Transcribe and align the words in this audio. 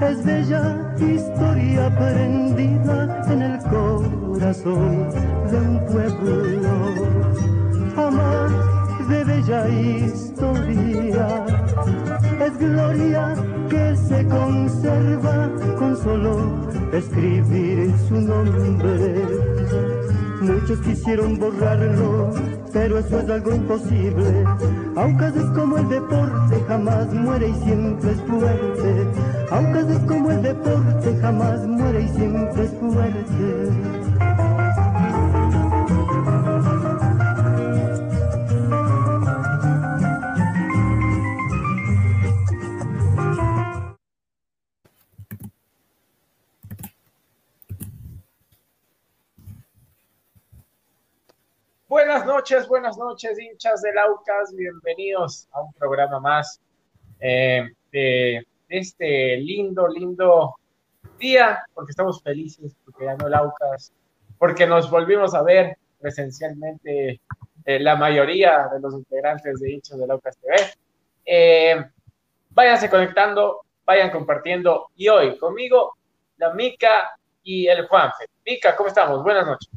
es 0.00 0.24
bella 0.24 0.94
historia 0.98 1.86
aprendida 1.86 3.24
en 3.32 3.42
el 3.42 3.58
corazón 3.64 5.08
de 5.50 5.56
un 5.58 5.86
pueblo. 5.86 6.72
Amar 7.96 8.50
de 9.08 9.24
bella 9.24 9.68
historia, 9.68 11.44
es 12.46 12.58
gloria 12.58 13.34
que 13.68 13.96
se 13.96 14.26
conserva 14.26 15.50
con 15.78 15.96
solo 15.96 16.68
escribir 16.92 17.92
su 18.08 18.20
nombre. 18.20 19.07
Muchos 20.68 20.84
quisieron 20.84 21.38
borrarlo 21.38 22.30
pero 22.72 22.98
eso 22.98 23.20
es 23.20 23.30
algo 23.30 23.54
imposible. 23.54 24.44
Aunque 24.96 25.26
es 25.26 25.44
como 25.54 25.78
el 25.78 25.88
deporte, 25.88 26.62
jamás 26.66 27.12
muere 27.14 27.48
y 27.48 27.54
siempre 27.64 28.10
es 28.10 28.20
fuerte. 28.22 29.06
Aunque 29.50 29.80
es 29.80 29.98
como 30.00 30.30
el 30.30 30.42
deporte, 30.42 31.18
jamás 31.20 31.66
muere 31.66 32.02
y 32.02 32.08
siempre 32.08 32.64
es 32.64 32.70
fuerte. 32.72 33.87
Noches, 52.50 52.66
buenas 52.66 52.96
noches, 52.96 53.38
hinchas 53.38 53.82
del 53.82 53.98
Aucas. 53.98 54.54
Bienvenidos 54.56 55.46
a 55.52 55.60
un 55.60 55.70
programa 55.74 56.18
más 56.18 56.58
eh, 57.20 57.68
de 57.92 58.46
este 58.70 59.36
lindo, 59.36 59.86
lindo 59.86 60.56
día, 61.18 61.62
porque 61.74 61.90
estamos 61.90 62.22
felices, 62.22 62.74
porque 62.86 63.04
ganó 63.04 63.26
el 63.26 63.34
Aucas, 63.34 63.92
porque 64.38 64.66
nos 64.66 64.90
volvimos 64.90 65.34
a 65.34 65.42
ver 65.42 65.76
presencialmente 66.00 67.20
eh, 67.66 67.80
la 67.80 67.96
mayoría 67.96 68.66
de 68.72 68.80
los 68.80 68.94
integrantes 68.94 69.60
de 69.60 69.72
hinchas 69.72 69.98
del 69.98 70.10
Aucas 70.10 70.38
TV. 70.38 70.56
Eh, 71.26 71.84
váyanse 72.48 72.88
conectando, 72.88 73.60
vayan 73.84 74.10
compartiendo. 74.10 74.88
Y 74.96 75.08
hoy 75.08 75.36
conmigo, 75.36 75.98
la 76.38 76.54
Mica 76.54 77.10
y 77.42 77.66
el 77.66 77.86
Juanfe. 77.86 78.24
Mica, 78.46 78.74
¿cómo 78.74 78.88
estamos? 78.88 79.22
Buenas 79.22 79.46
noches. 79.46 79.68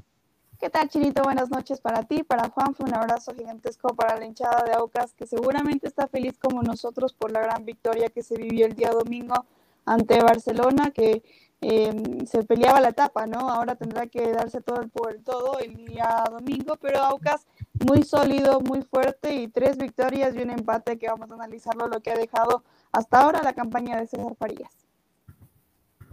¿Qué 0.61 0.69
tal, 0.69 0.89
Chinito? 0.89 1.23
Buenas 1.23 1.49
noches 1.49 1.81
para 1.81 2.03
ti, 2.03 2.21
para 2.21 2.49
Juan. 2.49 2.75
Fue 2.75 2.85
un 2.85 2.93
abrazo 2.93 3.33
gigantesco 3.33 3.95
para 3.95 4.15
la 4.19 4.25
hinchada 4.25 4.63
de 4.63 4.73
Aucas, 4.73 5.11
que 5.13 5.25
seguramente 5.25 5.87
está 5.87 6.07
feliz 6.07 6.37
como 6.37 6.61
nosotros 6.61 7.13
por 7.13 7.31
la 7.31 7.41
gran 7.41 7.65
victoria 7.65 8.09
que 8.09 8.21
se 8.21 8.35
vivió 8.35 8.67
el 8.67 8.75
día 8.75 8.91
domingo 8.91 9.47
ante 9.85 10.21
Barcelona, 10.21 10.91
que 10.91 11.23
eh, 11.61 12.25
se 12.27 12.43
peleaba 12.43 12.79
la 12.79 12.89
etapa, 12.89 13.25
¿no? 13.25 13.49
Ahora 13.49 13.73
tendrá 13.73 14.05
que 14.05 14.33
darse 14.33 14.61
todo 14.61 14.81
el 14.81 14.89
por 14.91 15.11
el 15.11 15.23
todo 15.23 15.57
el 15.57 15.83
día 15.83 16.23
domingo, 16.29 16.75
pero 16.79 16.99
Aucas 16.99 17.47
muy 17.83 18.03
sólido, 18.03 18.59
muy 18.61 18.83
fuerte 18.83 19.33
y 19.33 19.47
tres 19.47 19.79
victorias 19.79 20.35
y 20.35 20.43
un 20.43 20.51
empate 20.51 20.99
que 20.99 21.07
vamos 21.07 21.31
a 21.31 21.33
analizarlo, 21.33 21.87
lo 21.87 22.01
que 22.01 22.11
ha 22.11 22.15
dejado 22.15 22.63
hasta 22.91 23.21
ahora 23.21 23.41
la 23.41 23.53
campaña 23.53 23.99
de 23.99 24.05
César 24.05 24.35
Farías. 24.37 24.69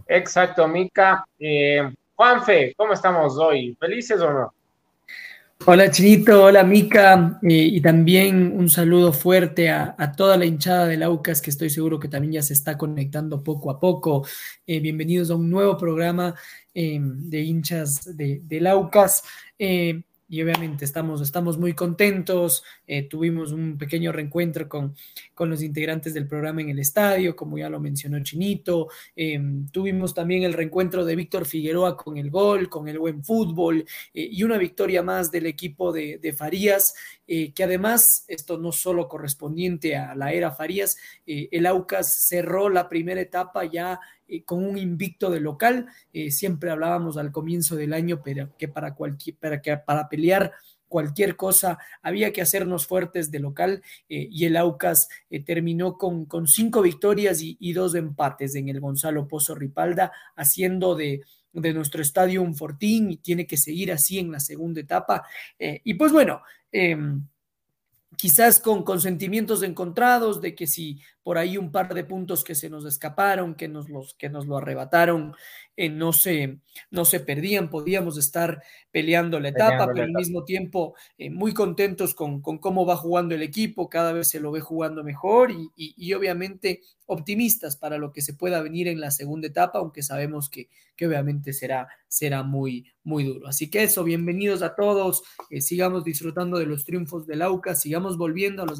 Exacto, 0.07 0.67
Mica. 0.67 1.23
Eh, 1.37 1.93
Juanfe, 2.19 2.73
¿cómo 2.75 2.91
estamos 2.91 3.37
hoy? 3.37 3.77
¿Felices 3.79 4.19
o 4.19 4.29
no? 4.29 4.53
Hola 5.65 5.89
Chinito, 5.89 6.43
hola 6.43 6.65
Mica, 6.65 7.39
eh, 7.43 7.47
y 7.47 7.79
también 7.79 8.51
un 8.57 8.69
saludo 8.69 9.13
fuerte 9.13 9.69
a, 9.69 9.95
toda 10.17 10.35
la 10.35 10.43
hinchada 10.43 10.85
del 10.85 11.03
Aucas 11.03 11.41
que 11.41 11.49
estoy 11.49 11.69
seguro 11.69 11.97
que 11.97 12.09
también 12.09 12.33
ya 12.33 12.41
se 12.41 12.51
está 12.51 12.77
conectando 12.77 13.41
poco 13.41 13.71
a 13.71 13.79
poco. 13.79 14.27
Eh, 14.67 14.81
bienvenidos 14.81 15.31
a 15.31 15.35
un 15.35 15.49
nuevo 15.49 15.77
programa 15.77 16.35
eh, 16.73 16.99
de 17.01 17.39
hinchas 17.39 18.17
de, 18.17 18.41
del 18.43 18.67
Aucas 18.67 19.23
y 20.29 20.43
obviamente 20.43 20.85
estamos, 20.85 21.21
estamos 21.21 21.57
muy 21.57 21.73
contentos. 21.73 22.63
Eh, 22.85 23.03
tuvimos 23.03 23.51
un 23.51 23.77
pequeño 23.77 24.11
reencuentro 24.11 24.69
con, 24.69 24.95
con, 25.33 25.49
los 25.49 25.63
integrantes 25.63 26.13
del 26.13 26.27
programa 26.27 26.61
en 26.61 26.69
el 26.69 26.79
estadio, 26.79 27.35
como 27.35 27.57
ya 27.57 27.67
lo 27.67 27.79
mencionó 27.79 28.21
Chinito. 28.21 28.89
Eh, 29.15 29.41
tuvimos 29.71 30.13
también 30.13 30.43
el 30.43 30.53
reencuentro 30.53 31.03
de 31.03 31.15
Víctor 31.15 31.45
Figueroa 31.45 31.97
con 31.97 32.17
el 32.17 32.29
gol, 32.29 32.69
con 32.69 32.87
el 32.87 32.99
buen 32.99 33.23
fútbol 33.23 33.83
eh, 34.13 34.29
y 34.31 34.43
una 34.43 34.59
victoria 34.59 35.01
más 35.01 35.31
del 35.31 35.47
equipo 35.47 35.91
de, 35.91 36.19
de 36.19 36.31
Farías, 36.31 36.93
eh, 37.31 37.53
que 37.53 37.63
además, 37.63 38.25
esto 38.27 38.57
no 38.57 38.71
solo 38.71 39.07
correspondiente 39.07 39.95
a 39.95 40.15
la 40.15 40.33
era 40.33 40.51
Farías, 40.51 40.97
el 41.25 41.65
Aucas 41.67 42.27
cerró 42.27 42.69
la 42.69 42.89
primera 42.89 43.21
etapa 43.21 43.63
ya 43.65 43.99
eh, 44.27 44.43
con 44.43 44.65
un 44.65 44.77
invicto 44.77 45.29
de 45.29 45.39
local. 45.39 45.87
Eh, 46.11 46.31
siempre 46.31 46.71
hablábamos 46.71 47.17
al 47.17 47.31
comienzo 47.31 47.75
del 47.75 47.93
año, 47.93 48.21
pero 48.23 48.49
que 48.57 48.67
para, 48.67 48.95
cualquier, 48.95 49.35
para, 49.37 49.61
que 49.61 49.77
para 49.77 50.09
pelear 50.09 50.53
cualquier 50.89 51.37
cosa 51.37 51.77
había 52.01 52.33
que 52.33 52.41
hacernos 52.41 52.85
fuertes 52.85 53.31
de 53.31 53.39
local 53.39 53.81
eh, 54.09 54.27
y 54.29 54.45
el 54.45 54.57
Aucas 54.57 55.07
eh, 55.29 55.41
terminó 55.41 55.97
con, 55.97 56.25
con, 56.25 56.47
cinco 56.47 56.81
victorias 56.81 57.41
y, 57.41 57.73
dos 57.73 57.95
empates 57.95 58.55
en 58.55 58.67
el 58.67 58.81
Gonzalo 58.81 59.27
Pozo 59.27 59.55
Ripalda, 59.55 60.11
haciendo 60.35 60.95
de, 60.95 61.21
de 61.53 61.73
nuestro 61.73 62.01
estadio 62.01 62.41
un 62.41 62.55
fortín 62.55 63.11
y 63.11 63.17
tiene 63.17 63.45
que 63.47 63.55
seguir 63.55 63.91
así 63.91 64.19
en 64.19 64.31
la 64.31 64.39
segunda 64.39 64.81
etapa. 64.81 65.23
Eh, 65.57 65.79
y 65.83 65.93
pues 65.93 66.11
bueno, 66.11 66.41
em, 66.71 67.21
quizás 68.17 68.59
con, 68.59 68.83
con, 68.83 68.99
sentimientos 68.99 69.63
encontrados 69.63 70.41
de 70.41 70.55
que 70.55 70.67
si 70.67 70.99
por 71.29 71.37
ahí 71.37 71.59
un 71.59 71.71
par 71.71 71.93
de 71.93 72.03
puntos 72.03 72.43
que 72.43 72.55
se 72.55 72.71
nos 72.71 72.85
escaparon, 72.85 73.53
que 73.53 73.67
nos, 73.67 73.87
los, 73.87 74.15
que 74.15 74.29
nos 74.31 74.47
lo 74.47 74.57
arrebataron, 74.57 75.35
eh, 75.77 75.87
no, 75.87 76.11
se, 76.11 76.57
no 76.89 77.05
se 77.05 77.19
perdían, 77.19 77.69
podíamos 77.69 78.17
estar 78.17 78.63
peleando 78.89 79.39
la 79.39 79.49
etapa, 79.49 79.85
peleando 79.85 79.93
pero 79.93 80.05
al 80.05 80.11
mismo 80.13 80.43
tiempo 80.43 80.95
eh, 81.19 81.29
muy 81.29 81.53
contentos 81.53 82.15
con, 82.15 82.41
con, 82.41 82.57
cómo 82.57 82.83
va 82.83 82.97
jugando 82.97 83.35
el 83.35 83.43
equipo, 83.43 83.89
cada 83.89 84.11
vez 84.11 84.27
se 84.27 84.39
lo 84.39 84.51
ve 84.51 84.61
jugando 84.61 85.03
mejor 85.03 85.51
y, 85.51 85.69
y, 85.75 85.93
y, 85.95 86.13
obviamente 86.15 86.81
optimistas 87.05 87.77
para 87.77 87.99
lo 87.99 88.11
que 88.11 88.23
se 88.23 88.33
pueda 88.33 88.59
venir 88.63 88.87
en 88.87 88.99
la 88.99 89.11
segunda 89.11 89.49
etapa, 89.49 89.77
aunque 89.77 90.01
sabemos 90.01 90.49
que, 90.49 90.67
que 90.95 91.05
obviamente 91.05 91.53
será, 91.53 91.89
será 92.07 92.41
muy, 92.41 92.91
muy 93.03 93.23
duro. 93.23 93.47
Así 93.47 93.69
que 93.69 93.83
eso, 93.83 94.03
bienvenidos 94.03 94.63
a 94.63 94.73
todos, 94.73 95.21
eh, 95.51 95.61
sigamos 95.61 96.03
disfrutando 96.03 96.57
de 96.57 96.65
los 96.65 96.85
triunfos 96.85 97.27
del 97.27 97.43
AUCA, 97.43 97.75
sigamos 97.75 98.17
volviendo 98.17 98.63
a 98.63 98.65
los 98.65 98.79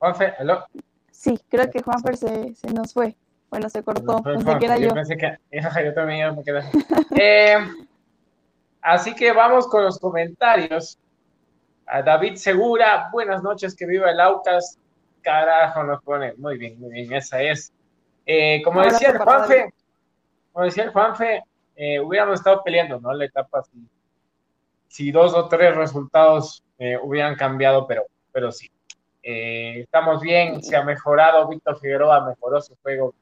Juanfer, 0.00 0.34
¿aló? 0.38 0.64
Sí, 1.10 1.38
creo 1.48 1.70
que 1.70 1.82
Juanfer 1.82 2.16
se, 2.16 2.54
se 2.54 2.72
nos 2.72 2.94
fue. 2.94 3.14
Bueno, 3.50 3.68
se 3.68 3.82
cortó. 3.82 4.22
Pensé 4.22 4.42
Juanfer, 4.42 4.58
que 4.58 4.64
era 4.64 4.78
yo. 4.78 4.88
yo. 4.88 4.94
Pensé 4.94 5.16
que, 5.16 5.38
yo 5.84 5.94
también 5.94 6.34
me 6.34 6.42
quedé. 6.42 6.62
eh, 7.18 7.58
así 8.80 9.14
que 9.14 9.30
vamos 9.32 9.68
con 9.68 9.84
los 9.84 9.98
comentarios. 9.98 10.98
A 11.86 12.02
David 12.02 12.36
Segura, 12.36 13.08
buenas 13.12 13.42
noches, 13.42 13.74
que 13.76 13.84
viva 13.84 14.10
el 14.10 14.20
Aucas. 14.20 14.78
Carajo, 15.22 15.82
nos 15.82 16.02
pone. 16.02 16.32
Muy 16.34 16.56
bien, 16.56 16.80
muy 16.80 16.90
bien, 16.90 17.12
esa 17.12 17.42
es. 17.42 17.72
Eh, 18.24 18.62
como 18.64 18.82
decía 18.82 19.10
el 19.10 19.18
Juanfe, 19.18 19.74
como 20.52 20.64
decía 20.64 20.84
el 20.84 20.90
Juanfe, 20.90 21.42
eh, 21.76 22.00
hubiéramos 22.00 22.38
estado 22.38 22.62
peleando, 22.62 23.00
¿no? 23.00 23.12
La 23.12 23.26
etapa 23.26 23.62
si, 23.64 23.86
si 24.88 25.10
dos 25.10 25.34
o 25.34 25.48
tres 25.48 25.76
resultados 25.76 26.62
eh, 26.78 26.96
hubieran 27.02 27.34
cambiado, 27.34 27.86
pero, 27.86 28.06
pero 28.32 28.50
sí. 28.50 28.70
Estamos 29.22 30.20
bien, 30.20 30.62
se 30.62 30.76
ha 30.76 30.84
mejorado, 30.84 31.48
Víctor 31.48 31.78
Figueroa 31.78 32.26
mejoró 32.26 32.60
su 32.60 32.74
juego. 32.82 33.14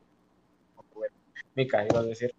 Mica, 1.54 1.84
iba 1.84 2.00
a 2.00 2.04
decir. 2.04 2.34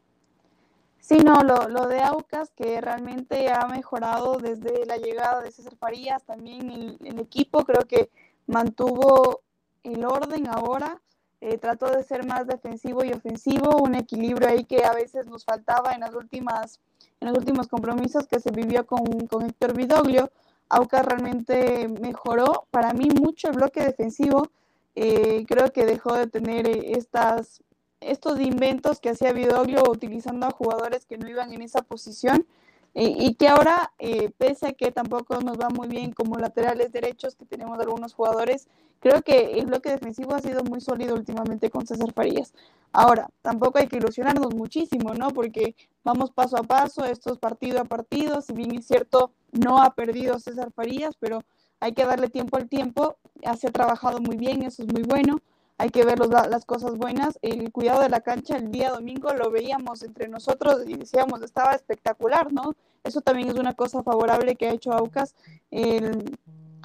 Sí, 0.99 1.17
no, 1.17 1.43
lo, 1.43 1.67
lo, 1.67 1.87
de 1.87 2.01
Aucas 2.01 2.51
que 2.55 2.79
realmente 2.79 3.51
ha 3.51 3.65
mejorado 3.67 4.37
desde 4.37 4.85
la 4.85 4.97
llegada 4.97 5.41
de 5.41 5.51
César 5.51 5.75
Farías, 5.75 6.23
también 6.23 6.69
el, 6.69 6.97
el 7.03 7.19
equipo 7.19 7.65
creo 7.65 7.85
que 7.85 8.11
mantuvo 8.45 9.41
el 9.83 10.05
orden 10.05 10.47
ahora, 10.47 11.01
eh, 11.41 11.57
trató 11.57 11.89
de 11.89 12.03
ser 12.03 12.25
más 12.25 12.47
defensivo 12.47 13.03
y 13.03 13.13
ofensivo, 13.13 13.77
un 13.77 13.95
equilibrio 13.95 14.49
ahí 14.49 14.65
que 14.65 14.83
a 14.83 14.93
veces 14.93 15.25
nos 15.25 15.45
faltaba 15.45 15.93
en 15.93 16.01
las 16.01 16.13
últimas, 16.13 16.81
en 17.21 17.29
los 17.29 17.37
últimos 17.37 17.67
compromisos 17.67 18.27
que 18.27 18.39
se 18.39 18.51
vivió 18.51 18.85
con, 18.85 19.27
con 19.27 19.45
Héctor 19.45 19.73
Vidoglio. 19.73 20.31
Aucas 20.69 21.05
realmente 21.05 21.87
mejoró 21.87 22.67
para 22.71 22.93
mí 22.93 23.09
mucho 23.09 23.49
el 23.49 23.55
bloque 23.55 23.83
defensivo. 23.83 24.49
Eh, 24.95 25.45
creo 25.47 25.71
que 25.71 25.85
dejó 25.85 26.13
de 26.15 26.27
tener 26.27 26.67
eh, 26.67 26.91
estas, 26.93 27.63
estos 27.99 28.39
inventos 28.39 28.99
que 28.99 29.09
hacía 29.09 29.33
Vidoglio 29.33 29.83
utilizando 29.89 30.45
a 30.45 30.51
jugadores 30.51 31.05
que 31.05 31.17
no 31.17 31.27
iban 31.27 31.51
en 31.53 31.61
esa 31.61 31.81
posición 31.81 32.45
y 32.93 33.35
que 33.35 33.47
ahora, 33.47 33.93
eh, 33.99 34.31
pese 34.37 34.67
a 34.69 34.73
que 34.73 34.91
tampoco 34.91 35.39
nos 35.41 35.57
va 35.57 35.69
muy 35.69 35.87
bien 35.87 36.11
como 36.11 36.37
laterales 36.37 36.91
derechos, 36.91 37.35
que 37.35 37.45
tenemos 37.45 37.79
algunos 37.79 38.13
jugadores, 38.13 38.67
creo 38.99 39.21
que 39.21 39.59
el 39.59 39.67
bloque 39.67 39.89
defensivo 39.91 40.33
ha 40.33 40.39
sido 40.39 40.63
muy 40.63 40.81
sólido 40.81 41.15
últimamente 41.15 41.69
con 41.69 41.85
César 41.87 42.11
Farías. 42.13 42.53
Ahora, 42.91 43.29
tampoco 43.41 43.77
hay 43.77 43.87
que 43.87 43.97
ilusionarnos 43.97 44.53
muchísimo, 44.55 45.13
¿no? 45.13 45.29
Porque 45.29 45.75
vamos 46.03 46.31
paso 46.31 46.57
a 46.57 46.63
paso, 46.63 47.05
estos 47.05 47.37
partido 47.37 47.79
a 47.79 47.85
partido, 47.85 48.41
si 48.41 48.53
bien 48.53 48.75
es 48.75 48.87
cierto, 48.87 49.31
no 49.51 49.81
ha 49.81 49.93
perdido 49.93 50.39
César 50.39 50.71
Farías, 50.71 51.15
pero 51.19 51.41
hay 51.79 51.93
que 51.93 52.05
darle 52.05 52.29
tiempo 52.29 52.57
al 52.57 52.67
tiempo, 52.67 53.17
se 53.57 53.67
ha 53.67 53.71
trabajado 53.71 54.19
muy 54.19 54.35
bien, 54.35 54.63
eso 54.63 54.83
es 54.83 54.91
muy 54.91 55.03
bueno 55.03 55.39
hay 55.79 55.91
que 55.91 56.03
ver 56.03 56.19
las 56.19 56.65
cosas 56.65 56.97
buenas. 56.97 57.39
El 57.41 57.71
cuidado 57.71 58.01
de 58.01 58.09
la 58.09 58.19
cancha 58.19 58.57
el 58.57 58.69
día 58.69 58.91
domingo 58.91 59.33
lo 59.33 59.49
veíamos 59.49 60.03
entre 60.03 60.27
nosotros 60.27 60.83
y 60.85 60.95
decíamos, 60.95 61.41
estaba 61.41 61.71
espectacular, 61.71 62.51
¿no? 62.51 62.75
Eso 63.05 63.21
también 63.21 63.47
es 63.47 63.55
una 63.55 63.73
cosa 63.73 64.03
favorable 64.03 64.57
que 64.57 64.67
ha 64.67 64.73
hecho 64.73 64.91
Aucas. 64.91 65.35
El 65.71 66.37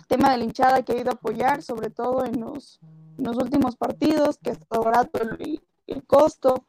tema 0.07 0.31
de 0.31 0.39
la 0.39 0.45
hinchada 0.45 0.83
que 0.83 0.93
ha 0.93 1.01
ido 1.01 1.11
a 1.11 1.15
apoyar, 1.15 1.61
sobre 1.63 1.91
todo 1.91 2.25
en 2.25 2.41
los, 2.41 2.79
últimos 3.19 3.75
partidos, 3.75 4.39
que 4.39 4.51
ha 4.51 4.53
estado 4.53 4.85
barato 4.85 5.21
el, 5.23 5.61
el, 5.89 6.07
costo, 6.07 6.65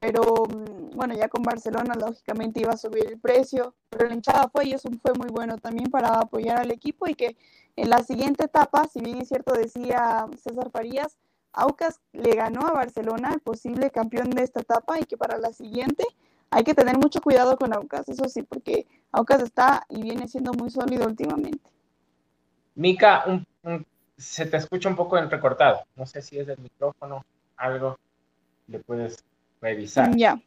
pero 0.00 0.22
mm, 0.22 0.96
bueno, 0.96 1.14
ya 1.14 1.28
con 1.28 1.42
Barcelona 1.42 1.94
lógicamente 1.94 2.60
iba 2.60 2.72
a 2.72 2.78
subir 2.78 3.06
el 3.06 3.20
precio, 3.20 3.74
pero 3.90 4.08
la 4.08 4.14
hinchada 4.14 4.48
fue 4.48 4.68
y 4.68 4.72
eso 4.72 4.88
fue 5.02 5.12
muy 5.12 5.28
bueno 5.28 5.58
también 5.58 5.90
para 5.90 6.20
apoyar 6.20 6.58
al 6.58 6.70
equipo 6.70 7.06
y 7.06 7.14
que 7.14 7.36
en 7.76 7.90
la 7.90 8.02
siguiente 8.02 8.46
etapa, 8.46 8.88
si 8.88 9.00
bien 9.00 9.20
es 9.20 9.28
cierto, 9.28 9.52
decía 9.52 10.26
César 10.38 10.70
Farías, 10.70 11.18
Aucas 11.56 12.00
le 12.12 12.34
ganó 12.34 12.66
a 12.66 12.72
Barcelona, 12.72 13.32
el 13.32 13.40
posible 13.40 13.90
campeón 13.90 14.30
de 14.30 14.42
esta 14.42 14.60
etapa, 14.60 15.00
y 15.00 15.04
que 15.04 15.16
para 15.16 15.38
la 15.38 15.52
siguiente 15.52 16.04
hay 16.50 16.62
que 16.62 16.74
tener 16.74 16.96
mucho 16.98 17.20
cuidado 17.20 17.56
con 17.56 17.74
Aucas, 17.74 18.08
eso 18.08 18.28
sí, 18.28 18.42
porque 18.42 18.86
Aucas 19.10 19.42
está 19.42 19.84
y 19.88 20.02
viene 20.02 20.28
siendo 20.28 20.52
muy 20.52 20.70
sólido 20.70 21.06
últimamente. 21.06 21.68
Mica, 22.74 23.24
se 24.16 24.46
te 24.46 24.58
escucha 24.58 24.88
un 24.88 24.96
poco 24.96 25.18
entrecortado. 25.18 25.84
No 25.96 26.06
sé 26.06 26.22
si 26.22 26.38
es 26.38 26.46
del 26.46 26.58
micrófono, 26.58 27.24
algo 27.56 27.98
le 28.68 28.78
puedes 28.80 29.24
revisar. 29.60 30.14
Ya. 30.14 30.38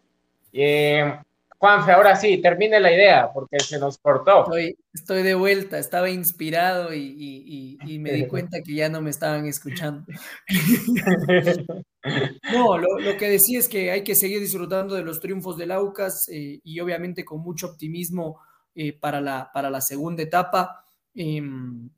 Eh, 0.54 1.20
Juanfe, 1.60 1.92
ahora 1.92 2.16
sí, 2.16 2.38
termine 2.38 2.80
la 2.80 2.94
idea, 2.94 3.34
porque 3.34 3.60
se 3.60 3.78
nos 3.80 3.98
cortó. 3.98 4.46
Estoy, 4.94 5.24
de 5.24 5.36
vuelta, 5.36 5.78
estaba 5.78 6.10
inspirado 6.10 6.94
y, 6.94 7.78
me 8.00 8.14
di 8.14 8.28
cuenta 8.28 8.62
que 8.62 8.74
ya 8.74 8.88
no 8.88 9.02
me 9.02 9.10
estaban 9.10 9.46
escuchando. 9.46 10.06
no, 12.54 12.78
lo, 12.78 13.18
que 13.18 13.30
decía 13.30 13.60
es 13.60 13.68
que 13.68 13.92
hay 13.92 14.06
que 14.06 14.16
seguir 14.16 14.40
disfrutando 14.40 14.96
de 14.96 15.04
los 15.04 15.20
triunfos 15.20 15.58
del 15.58 15.72
Aucas 15.72 16.30
eh, 16.30 16.62
y 16.64 16.80
obviamente 16.80 17.26
con 17.26 17.42
mucho 17.42 17.68
optimismo 17.68 18.40
eh, 18.74 18.94
para, 18.94 19.20
la, 19.20 19.52
para 19.54 19.70
la 19.70 19.82
segunda 19.82 20.24
etapa, 20.24 20.86
em, 21.14 21.90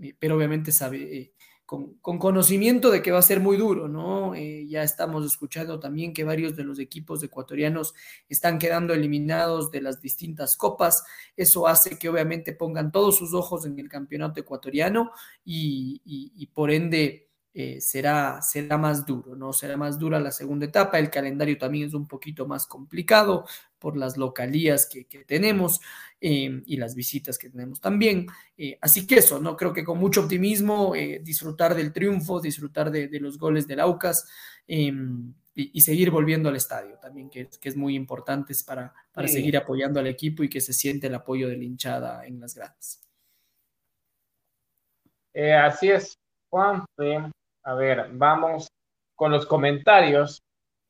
eh, 0.00 0.14
pero 0.16 0.36
obviamente 0.36 0.70
sabe, 0.70 1.32
con, 1.68 1.98
conocimiento 2.00 2.90
de 2.90 3.02
que 3.02 3.10
va 3.10 3.18
a 3.18 3.22
ser 3.22 3.40
muy 3.40 3.58
duro, 3.58 3.88
¿no? 3.88 4.34
Eh, 4.34 4.66
ya 4.66 4.82
estamos 4.82 5.26
escuchando 5.26 5.78
también 5.78 6.14
que 6.14 6.24
varios 6.24 6.56
de 6.56 6.64
los 6.64 6.78
equipos 6.78 7.22
ecuatorianos 7.22 7.92
están 8.26 8.58
quedando 8.58 8.94
eliminados 8.94 9.70
de 9.70 9.82
las 9.82 10.00
distintas 10.00 10.56
copas. 10.56 11.04
Eso 11.36 11.68
hace 11.68 11.98
que 11.98 12.08
obviamente 12.08 12.54
pongan 12.54 12.90
todos 12.90 13.18
sus 13.18 13.34
ojos 13.34 13.66
en 13.66 13.78
el 13.78 13.90
campeonato 13.90 14.40
ecuatoriano 14.40 15.10
y 15.44 16.46
por 16.54 16.70
ende 16.70 17.27
eh, 17.54 17.80
será, 17.80 18.40
será 18.42 18.76
más 18.76 19.06
duro, 19.06 19.34
¿no? 19.34 19.52
Será 19.52 19.76
más 19.76 19.98
dura 19.98 20.20
la 20.20 20.30
segunda 20.30 20.66
etapa. 20.66 20.98
El 20.98 21.10
calendario 21.10 21.56
también 21.58 21.88
es 21.88 21.94
un 21.94 22.06
poquito 22.06 22.46
más 22.46 22.66
complicado 22.66 23.46
por 23.78 23.96
las 23.96 24.16
localías 24.16 24.86
que, 24.86 25.04
tenemos 25.24 25.80
em, 26.20 26.62
y 26.66 26.76
las 26.76 26.94
visitas 26.94 27.38
que 27.38 27.48
tenemos 27.48 27.80
también. 27.80 28.26
Eh, 28.56 28.78
así 28.80 29.06
que 29.06 29.16
eso, 29.16 29.40
¿no? 29.40 29.56
Creo 29.56 29.72
que 29.72 29.84
con 29.84 29.98
mucho 29.98 30.22
optimismo, 30.22 30.94
eh, 30.94 31.20
disfrutar 31.22 31.74
del 31.74 31.92
triunfo, 31.92 32.40
disfrutar 32.40 32.90
de, 32.90 33.08
los 33.18 33.38
goles 33.38 33.66
del 33.66 33.80
Aucas 33.80 34.28
em, 34.66 35.32
y, 35.54 35.80
seguir 35.80 36.10
volviendo 36.10 36.48
al 36.48 36.56
estadio 36.56 36.98
también, 36.98 37.30
que, 37.30 37.48
que 37.60 37.68
es 37.68 37.76
muy 37.76 37.96
importante 37.96 38.54
para, 38.64 38.94
para 39.12 39.26
seguir 39.26 39.56
apoyando 39.56 39.98
al 39.98 40.06
equipo 40.06 40.44
y 40.44 40.48
que 40.48 40.60
se 40.60 40.72
siente 40.72 41.08
el 41.08 41.14
apoyo 41.14 41.48
de 41.48 41.56
la 41.56 41.64
hinchada 41.64 42.24
en 42.26 42.38
las 42.38 42.54
gradas. 42.54 43.00
así 45.34 45.90
es, 45.90 46.16
Juan. 46.50 46.84
A 47.68 47.74
ver, 47.74 48.08
vamos 48.12 48.66
con 49.14 49.30
los 49.30 49.44
comentarios. 49.44 50.40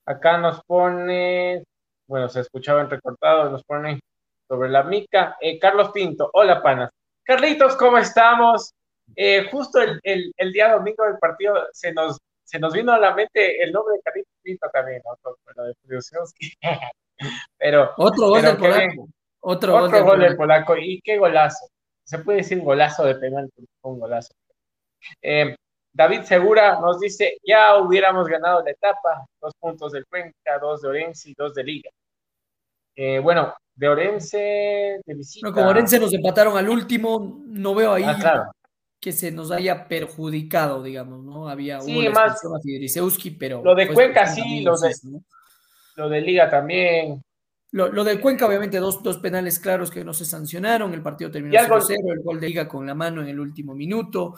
Acá 0.06 0.38
nos 0.38 0.62
pone, 0.62 1.64
bueno, 2.06 2.28
se 2.28 2.38
escuchaba 2.38 2.82
en 2.82 2.88
recortado, 2.88 3.50
nos 3.50 3.64
pone 3.64 3.98
sobre 4.46 4.68
la 4.68 4.84
mica. 4.84 5.36
Eh, 5.40 5.58
Carlos 5.58 5.90
Pinto, 5.90 6.30
hola 6.34 6.62
panas. 6.62 6.90
Carlitos, 7.24 7.74
¿cómo 7.74 7.98
estamos? 7.98 8.70
Eh, 9.16 9.48
justo 9.50 9.80
el, 10.04 10.52
día 10.52 10.72
domingo 10.72 11.02
del 11.02 11.18
partido 11.18 11.66
se 11.72 11.92
nos, 11.92 12.16
se 12.44 12.60
nos 12.60 12.72
vino 12.72 12.92
a 12.92 12.98
la 13.00 13.12
mente 13.12 13.60
el 13.60 13.72
nombre 13.72 13.96
de 13.96 14.02
Carlitos 14.02 14.34
Pinto 14.40 14.68
también, 14.72 15.02
¿no? 15.04 15.34
pero, 17.58 17.90
otro 17.96 18.28
gol 18.28 18.42
del 18.42 18.56
polaco. 18.56 19.08
Otro, 19.40 19.72
gol, 20.04 20.20
del, 20.20 20.36
polaco. 20.36 20.76
Y 20.76 21.00
qué 21.00 21.18
golazo. 21.18 21.66
Se 22.04 22.20
puede 22.20 22.38
decir 22.38 22.60
golazo 22.60 23.04
de 23.04 23.16
penal, 23.16 23.50
un 23.82 23.98
golazo. 23.98 24.32
Eh, 25.20 25.56
David 25.92 26.22
Segura 26.22 26.80
nos 26.80 27.00
dice, 27.00 27.38
ya 27.44 27.76
hubiéramos 27.76 28.28
ganado 28.28 28.62
la 28.62 28.70
etapa, 28.70 29.26
dos 29.40 29.54
puntos 29.58 29.92
del 29.92 30.06
Cuenca, 30.06 30.58
dos 30.60 30.82
de 30.82 30.88
Orense 30.88 31.30
y 31.30 31.34
dos 31.34 31.54
de 31.54 31.64
Liga. 31.64 31.90
Eh, 32.94 33.18
bueno, 33.20 33.54
de 33.74 33.88
Orense, 33.88 35.00
de 35.04 35.14
visita. 35.14 35.48
No, 35.48 35.54
como 35.54 35.68
Orense 35.68 35.98
nos 35.98 36.12
empataron 36.12 36.56
al 36.56 36.68
último, 36.68 37.42
no 37.46 37.74
veo 37.74 37.92
ahí 37.92 38.04
ah, 38.04 38.50
que 39.00 39.12
se 39.12 39.30
nos 39.30 39.50
haya 39.50 39.86
perjudicado, 39.86 40.82
digamos, 40.82 41.24
¿no? 41.24 41.48
Había 41.48 41.80
sí, 41.80 42.08
más, 42.08 42.44
a 42.44 42.48
pero... 43.38 43.62
Lo 43.62 43.74
de 43.74 43.92
Cuenca 43.92 44.26
sí, 44.26 44.62
lo 44.62 44.76
de, 44.76 44.94
lo 45.94 46.08
de 46.08 46.20
Liga 46.20 46.50
también. 46.50 47.22
Lo, 47.70 47.92
lo, 47.92 48.02
del 48.02 48.20
Cuenca, 48.20 48.46
obviamente, 48.46 48.78
dos, 48.78 49.02
dos, 49.02 49.18
penales 49.18 49.58
claros 49.58 49.90
que 49.90 50.02
no 50.02 50.14
se 50.14 50.24
sancionaron, 50.24 50.94
el 50.94 51.02
partido 51.02 51.30
terminó 51.30 51.54
0-0, 51.54 51.96
el 52.12 52.22
gol 52.22 52.40
de 52.40 52.48
Liga 52.48 52.66
con 52.66 52.86
la 52.86 52.94
mano 52.94 53.20
en 53.22 53.28
el 53.28 53.38
último 53.38 53.74
minuto. 53.74 54.34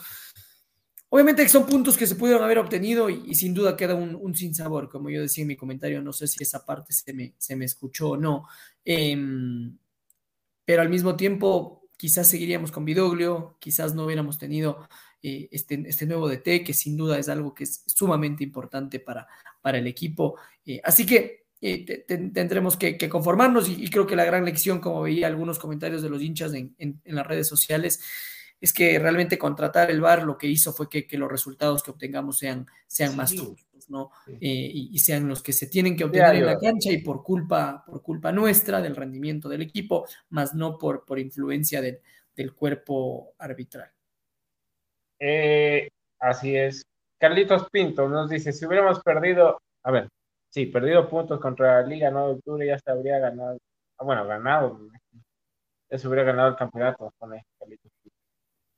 Obviamente 1.12 1.48
son 1.48 1.66
puntos 1.66 1.96
que 1.98 2.06
se 2.06 2.14
pudieron 2.14 2.42
haber 2.44 2.58
obtenido 2.58 3.10
y, 3.10 3.34
sin 3.34 3.52
duda 3.52 3.76
queda 3.76 3.96
un, 3.96 4.14
un 4.14 4.32
sinsabor, 4.36 4.88
como 4.88 5.10
yo 5.10 5.20
decía 5.20 5.42
en 5.42 5.48
mi 5.48 5.56
comentario, 5.56 6.00
no 6.00 6.12
sé 6.12 6.28
si 6.28 6.42
esa 6.42 6.64
parte 6.64 6.92
se 6.92 7.12
me, 7.12 7.34
se 7.36 7.56
me 7.56 7.64
escuchó 7.64 8.10
o 8.10 8.16
no, 8.16 8.46
em, 8.84 9.76
pero 10.64 10.82
al 10.82 10.88
mismo 10.88 11.16
tiempo 11.16 11.88
quizás 11.96 12.28
seguiríamos 12.28 12.70
con 12.70 12.84
Vidoglio, 12.84 13.56
quizás 13.58 13.92
no 13.92 14.04
hubiéramos 14.04 14.38
tenido 14.38 14.88
eh, 15.20 15.48
este, 15.50 15.82
este, 15.84 16.06
nuevo 16.06 16.28
DT, 16.28 16.62
que 16.64 16.74
sin 16.74 16.96
duda 16.96 17.18
es 17.18 17.28
algo 17.28 17.54
que 17.54 17.64
es 17.64 17.82
sumamente 17.86 18.44
importante 18.44 19.00
para, 19.00 19.26
para 19.60 19.78
el 19.78 19.88
equipo. 19.88 20.36
Eh, 20.64 20.80
así 20.84 21.04
que 21.04 21.46
eh, 21.60 22.04
tendremos 22.06 22.76
que, 22.76 22.96
conformarnos 23.08 23.68
y, 23.68 23.90
creo 23.90 24.06
que 24.06 24.16
la 24.16 24.24
gran 24.24 24.44
lección, 24.44 24.78
como 24.78 25.02
veía 25.02 25.26
algunos 25.26 25.58
comentarios 25.58 26.02
de 26.02 26.08
los 26.08 26.22
hinchas 26.22 26.54
en, 26.54 26.74
en 26.78 27.00
las 27.04 27.26
redes 27.26 27.48
sociales, 27.48 28.00
es 28.60 28.72
que 28.74 28.98
realmente 28.98 29.38
contratar 29.38 29.90
el 29.90 30.00
VAR 30.00 30.22
lo 30.22 30.36
que 30.36 30.46
hizo 30.46 30.72
fue 30.72 30.88
que, 30.88 31.06
los 31.16 31.30
resultados 31.30 31.82
que 31.82 31.90
obtengamos 31.90 32.38
sean, 32.38 32.66
sean 32.86 33.16
más 33.16 33.32
justos, 33.32 33.88
¿no? 33.88 34.10
Eh, 34.26 34.70
y, 34.72 34.98
sean 34.98 35.26
los 35.26 35.42
que 35.42 35.52
se 35.52 35.66
tienen 35.66 35.96
que 35.96 36.04
obtener 36.04 36.36
en 36.36 36.46
la 36.46 36.58
cancha 36.58 36.92
y 36.92 36.98
por 36.98 37.22
culpa, 37.22 37.82
por 37.86 38.02
culpa 38.02 38.32
nuestra, 38.32 38.82
del 38.82 38.96
rendimiento 38.96 39.48
del 39.48 39.62
equipo, 39.62 40.06
más 40.28 40.54
no 40.54 40.76
por, 40.76 41.06
por 41.06 41.18
influencia 41.18 41.80
del, 41.80 42.00
cuerpo 42.54 43.34
arbitral. 43.38 43.90
Eh, 45.18 45.90
así 46.18 46.56
es. 46.56 46.82
Carlitos 47.18 47.68
Pinto 47.68 48.08
nos 48.08 48.30
dice, 48.30 48.50
si 48.50 48.64
hubiéramos 48.64 49.00
perdido, 49.02 49.60
a 49.82 49.90
ver, 49.90 50.08
sí, 50.48 50.64
perdido 50.64 51.06
puntos 51.06 51.38
contra 51.38 51.82
la 51.82 51.86
Liga 51.86 52.10
9 52.10 52.28
de 52.28 52.34
octubre, 52.34 52.66
ya 52.66 52.78
se 52.78 52.90
habría 52.90 53.18
ganado, 53.18 53.58
ah, 53.98 54.04
bueno, 54.04 54.26
ganado, 54.26 54.80
ya 55.90 55.98
se 55.98 56.08
hubiera 56.08 56.24
ganado 56.24 56.48
el 56.48 56.56
campeonato 56.56 57.12
con 57.18 57.34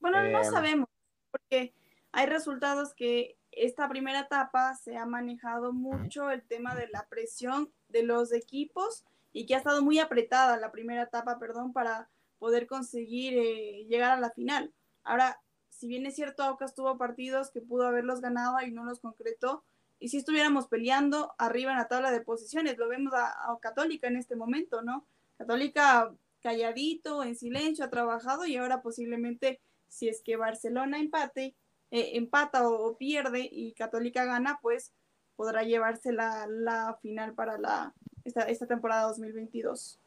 Bueno, 0.03 0.21
no 0.31 0.41
eh, 0.41 0.45
sabemos, 0.45 0.89
porque 1.31 1.73
hay 2.11 2.27
resultados 2.27 2.93
que 2.93 3.37
esta 3.53 3.89
primera 3.89 4.21
etapa 4.21 4.75
se 4.75 4.97
ha 4.97 5.07
manejado 5.07 5.73
mucho 5.73 6.31
el 6.31 6.43
tema 6.43 6.75
de 6.75 6.89
la 6.89 7.07
presión 7.07 7.71
de 7.89 8.03
los 8.03 8.33
equipos 8.33 9.05
y 9.33 9.47
que 9.47 9.55
ha 9.55 9.59
estado 9.59 9.81
muy 9.81 10.01
apretada 10.01 10.57
la 10.57 10.73
primera 10.73 11.05
etapa, 11.05 11.39
perdón, 11.39 11.73
para 11.73 12.09
poder 12.41 12.67
conseguir 12.67 13.35
eh, 13.39 13.87
llegar 13.89 14.11
a 14.11 14.21
la 14.21 14.31
final. 14.31 14.73
Ahora, 15.05 15.41
si 15.71 15.87
bien 15.87 16.05
es 16.05 16.17
cierto, 16.17 16.43
Aucas 16.43 16.75
tuvo 16.75 16.99
partidos 16.99 17.53
que 17.53 17.61
pudo 17.61 17.87
haberlos 17.87 18.21
ganado 18.21 18.61
y 18.61 18.73
no 18.73 18.85
los 18.85 18.99
concretó, 18.99 19.63
y 20.01 20.09
si 20.09 20.17
estuviéramos 20.17 20.67
peleando 20.67 21.33
arriba 21.39 21.71
en 21.71 21.79
la 21.79 21.87
tabla 21.87 22.11
de 22.11 22.23
posiciones, 22.23 22.77
lo 22.77 22.89
vemos 22.89 23.15
a, 23.15 23.57
Católica 23.61 24.09
en 24.09 24.17
este 24.17 24.35
momento, 24.35 24.83
¿no? 24.83 25.07
Católica 25.39 26.13
calladito, 26.41 27.23
en 27.23 27.37
silencio, 27.37 27.85
ha 27.85 27.91
trabajado 27.91 28.45
y 28.47 28.57
ahora 28.57 28.83
posiblemente 28.83 29.61
si 29.93 30.09
es 30.09 30.23
que 30.23 30.37
Barcelona 30.37 30.99
empate, 30.99 31.55
eh, 31.91 32.13
empata 32.15 32.67
o, 32.67 32.97
pierde 32.97 33.47
y 33.51 33.73
Católica 33.75 34.25
gana, 34.25 34.59
pues 34.63 34.93
podrá 35.37 35.63
llevarse 35.63 36.13
la, 36.13 36.47
la 36.49 36.99
final 37.03 37.35
para 37.35 37.59
la, 37.59 37.95
esta, 38.25 38.43
esta 38.43 38.67
temporada 38.67 39.03
2022. 39.09 39.99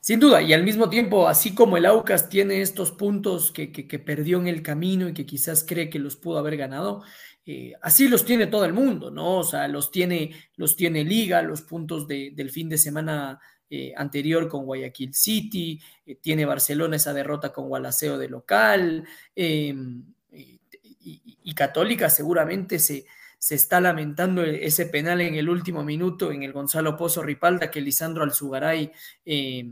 Sin 0.00 0.20
duda, 0.20 0.42
y 0.42 0.52
al 0.52 0.64
mismo 0.64 0.88
tiempo, 0.88 1.28
así 1.28 1.54
como 1.54 1.76
el 1.76 1.86
Aucas 1.86 2.28
tiene 2.28 2.60
estos 2.60 2.92
puntos 2.92 3.52
que, 3.52 3.68
perdió 4.04 4.38
en 4.38 4.48
el 4.48 4.62
camino 4.62 5.08
y 5.08 5.14
que 5.14 5.26
quizás 5.26 5.64
cree 5.64 5.90
que 5.90 5.98
los 5.98 6.16
pudo 6.16 6.38
haber 6.38 6.56
ganado, 6.56 7.02
eh, 7.44 7.74
así 7.82 8.08
los 8.08 8.24
tiene 8.24 8.46
todo 8.46 8.64
el 8.64 8.72
mundo, 8.72 9.10
¿no? 9.10 9.38
O 9.38 9.44
sea, 9.44 9.66
los 9.68 9.90
tiene, 9.90 10.32
los 10.56 10.76
tiene 10.76 11.04
Liga, 11.04 11.42
los 11.42 11.62
puntos 11.62 12.06
del 12.06 12.50
fin 12.50 12.68
de 12.68 12.78
semana 12.78 13.40
eh, 13.70 13.92
anterior 13.96 14.48
con 14.48 14.64
Guayaquil 14.64 15.14
City, 15.14 15.80
eh, 16.06 16.16
tiene 16.16 16.44
Barcelona 16.44 16.96
esa 16.96 17.12
derrota 17.12 17.52
con 17.52 17.68
Gualaceo 17.68 18.18
de 18.18 18.28
local, 18.28 19.04
em, 19.34 20.04
y 21.48 21.54
Católica 21.54 22.10
seguramente 22.10 22.80
se, 22.80 23.06
se 23.38 23.54
está 23.54 23.80
lamentando 23.80 24.42
ese 24.42 24.86
penal 24.86 25.20
en 25.20 25.34
el 25.34 25.48
último 25.48 25.84
minuto 25.84 26.32
en 26.32 26.42
el 26.42 26.52
Gonzalo 26.52 26.96
Pozo 26.96 27.22
Ripalda 27.22 27.70
que 27.70 27.80
Lisandro 27.80 28.24
Alzugaray 28.24 28.90
eh, 29.24 29.70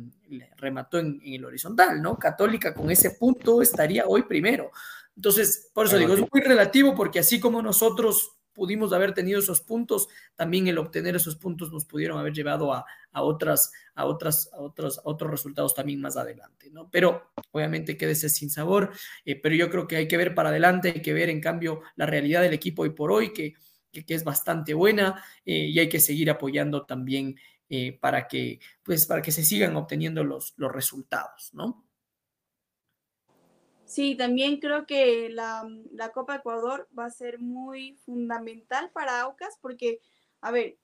remató 0.57 0.99
en, 0.99 1.21
el 1.25 1.45
horizontal, 1.45 2.01
¿no? 2.01 2.19
Católica 2.19 2.75
con 2.75 2.91
ese 2.91 3.13
punto 3.13 3.63
estaría 3.63 4.05
hoy 4.07 4.23
primero. 4.23 4.71
Entonces, 5.17 5.71
por 5.73 5.87
eso 5.87 5.97
digo, 5.97 6.15
es 6.15 6.21
muy 6.21 6.41
relativo 6.41 6.95
porque 6.95 7.21
así 7.21 7.41
como 7.41 7.63
nosotros 7.63 8.34
pudimos 8.55 8.93
haber 8.93 9.13
tenido 9.13 9.41
esos 9.41 9.61
puntos, 9.61 10.09
también 10.37 10.69
el 10.69 10.79
obtener 10.79 11.17
esos 11.17 11.37
puntos 11.37 11.73
nos 11.73 11.85
pudieron 11.85 12.19
haber 12.19 12.33
llevado 12.33 12.73
a, 12.73 12.87
otras, 13.13 13.73
a 13.95 14.07
otras, 14.07 14.51
a 14.53 14.61
otros, 14.61 15.01
otros 15.05 15.31
resultados 15.31 15.75
también 15.75 16.01
más 16.01 16.17
adelante, 16.17 16.71
¿no? 16.71 16.89
Pero 16.91 17.33
obviamente 17.51 17.97
quédese 17.97 18.29
sin 18.29 18.51
sabor, 18.51 18.91
eh, 19.25 19.37
pero 19.41 19.55
yo 19.55 19.71
creo 19.71 19.87
que 19.87 19.97
hay 19.97 20.09
que 20.09 20.17
ver 20.17 20.35
para 20.35 20.49
adelante, 20.49 20.93
hay 20.95 21.03
que 21.03 21.13
ver 21.13 21.29
en 21.29 21.41
cambio 21.41 21.83
la 21.97 22.07
realidad 22.07 22.43
del 22.43 22.55
equipo 22.55 22.83
hoy 22.83 22.91
por 22.91 23.13
hoy, 23.13 23.33
que, 23.33 23.55
que, 23.93 24.15
es 24.15 24.25
bastante 24.25 24.75
buena 24.75 25.23
eh, 25.45 25.67
y 25.67 25.79
hay 25.79 25.89
que 25.89 26.01
seguir 26.01 26.31
apoyando 26.31 26.85
también 26.85 27.37
eh, 27.69 27.99
para, 28.01 28.29
que, 28.29 28.61
pues, 28.83 29.07
para 29.07 29.23
que 29.23 29.33
se 29.33 29.45
sigan 29.45 29.77
obteniendo 29.77 30.23
los, 30.23 30.55
los 30.57 30.73
resultados, 30.73 31.51
¿no? 31.55 31.85
Sí, 33.87 34.17
también 34.17 34.61
creo 34.61 34.87
que 34.87 35.29
la, 35.29 35.69
la, 35.93 36.11
Copa 36.11 36.37
Ecuador 36.37 36.89
va 36.99 37.05
a 37.07 37.11
ser 37.11 37.39
muy 37.39 37.97
fundamental 38.05 38.91
para 38.93 39.21
Aucas 39.21 39.59
porque, 39.61 40.01
a 40.41 40.51
ver, 40.51 40.79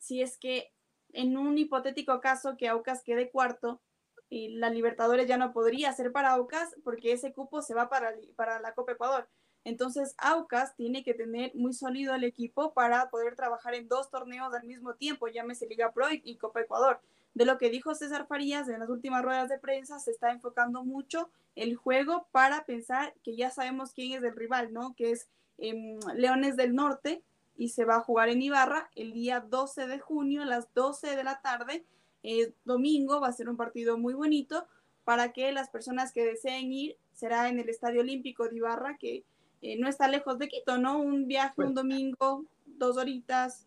si 0.00 0.22
es 0.22 0.38
que 0.38 0.72
en 1.12 1.36
un 1.36 1.58
hipotético 1.58 2.20
caso 2.20 2.56
que 2.56 2.68
Aucas 2.68 3.02
quede 3.02 3.30
cuarto, 3.30 3.82
y 4.30 4.56
la 4.56 4.70
Libertadores 4.70 5.26
ya 5.26 5.36
no 5.36 5.52
podría 5.52 5.92
ser 5.92 6.12
para 6.12 6.32
Aucas 6.32 6.74
porque 6.84 7.12
ese 7.12 7.32
cupo 7.32 7.62
se 7.62 7.74
va 7.74 7.88
para, 7.88 8.14
para 8.36 8.60
la 8.60 8.74
Copa 8.74 8.92
Ecuador. 8.92 9.28
Entonces, 9.64 10.14
Aucas 10.18 10.74
tiene 10.76 11.02
que 11.02 11.14
tener 11.14 11.54
muy 11.54 11.72
sólido 11.72 12.14
el 12.14 12.24
equipo 12.24 12.72
para 12.74 13.10
poder 13.10 13.36
trabajar 13.36 13.74
en 13.74 13.88
dos 13.88 14.10
torneos 14.10 14.54
al 14.54 14.64
mismo 14.64 14.94
tiempo, 14.94 15.28
llámese 15.28 15.66
Liga 15.66 15.92
Pro 15.92 16.06
y 16.10 16.36
Copa 16.38 16.60
Ecuador. 16.60 17.00
De 17.34 17.44
lo 17.44 17.58
que 17.58 17.70
dijo 17.70 17.94
César 17.94 18.26
Farías 18.26 18.68
en 18.68 18.80
las 18.80 18.88
últimas 18.88 19.22
ruedas 19.22 19.48
de 19.48 19.58
prensa, 19.58 19.98
se 19.98 20.10
está 20.10 20.30
enfocando 20.32 20.84
mucho 20.84 21.30
el 21.54 21.76
juego 21.76 22.26
para 22.32 22.64
pensar 22.64 23.14
que 23.22 23.36
ya 23.36 23.50
sabemos 23.50 23.92
quién 23.92 24.12
es 24.12 24.22
el 24.22 24.36
rival, 24.36 24.72
¿no? 24.72 24.94
Que 24.94 25.12
es 25.12 25.28
em, 25.58 25.98
Leones 26.14 26.56
del 26.56 26.74
Norte 26.74 27.22
y 27.56 27.70
se 27.70 27.84
va 27.84 27.96
a 27.96 28.00
jugar 28.00 28.28
en 28.28 28.42
Ibarra 28.42 28.90
el 28.94 29.12
día 29.12 29.40
12 29.40 29.86
de 29.88 29.98
junio 29.98 30.42
a 30.42 30.46
las 30.46 30.72
12 30.74 31.16
de 31.16 31.24
la 31.24 31.40
tarde. 31.40 31.84
Eh, 32.22 32.52
domingo 32.64 33.20
va 33.20 33.28
a 33.28 33.32
ser 33.32 33.48
un 33.48 33.56
partido 33.56 33.98
muy 33.98 34.14
bonito 34.14 34.66
para 35.04 35.32
que 35.32 35.50
las 35.52 35.68
personas 35.68 36.12
que 36.12 36.24
deseen 36.24 36.72
ir 36.72 36.96
será 37.12 37.48
en 37.48 37.58
el 37.58 37.68
Estadio 37.68 38.00
Olímpico 38.00 38.48
de 38.48 38.56
Ibarra, 38.56 38.96
que 38.98 39.24
eh, 39.62 39.76
no 39.78 39.88
está 39.88 40.06
lejos 40.06 40.38
de 40.38 40.48
Quito, 40.48 40.78
¿no? 40.78 40.98
Un 40.98 41.26
viaje 41.26 41.54
un 41.56 41.64
pues 41.66 41.74
domingo, 41.74 42.44
dos 42.64 42.96
horitas. 42.96 43.66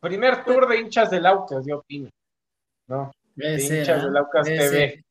Primer 0.00 0.44
tour 0.44 0.68
de 0.68 0.80
hinchas 0.80 1.10
del 1.10 1.26
Aucas, 1.26 1.64
yo 1.66 1.78
opino. 1.78 2.10
¿No? 2.88 3.12
de 3.36 3.62
hinchas 3.62 4.02
del 4.02 4.16
Aucas 4.16 4.46
TV. 4.46 5.04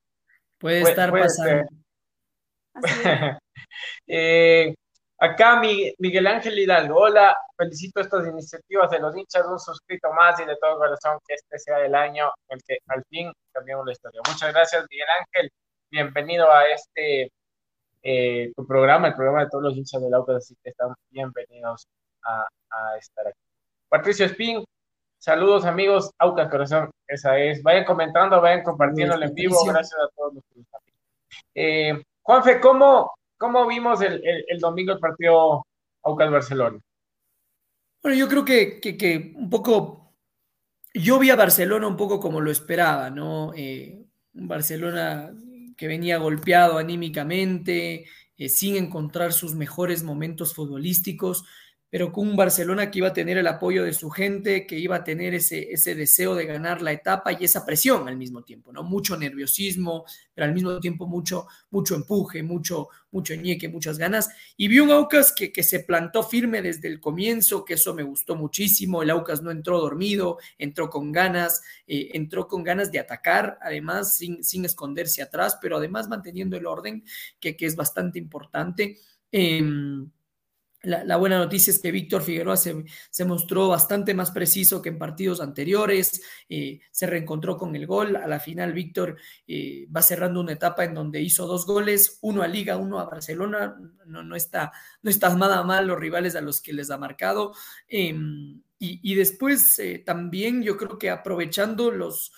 Puede, 0.57 0.81
estar 0.81 1.11
pasando. 1.11 1.67
Eh, 4.07 4.73
acá 5.19 5.59
Miguel 5.59 6.25
Ángel 6.27 6.57
Hidalgo, 6.57 6.95
hola, 6.95 7.35
felicito 7.55 7.99
estas 7.99 8.27
iniciativas 8.27 8.89
de 8.89 8.99
los 8.99 9.15
hinchas, 9.15 9.45
un 9.45 9.59
suscrito 9.59 10.11
más 10.13 10.39
y 10.39 10.45
de 10.45 10.55
todo 10.55 10.77
corazón 10.77 11.19
que 11.27 11.35
este 11.35 11.59
sea 11.59 11.85
el 11.85 11.93
año 11.93 12.31
en 12.47 12.57
el 12.57 12.63
que 12.65 12.77
al 12.87 13.03
fin 13.09 13.31
cambiamos 13.51 13.85
la 13.85 13.91
historia. 13.91 14.21
Muchas 14.27 14.53
gracias 14.53 14.85
Miguel 14.89 15.07
Ángel, 15.19 15.51
bienvenido 15.91 16.51
a 16.51 16.65
este 16.67 17.31
eh, 18.03 18.53
tu 18.55 18.65
programa, 18.65 19.09
el 19.09 19.15
programa 19.15 19.43
de 19.43 19.49
todos 19.49 19.65
los 19.65 19.75
hinchas 19.75 20.01
del 20.01 20.13
auto, 20.13 20.35
así 20.35 20.55
que 20.63 20.69
están 20.69 20.93
bienvenidos 21.09 21.87
a, 22.23 22.45
estar 22.97 23.27
aquí. 23.27 23.39
Patricio 23.89 24.25
Spin, 24.27 24.63
saludos 25.19 25.65
amigos, 25.65 26.11
Aucas 26.17 26.49
Corazón, 26.49 26.91
esa 27.07 27.37
es. 27.39 27.61
Vayan 27.63 27.85
comentando, 27.85 28.41
vayan 28.41 28.63
compartiendo 28.63 29.21
en 29.21 29.33
vivo, 29.33 29.63
gracias 29.65 29.99
a 29.99 30.09
todos 30.15 30.35
los 30.35 30.43
que 30.53 30.61
están 30.61 30.81
eh, 31.55 32.03
Juanfe, 32.21 32.59
¿cómo, 32.59 33.11
¿cómo 33.37 33.65
vimos 33.67 34.01
el, 34.01 34.21
domingo 34.59 34.93
el 34.93 34.99
partido 34.99 35.65
Aucas 36.03 36.29
Barcelona? 36.29 36.79
Bueno, 38.03 38.17
yo 38.17 38.27
creo 38.27 38.45
que, 38.45 38.79
que, 38.79 39.33
un 39.35 39.49
poco, 39.49 40.13
yo 40.93 41.19
vi 41.19 41.29
a 41.29 41.35
Barcelona 41.35 41.87
un 41.87 41.97
poco 41.97 42.19
como 42.19 42.41
lo 42.41 42.51
esperaba, 42.51 43.09
¿no? 43.09 43.53
Eh, 43.55 44.05
Barcelona 44.33 45.31
que 45.77 45.87
venía 45.87 46.17
golpeado 46.17 46.77
anímicamente, 46.77 48.05
eh, 48.37 48.49
sin 48.49 48.75
encontrar 48.75 49.31
sus 49.31 49.55
mejores 49.55 50.03
momentos 50.03 50.53
futbolísticos 50.53 51.45
pero 51.89 52.11
con 52.11 52.27
un 52.27 52.35
Barcelona 52.35 52.91
que 52.91 52.99
iba 52.99 53.07
a 53.07 53.13
tener 53.13 53.37
el 53.37 53.47
apoyo 53.47 53.83
de 53.83 53.93
su 53.93 54.09
gente, 54.09 54.67
que 54.67 54.77
iba 54.77 54.97
a 54.97 55.03
tener 55.03 55.33
ese, 55.33 55.71
ese 55.71 55.95
deseo 55.95 56.35
de 56.35 56.45
ganar 56.45 56.81
la 56.81 56.91
etapa 56.91 57.31
y 57.31 57.45
esa 57.45 57.65
presión 57.65 58.07
al 58.09 58.17
mismo 58.17 58.43
tiempo, 58.43 58.73
¿no? 58.73 58.83
Mucho 58.83 59.15
nerviosismo, 59.15 60.05
pero 60.33 60.45
al 60.45 60.53
mismo 60.53 60.79
tiempo 60.81 61.07
mucho, 61.07 61.47
mucho 61.69 61.95
empuje, 61.95 62.43
mucho, 62.43 62.89
mucho 63.11 63.35
ñeque, 63.35 63.69
muchas 63.69 63.97
ganas. 63.97 64.29
Y 64.57 64.67
vi 64.67 64.79
un 64.79 64.91
Aucas 64.91 65.31
que, 65.31 65.53
que 65.53 65.63
se 65.63 65.79
plantó 65.79 66.23
firme 66.23 66.61
desde 66.61 66.89
el 66.89 66.99
comienzo, 66.99 67.63
que 67.63 67.75
eso 67.75 67.93
me 67.93 68.03
gustó 68.03 68.35
muchísimo. 68.35 69.01
El 69.01 69.09
Aucas 69.09 69.41
no 69.41 69.51
entró 69.51 69.79
dormido, 69.79 70.39
entró 70.57 70.89
con 70.89 71.13
ganas, 71.13 71.61
eh, 71.87 72.09
entró 72.13 72.47
con 72.47 72.63
ganas 72.63 72.91
de 72.91 72.99
atacar, 72.99 73.57
además 73.61 74.13
sin, 74.13 74.43
sin 74.43 74.65
esconderse 74.65 75.21
atrás, 75.21 75.57
pero 75.61 75.77
además 75.77 76.09
manteniendo 76.09 76.57
el 76.57 76.65
orden, 76.65 77.05
que, 77.39 77.55
que 77.55 77.65
es 77.65 77.77
bastante 77.77 78.19
importante. 78.19 78.97
Eh, 79.31 79.61
la, 80.83 81.17
buena 81.17 81.39
noticia 81.39 81.71
es 81.71 81.79
que 81.79 81.91
Víctor 81.91 82.21
Figueroa 82.21 82.55
se, 82.55 83.25
mostró 83.25 83.67
bastante 83.67 84.13
más 84.13 84.31
preciso 84.31 84.81
que 84.81 84.89
en 84.89 84.99
partidos 84.99 85.41
anteriores, 85.41 86.21
eh, 86.47 86.79
se 86.91 87.07
reencontró 87.07 87.57
con 87.57 87.75
el 87.75 87.87
gol, 87.87 88.15
a 88.15 88.27
la 88.27 88.39
final 88.39 88.73
Víctor 88.73 89.17
eh, 89.47 89.87
va 89.93 90.01
cerrando 90.01 90.39
una 90.39 90.53
etapa 90.53 90.85
en 90.85 90.93
donde 90.93 91.21
hizo 91.21 91.47
dos 91.47 91.65
goles, 91.65 92.19
uno 92.21 92.43
a 92.43 92.47
Liga, 92.47 92.77
uno 92.77 92.99
a 92.99 93.05
Barcelona, 93.05 93.75
no, 94.05 94.23
no, 94.23 94.35
está, 94.35 94.71
no 95.01 95.09
está 95.09 95.33
nada 95.35 95.63
mal 95.63 95.87
los 95.87 95.99
rivales 95.99 96.35
a 96.35 96.41
los 96.41 96.61
que 96.61 96.73
les 96.73 96.91
ha 96.91 96.97
marcado, 96.97 97.53
em, 97.87 98.61
y, 98.79 99.15
después 99.15 99.79
eh, 99.79 100.03
también 100.05 100.61
yo 100.61 100.77
creo 100.77 100.97
que 100.99 101.09
aprovechando 101.09 101.91
los... 101.91 102.31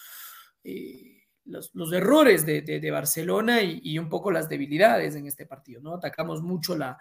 Los, 1.45 1.93
errores 1.93 2.45
de, 2.45 2.91
Barcelona 2.91 3.63
y, 3.63 3.81
y, 3.83 3.97
un 3.97 4.07
poco 4.07 4.31
las 4.31 4.47
debilidades 4.47 5.15
en 5.15 5.25
este 5.25 5.47
partido, 5.47 5.81
¿no? 5.81 5.95
Atacamos 5.95 6.43
mucho 6.43 6.77
la, 6.77 6.99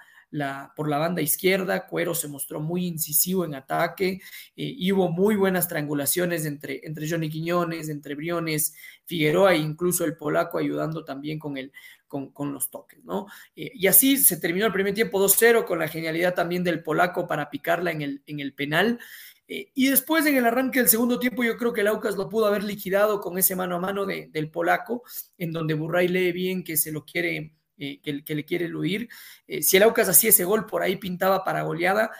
por 0.76 0.88
la 0.88 0.98
banda 0.98 1.22
izquierda. 1.22 1.86
Cuero 1.86 2.14
se 2.14 2.28
mostró 2.28 2.60
muy 2.60 2.86
incisivo 2.86 3.44
en 3.44 3.54
ataque 3.54 4.20
eh, 4.56 4.74
y 4.76 4.92
hubo 4.92 5.10
muy 5.10 5.36
buenas 5.36 5.68
triangulaciones 5.68 6.44
entre, 6.44 6.80
entre 6.84 7.08
Johnny 7.08 7.30
Quiñones, 7.30 7.88
entre 7.88 8.14
Briones, 8.14 8.74
Figueroa 9.04 9.54
e 9.54 9.58
incluso 9.58 10.04
el 10.04 10.16
polaco 10.16 10.58
ayudando 10.58 11.04
también 11.04 11.38
con, 11.38 11.56
el, 11.56 11.72
con, 12.06 12.52
los 12.52 12.70
toques, 12.70 13.04
¿no? 13.04 13.26
Eh, 13.56 13.70
y 13.74 13.86
así 13.86 14.16
se 14.16 14.36
terminó 14.36 14.66
el 14.66 14.72
primer 14.72 14.94
tiempo 14.94 15.22
2-0 15.22 15.64
con 15.64 15.78
la 15.78 15.88
genialidad 15.88 16.34
también 16.34 16.64
del 16.64 16.82
polaco 16.82 17.26
para 17.26 17.50
picarla 17.50 17.90
en 17.90 18.02
el, 18.02 18.22
en 18.26 18.40
el 18.40 18.54
penal. 18.54 18.98
Eh, 19.50 19.70
y 19.74 19.88
después 19.88 20.26
en 20.26 20.36
el 20.36 20.44
arranque 20.44 20.80
del 20.80 20.90
segundo 20.90 21.18
tiempo 21.18 21.42
yo 21.42 21.56
creo 21.56 21.72
que 21.72 21.80
el 21.80 21.86
Aucas 21.86 22.16
lo 22.16 22.28
pudo 22.28 22.46
haber 22.46 22.62
liquidado 22.64 23.20
con 23.20 23.38
ese 23.38 23.56
mano 23.56 23.76
a 23.76 23.80
mano 23.80 24.04
del 24.04 24.50
polaco, 24.50 25.02
en 25.38 25.52
donde 25.52 25.72
Burray 25.72 26.06
lee 26.08 26.32
bien 26.32 26.62
que 26.62 26.76
se 26.76 26.92
lo 26.92 27.06
quiere, 27.06 27.54
eh, 27.78 28.00
que, 28.00 28.34
le 28.34 28.44
quiere 28.44 28.66
eludir. 28.66 29.08
Eh, 29.46 29.62
si 29.62 29.76
el 29.76 29.84
Aucas 29.84 30.08
hacía 30.08 30.30
ese 30.30 30.44
gol 30.44 30.66
por 30.66 30.82
ahí 30.82 30.96
pintaba 30.96 31.44
para 31.44 31.62
goleada, 31.62 32.10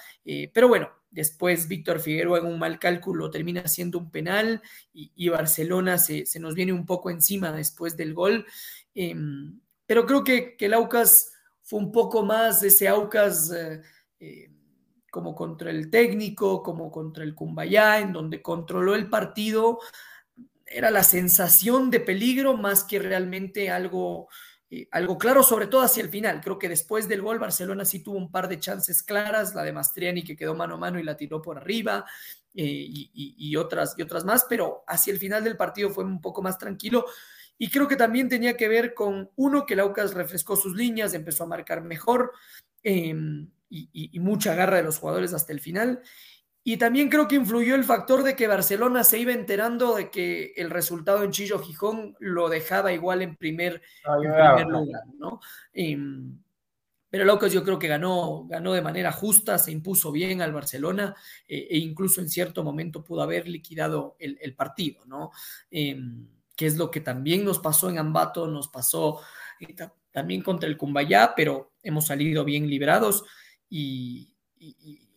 pero 0.53 0.69
bueno, 0.69 0.91
después 1.11 1.69
Víctor 1.69 2.00
Figueroa 2.00 2.41
en 2.41 2.47
un 2.47 2.59
mal 2.59 2.79
cálculo 2.79 3.31
termina 3.31 3.67
siendo 3.67 3.99
un 3.99 4.11
penal 4.11 4.61
y, 4.93 5.29
Barcelona 5.31 5.97
se, 5.97 6.27
nos 6.38 6.55
viene 6.55 6.73
un 6.73 6.85
poco 6.85 7.11
encima 7.11 7.50
después 7.50 7.97
del 7.97 8.12
gol. 8.12 8.47
Em, 8.95 9.59
pero 9.87 10.05
creo 10.05 10.23
que, 10.23 10.57
que 10.57 10.67
el 10.67 10.75
Aucas 10.75 11.33
fue 11.62 11.81
un 11.81 11.93
poco 11.93 12.25
más 12.25 12.62
ese 12.62 12.88
Aucas 12.88 13.50
como 15.11 15.35
contra 15.35 15.71
el 15.71 15.91
técnico, 15.91 16.62
como 16.62 16.91
contra 16.91 17.25
el 17.25 17.35
Cumbayá, 17.35 18.00
en 18.00 18.12
donde 18.12 18.43
controló 18.43 18.95
el 18.95 19.09
partido, 19.09 19.79
era 20.71 20.91
la 20.91 21.03
sensación 21.03 21.91
de 21.91 22.00
peligro 22.00 22.57
más 22.57 22.85
que 22.85 22.99
realmente 22.99 23.71
algo, 23.71 24.29
eh, 24.71 24.87
algo 24.91 25.17
claro, 25.17 25.43
sobre 25.43 25.67
todo 25.67 25.83
hacia 25.83 26.03
el 26.03 26.11
final. 26.11 26.41
Creo 26.43 26.59
que 26.59 26.69
después 26.69 27.09
del 27.09 27.23
gol 27.23 27.39
Barcelona 27.39 27.85
sí 27.85 28.01
tuvo 28.01 28.19
un 28.19 28.31
par 28.31 28.49
de 28.49 28.59
chances 28.59 29.03
claras, 29.03 29.55
la 29.55 29.63
de 29.63 29.73
Mastriani 29.73 30.23
que 30.23 30.37
quedó 30.37 30.55
mano 30.55 30.75
a 30.75 30.79
mano 30.79 30.99
y 30.99 31.05
la 31.05 31.17
tiró 31.17 31.41
por 31.41 31.57
arriba, 31.59 32.05
eh, 32.55 32.87
y, 32.91 33.57
otras, 33.57 33.95
y 33.97 34.03
otras 34.03 34.25
más, 34.25 34.47
pero 34.49 34.83
hacia 34.87 35.13
el 35.13 35.19
final 35.19 35.45
del 35.45 35.57
partido 35.57 35.91
fue 35.91 36.05
un 36.05 36.21
poco 36.21 36.43
más 36.43 36.59
tranquilo. 36.59 37.07
Y 37.57 37.71
creo 37.71 37.89
que 37.89 37.97
también 37.97 38.29
tenía 38.29 38.57
que 38.57 38.69
ver 38.69 38.95
con, 38.95 39.31
uno, 39.37 39.65
que 39.65 39.77
Laucas 39.77 40.15
refrescó 40.15 40.55
sus 40.55 40.77
líneas, 40.77 41.15
empezó 41.15 41.45
a 41.45 41.49
marcar 41.49 41.83
mejor. 41.83 42.33
Em, 42.83 43.51
y, 43.71 44.19
mucha 44.21 44.55
garra 44.55 44.79
de 44.79 44.83
los 44.83 44.99
jugadores 44.99 45.35
hasta 45.35 45.53
el 45.53 45.61
final. 45.61 46.03
Y 46.69 46.77
también 46.77 47.09
creo 47.09 47.27
que 47.27 47.37
influyó 47.37 47.75
el 47.75 47.83
factor 47.83 48.23
de 48.23 48.37
que 48.37 48.47
Barcelona 48.47 49.03
se 49.03 49.19
iba 49.19 49.33
enterando 49.33 49.95
de 49.95 50.11
que 50.11 50.53
el 50.55 50.69
resultado 50.69 51.25
en 51.25 51.31
Chillo 51.31 51.61
Gijón 51.61 52.15
lo 52.19 52.51
dejaba 52.51 52.93
igual 52.93 53.23
en 53.23 53.37
primer, 53.37 53.81
lugar, 54.05 54.67
¿no? 55.19 55.41
Em, 55.73 56.39
pero 57.09 57.25
Locos 57.25 57.55
yo 57.55 57.65
creo 57.65 57.79
que 57.79 57.89
ganó, 57.89 58.45
ganó 58.47 58.75
de 58.75 58.83
manera 58.83 59.13
justa, 59.13 59.57
se 59.57 59.73
impuso 59.73 60.13
bien 60.13 60.43
al 60.43 60.53
Barcelona 60.53 61.17
eh, 61.49 61.69
e 61.71 61.79
incluso 61.79 62.21
en 62.21 62.29
cierto 62.29 62.63
momento 62.63 63.03
pudo 63.03 63.23
haber 63.23 63.49
liquidado 63.49 64.17
el, 64.19 64.55
partido, 64.55 65.07
¿no? 65.07 65.31
Em, 65.71 66.29
que 66.55 66.67
es 66.67 66.77
lo 66.77 66.91
que 66.91 67.01
también 67.01 67.47
nos 67.47 67.61
pasó 67.61 67.89
en 67.89 67.97
Ambato, 67.97 68.47
nos 68.47 68.69
pasó 68.69 69.23
eh, 69.59 69.75
también 70.11 70.43
contra 70.43 70.69
el 70.69 70.77
Cumbayá, 70.77 71.33
pero 71.35 71.73
hemos 71.83 72.09
salido 72.09 72.45
bien 72.45 72.69
librados. 72.69 73.25
Y, 73.71 74.35
y, 74.59 75.08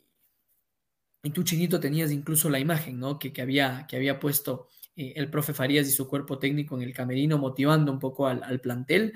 tú, 1.30 1.44
Chinito, 1.44 1.80
tenías 1.80 2.12
incluso 2.12 2.50
la 2.50 2.60
imagen 2.60 3.00
¿no? 3.00 3.20
que, 3.20 3.32
que 3.32 3.42
había, 3.42 3.86
que 3.88 3.96
había 3.96 4.20
puesto 4.20 4.68
eh, 4.96 5.14
el 5.16 5.30
profe 5.30 5.54
Farías 5.54 5.88
y 5.88 5.92
su 5.92 6.08
cuerpo 6.08 6.38
técnico 6.38 6.76
en 6.76 6.84
el 6.84 6.94
camerino, 6.94 7.38
motivando 7.38 7.92
un 7.92 8.00
poco 8.00 8.28
al, 8.28 8.60
plantel 8.60 9.14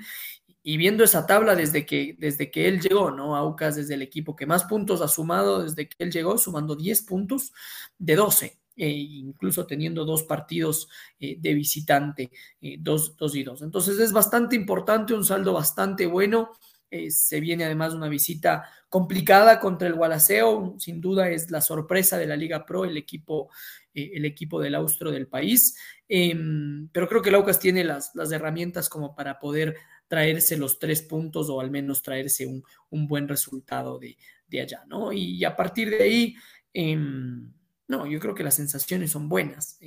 y 0.62 0.76
viendo 0.76 1.04
esa 1.04 1.26
tabla 1.26 1.54
desde 1.54 1.84
que, 1.84 2.16
desde 2.18 2.50
que 2.50 2.66
él 2.68 2.80
llegó, 2.80 3.10
¿no? 3.10 3.36
Aucas 3.36 3.76
desde 3.76 3.94
el 3.94 4.02
equipo 4.02 4.34
que 4.34 4.46
más 4.46 4.64
puntos 4.64 5.00
ha 5.02 5.08
sumado 5.08 5.62
desde 5.62 5.88
que 5.88 5.96
él 5.98 6.10
llegó, 6.10 6.38
sumando 6.38 6.74
10 6.74 7.02
puntos 7.02 7.52
de 7.98 8.16
12, 8.16 8.58
eh, 8.76 8.88
incluso 8.88 9.66
teniendo 9.66 10.04
dos 10.04 10.24
partidos 10.24 10.88
eh, 11.20 11.36
de 11.38 11.54
visitante, 11.54 12.30
dos, 12.78 13.16
dos 13.16 13.36
y 13.36 13.44
dos. 13.44 13.62
Entonces 13.62 13.98
es 14.00 14.12
bastante 14.12 14.56
importante, 14.56 15.14
un 15.14 15.24
saldo 15.24 15.52
bastante 15.52 16.06
bueno 16.06 16.52
eh, 16.90 17.10
se 17.10 17.40
viene 17.40 17.64
además 17.64 17.94
una 17.94 18.08
visita 18.08 18.68
complicada 18.88 19.58
contra 19.58 19.88
el 19.88 19.94
Gualaceo, 19.94 20.76
sin 20.78 21.00
duda 21.00 21.28
es 21.30 21.50
la 21.50 21.60
sorpresa 21.60 22.16
de 22.16 22.26
la 22.26 22.36
Liga 22.36 22.64
Pro, 22.64 22.84
el 22.84 22.96
equipo, 22.96 23.50
eh, 23.92 24.12
el 24.14 24.24
equipo 24.24 24.60
del 24.60 24.76
Austro 24.76 25.10
del 25.10 25.26
país, 25.26 25.76
em, 26.08 26.88
pero 26.92 27.08
creo 27.08 27.22
que 27.22 27.30
el 27.30 27.34
Aucas 27.34 27.58
tiene 27.58 27.82
las, 27.82 28.14
las, 28.14 28.30
herramientas 28.30 28.88
como 28.88 29.16
para 29.16 29.40
poder 29.40 29.76
traerse 30.06 30.56
los 30.56 30.78
tres 30.78 31.02
puntos 31.02 31.50
o 31.50 31.60
al 31.60 31.70
menos 31.70 32.02
traerse 32.02 32.46
un, 32.46 32.62
buen 33.08 33.26
resultado 33.28 33.98
de, 33.98 34.16
allá, 34.60 34.84
¿no? 34.86 35.12
Y, 35.12 35.44
a 35.44 35.56
partir 35.56 35.90
de 35.90 36.02
ahí, 36.02 36.36
em, 36.72 37.52
no, 37.88 38.06
yo 38.06 38.20
creo 38.20 38.34
que 38.34 38.44
las 38.44 38.54
sensaciones 38.54 39.10
son 39.10 39.28
buenas. 39.28 39.78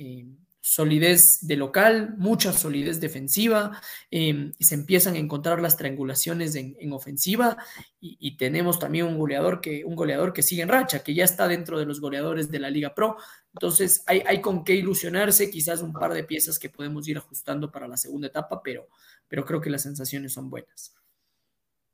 Solidez 0.62 1.38
de 1.40 1.56
local, 1.56 2.14
mucha 2.18 2.52
solidez 2.52 3.00
defensiva, 3.00 3.80
y 4.10 4.52
se 4.60 4.74
empiezan 4.74 5.14
a 5.14 5.18
encontrar 5.18 5.60
las 5.60 5.76
triangulaciones 5.76 6.54
en, 6.54 6.92
ofensiva 6.92 7.56
y, 7.98 8.36
tenemos 8.36 8.78
también 8.78 9.06
un 9.06 9.18
goleador, 9.18 9.60
que, 9.60 9.84
un 9.84 9.96
goleador 9.96 10.32
que 10.32 10.42
sigue 10.42 10.62
en 10.62 10.68
racha, 10.68 11.02
que 11.02 11.14
ya 11.14 11.24
está 11.24 11.48
dentro 11.48 11.78
de 11.78 11.86
los 11.86 12.00
goleadores 12.00 12.50
de 12.50 12.58
la 12.58 12.70
Liga 12.70 12.94
Pro. 12.94 13.16
Entonces 13.54 14.04
hay, 14.06 14.22
hay 14.26 14.40
con 14.40 14.64
qué 14.64 14.74
ilusionarse, 14.74 15.50
quizás 15.50 15.80
un 15.80 15.92
par 15.92 16.12
de 16.12 16.24
piezas 16.24 16.58
que 16.58 16.68
podemos 16.68 17.08
ir 17.08 17.16
ajustando 17.16 17.70
para 17.70 17.88
la 17.88 17.96
segunda 17.96 18.28
etapa, 18.28 18.62
pero, 18.62 18.88
pero 19.28 19.44
creo 19.44 19.60
que 19.60 19.70
las 19.70 19.82
sensaciones 19.82 20.32
son 20.32 20.50
buenas. 20.50 20.94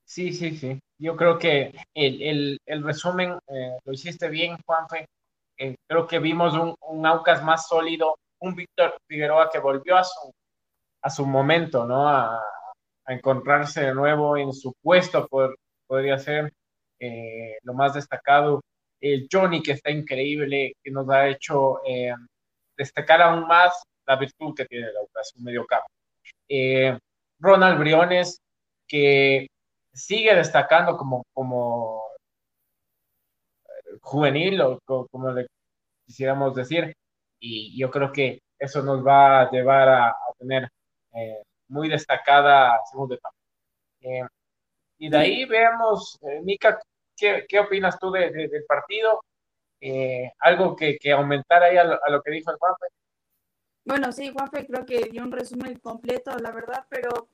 Sí, 0.05 0.33
sí, 0.33 0.57
sí. 0.57 0.81
Yo 0.99 1.17
creo 1.17 1.39
que 1.39 1.75
el, 1.95 2.59
resumen 2.67 3.39
eh, 3.49 3.77
lo 3.85 3.93
hiciste 3.93 4.29
bien, 4.29 4.57
Juanfe. 4.65 5.09
Eh, 5.59 5.77
creo 5.87 6.07
que 6.07 6.19
vimos 6.19 6.55
un, 6.55 6.75
un 6.81 7.07
Aucas 7.07 7.43
más 7.43 7.67
sólido, 7.69 8.17
un 8.41 8.55
Víctor 8.55 8.97
Figueroa 9.07 9.51
que 9.51 9.59
volvió 9.59 9.97
a 9.97 10.05
su, 10.05 10.33
a 11.03 11.11
su 11.11 11.27
momento, 11.27 11.85
¿no? 11.87 12.09
A, 12.09 12.43
encontrarse 13.09 13.83
de 13.83 13.95
nuevo 13.95 14.37
en 14.37 14.53
su 14.53 14.75
puesto, 14.83 15.29
podría 15.87 16.19
ser 16.19 16.53
eh, 16.99 17.57
lo 17.63 17.73
más 17.73 17.95
destacado. 17.95 18.61
El 19.01 19.29
Johnny, 19.31 19.63
que 19.63 19.73
está 19.73 19.93
increíble, 19.93 20.73
que 20.83 20.91
nos 20.91 21.09
ha 21.11 21.29
hecho 21.29 21.85
eh, 21.87 22.13
destacar 22.77 23.23
aún 23.23 23.47
más 23.47 23.81
la 24.07 24.17
virtud 24.17 24.55
que 24.57 24.65
tiene 24.65 24.87
la 24.87 25.23
su 25.23 25.41
medio 25.41 25.65
campo. 25.67 25.87
Eh, 26.49 26.99
Ronald 27.39 27.79
Briones, 27.79 28.41
que 28.89 29.47
sigue 29.93 30.35
destacando 30.35 30.97
como, 30.97 31.25
como 31.33 32.03
juvenil, 34.01 34.61
o 34.63 34.81
como 35.11 35.31
le 35.31 35.47
quisiéramos 36.07 36.55
decir, 36.55 36.93
y 37.39 37.79
yo 37.79 37.91
creo 37.91 38.13
que 38.13 38.41
eso 38.59 38.83
nos 38.83 39.07
va 39.07 39.43
a 39.43 39.51
llevar 39.51 39.89
a, 39.89 40.17
tener 40.39 40.69
eh, 41.15 41.43
muy 41.69 41.89
destacada 41.89 42.79
segunda 42.91 43.15
etapa. 43.15 43.35
Eh, 44.01 44.23
y 44.99 45.09
de 45.09 45.17
ahí 45.17 45.45
veamos, 45.45 46.19
eh, 46.23 46.41
Mica, 46.43 46.79
¿qué, 47.17 47.47
¿qué, 47.49 47.59
opinas 47.59 47.99
tú 47.99 48.11
de, 48.11 48.31
del 48.31 48.65
partido? 48.67 49.21
algo 50.41 50.75
que, 50.75 50.99
que 50.99 51.13
aumentar 51.13 51.63
ahí 51.63 51.77
a 51.77 51.85
lo, 51.85 52.23
que 52.23 52.33
dijo 52.33 52.51
el 52.51 52.57
Juanfe. 52.57 52.87
Bueno, 53.85 54.11
sí, 54.11 54.33
Juanfe 54.33 54.67
creo 54.67 54.85
que 54.85 55.05
dio 55.11 55.23
un 55.23 55.31
resumen 55.31 55.79
completo, 55.79 56.37
la 56.39 56.51
verdad, 56.51 56.87
pero 56.89 57.29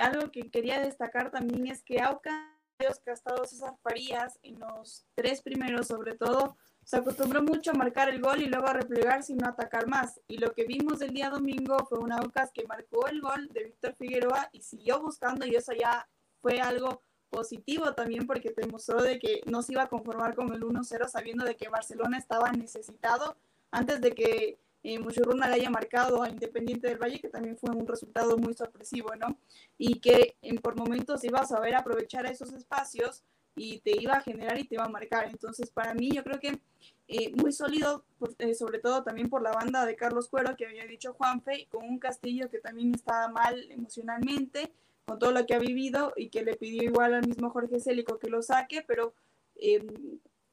algo 0.00 0.30
que 0.30 0.50
quería 0.50 0.80
destacar 0.80 1.30
también 1.30 1.66
es 1.66 1.82
que 1.82 2.00
Auca, 2.00 2.58
que 2.78 3.10
ha 3.10 3.12
estado 3.12 3.44
César 3.44 3.74
Farías 3.82 4.38
en 4.42 4.58
los 4.60 5.04
tres 5.14 5.42
primeros, 5.42 5.88
sobre 5.88 6.16
todo, 6.16 6.56
se 6.88 6.96
acostumbró 6.96 7.42
mucho 7.42 7.72
a 7.72 7.74
marcar 7.74 8.08
el 8.08 8.18
gol 8.18 8.40
y 8.40 8.46
luego 8.46 8.66
a 8.66 8.72
replegarse 8.72 9.34
y 9.34 9.36
no 9.36 9.46
atacar 9.46 9.86
más. 9.88 10.22
Y 10.26 10.38
lo 10.38 10.54
que 10.54 10.64
vimos 10.64 11.02
el 11.02 11.12
día 11.12 11.28
domingo 11.28 11.76
fue 11.86 11.98
una 11.98 12.16
Aucas 12.16 12.50
que 12.50 12.66
marcó 12.66 13.06
el 13.08 13.20
gol 13.20 13.46
de 13.52 13.64
Víctor 13.64 13.94
Figueroa 13.98 14.48
y 14.52 14.62
siguió 14.62 14.98
buscando 14.98 15.44
y 15.44 15.54
eso 15.54 15.74
ya 15.74 16.08
fue 16.40 16.62
algo 16.62 17.02
positivo 17.28 17.92
también 17.92 18.26
porque 18.26 18.54
demostró 18.56 19.02
de 19.02 19.18
que 19.18 19.42
no 19.44 19.60
se 19.60 19.72
iba 19.74 19.82
a 19.82 19.90
conformar 19.90 20.34
con 20.34 20.50
el 20.54 20.62
1-0 20.62 21.08
sabiendo 21.08 21.44
de 21.44 21.56
que 21.56 21.68
Barcelona 21.68 22.16
estaba 22.16 22.50
necesitado 22.52 23.36
antes 23.70 24.00
de 24.00 24.14
que 24.14 24.58
eh, 24.82 24.98
Muchurruna 24.98 25.46
le 25.46 25.56
haya 25.56 25.68
marcado 25.68 26.22
a 26.22 26.30
Independiente 26.30 26.88
del 26.88 26.96
Valle, 26.96 27.20
que 27.20 27.28
también 27.28 27.58
fue 27.58 27.68
un 27.68 27.86
resultado 27.86 28.38
muy 28.38 28.54
sorpresivo, 28.54 29.14
¿no? 29.14 29.36
Y 29.76 30.00
que 30.00 30.36
en, 30.40 30.56
por 30.56 30.74
momentos 30.74 31.22
iba 31.24 31.40
a 31.40 31.46
saber 31.46 31.74
aprovechar 31.74 32.24
esos 32.24 32.54
espacios 32.54 33.24
y 33.58 33.80
te 33.80 34.00
iba 34.00 34.14
a 34.14 34.20
generar 34.20 34.58
y 34.58 34.64
te 34.64 34.76
iba 34.76 34.84
a 34.84 34.88
marcar. 34.88 35.28
Entonces, 35.28 35.70
para 35.70 35.92
mí, 35.92 36.10
yo 36.10 36.22
creo 36.22 36.38
que 36.38 36.60
eh, 37.08 37.32
muy 37.34 37.52
sólido, 37.52 38.04
eh, 38.38 38.54
sobre 38.54 38.78
todo 38.78 39.02
también 39.02 39.28
por 39.28 39.42
la 39.42 39.50
banda 39.50 39.84
de 39.84 39.96
Carlos 39.96 40.28
Cuero, 40.28 40.56
que 40.56 40.66
había 40.66 40.86
dicho 40.86 41.14
Juanfe, 41.14 41.66
con 41.70 41.84
un 41.84 41.98
Castillo 41.98 42.50
que 42.50 42.58
también 42.58 42.94
estaba 42.94 43.28
mal 43.28 43.70
emocionalmente, 43.70 44.70
con 45.06 45.18
todo 45.18 45.32
lo 45.32 45.44
que 45.44 45.54
ha 45.54 45.58
vivido 45.58 46.12
y 46.16 46.28
que 46.28 46.42
le 46.42 46.56
pidió 46.56 46.82
igual 46.82 47.14
al 47.14 47.26
mismo 47.26 47.50
Jorge 47.50 47.80
Célico 47.80 48.18
que 48.18 48.28
lo 48.28 48.42
saque, 48.42 48.84
pero 48.86 49.14
eh, 49.56 49.84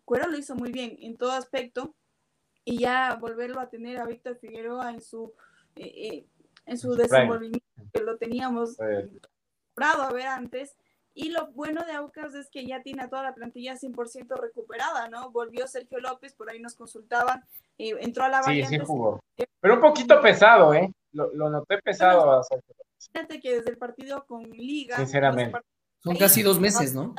Cuero 0.05 0.27
lo 0.29 0.37
hizo 0.37 0.55
muy 0.55 0.71
bien 0.71 0.97
en 1.01 1.17
todo 1.17 1.31
aspecto 1.31 1.93
y 2.63 2.79
ya 2.79 3.15
volverlo 3.15 3.59
a 3.59 3.69
tener 3.69 3.97
a 3.99 4.05
Víctor 4.05 4.37
Figueroa 4.37 4.91
en 4.91 5.01
su, 5.01 5.33
en 5.75 6.77
su 6.77 6.95
desenvolvimiento, 6.95 7.65
que 7.93 8.01
lo 8.01 8.17
teníamos 8.17 8.77
logrado 9.75 10.03
a 10.03 10.11
ver 10.11 10.27
antes, 10.27 10.75
y 11.15 11.29
lo 11.29 11.47
bueno 11.53 11.83
de 11.85 11.93
Aucas 11.93 12.35
es 12.35 12.49
que 12.49 12.65
ya 12.65 12.83
tiene 12.83 13.03
a 13.03 13.09
toda 13.09 13.23
la 13.23 13.33
plantilla 13.33 13.75
100% 13.75 14.39
recuperada, 14.39 15.07
¿no? 15.07 15.31
Volvió 15.31 15.65
Sergio 15.67 15.99
López, 15.99 16.35
por 16.35 16.49
ahí 16.49 16.59
nos 16.59 16.75
consultaban, 16.75 17.43
eh, 17.77 17.95
entró 18.01 18.25
a 18.25 18.29
la. 18.29 18.43
Sí, 18.43 18.63
sí 18.65 18.77
jugó. 18.79 19.21
Pero 19.61 19.75
un 19.75 19.81
poquito 19.81 20.21
pesado, 20.21 20.73
¿eh? 20.73 20.91
Lo, 21.13 21.49
noté 21.49 21.77
pesado 21.77 22.41
Fíjate 22.99 23.39
que 23.39 23.55
desde 23.55 23.71
el 23.71 23.77
partido 23.77 24.25
con 24.25 24.43
Liga. 24.43 24.97
Sinceramente. 24.97 25.57
Son 26.03 26.15
casi 26.17 26.43
dos 26.43 26.59
meses, 26.59 26.93
¿no? 26.93 27.15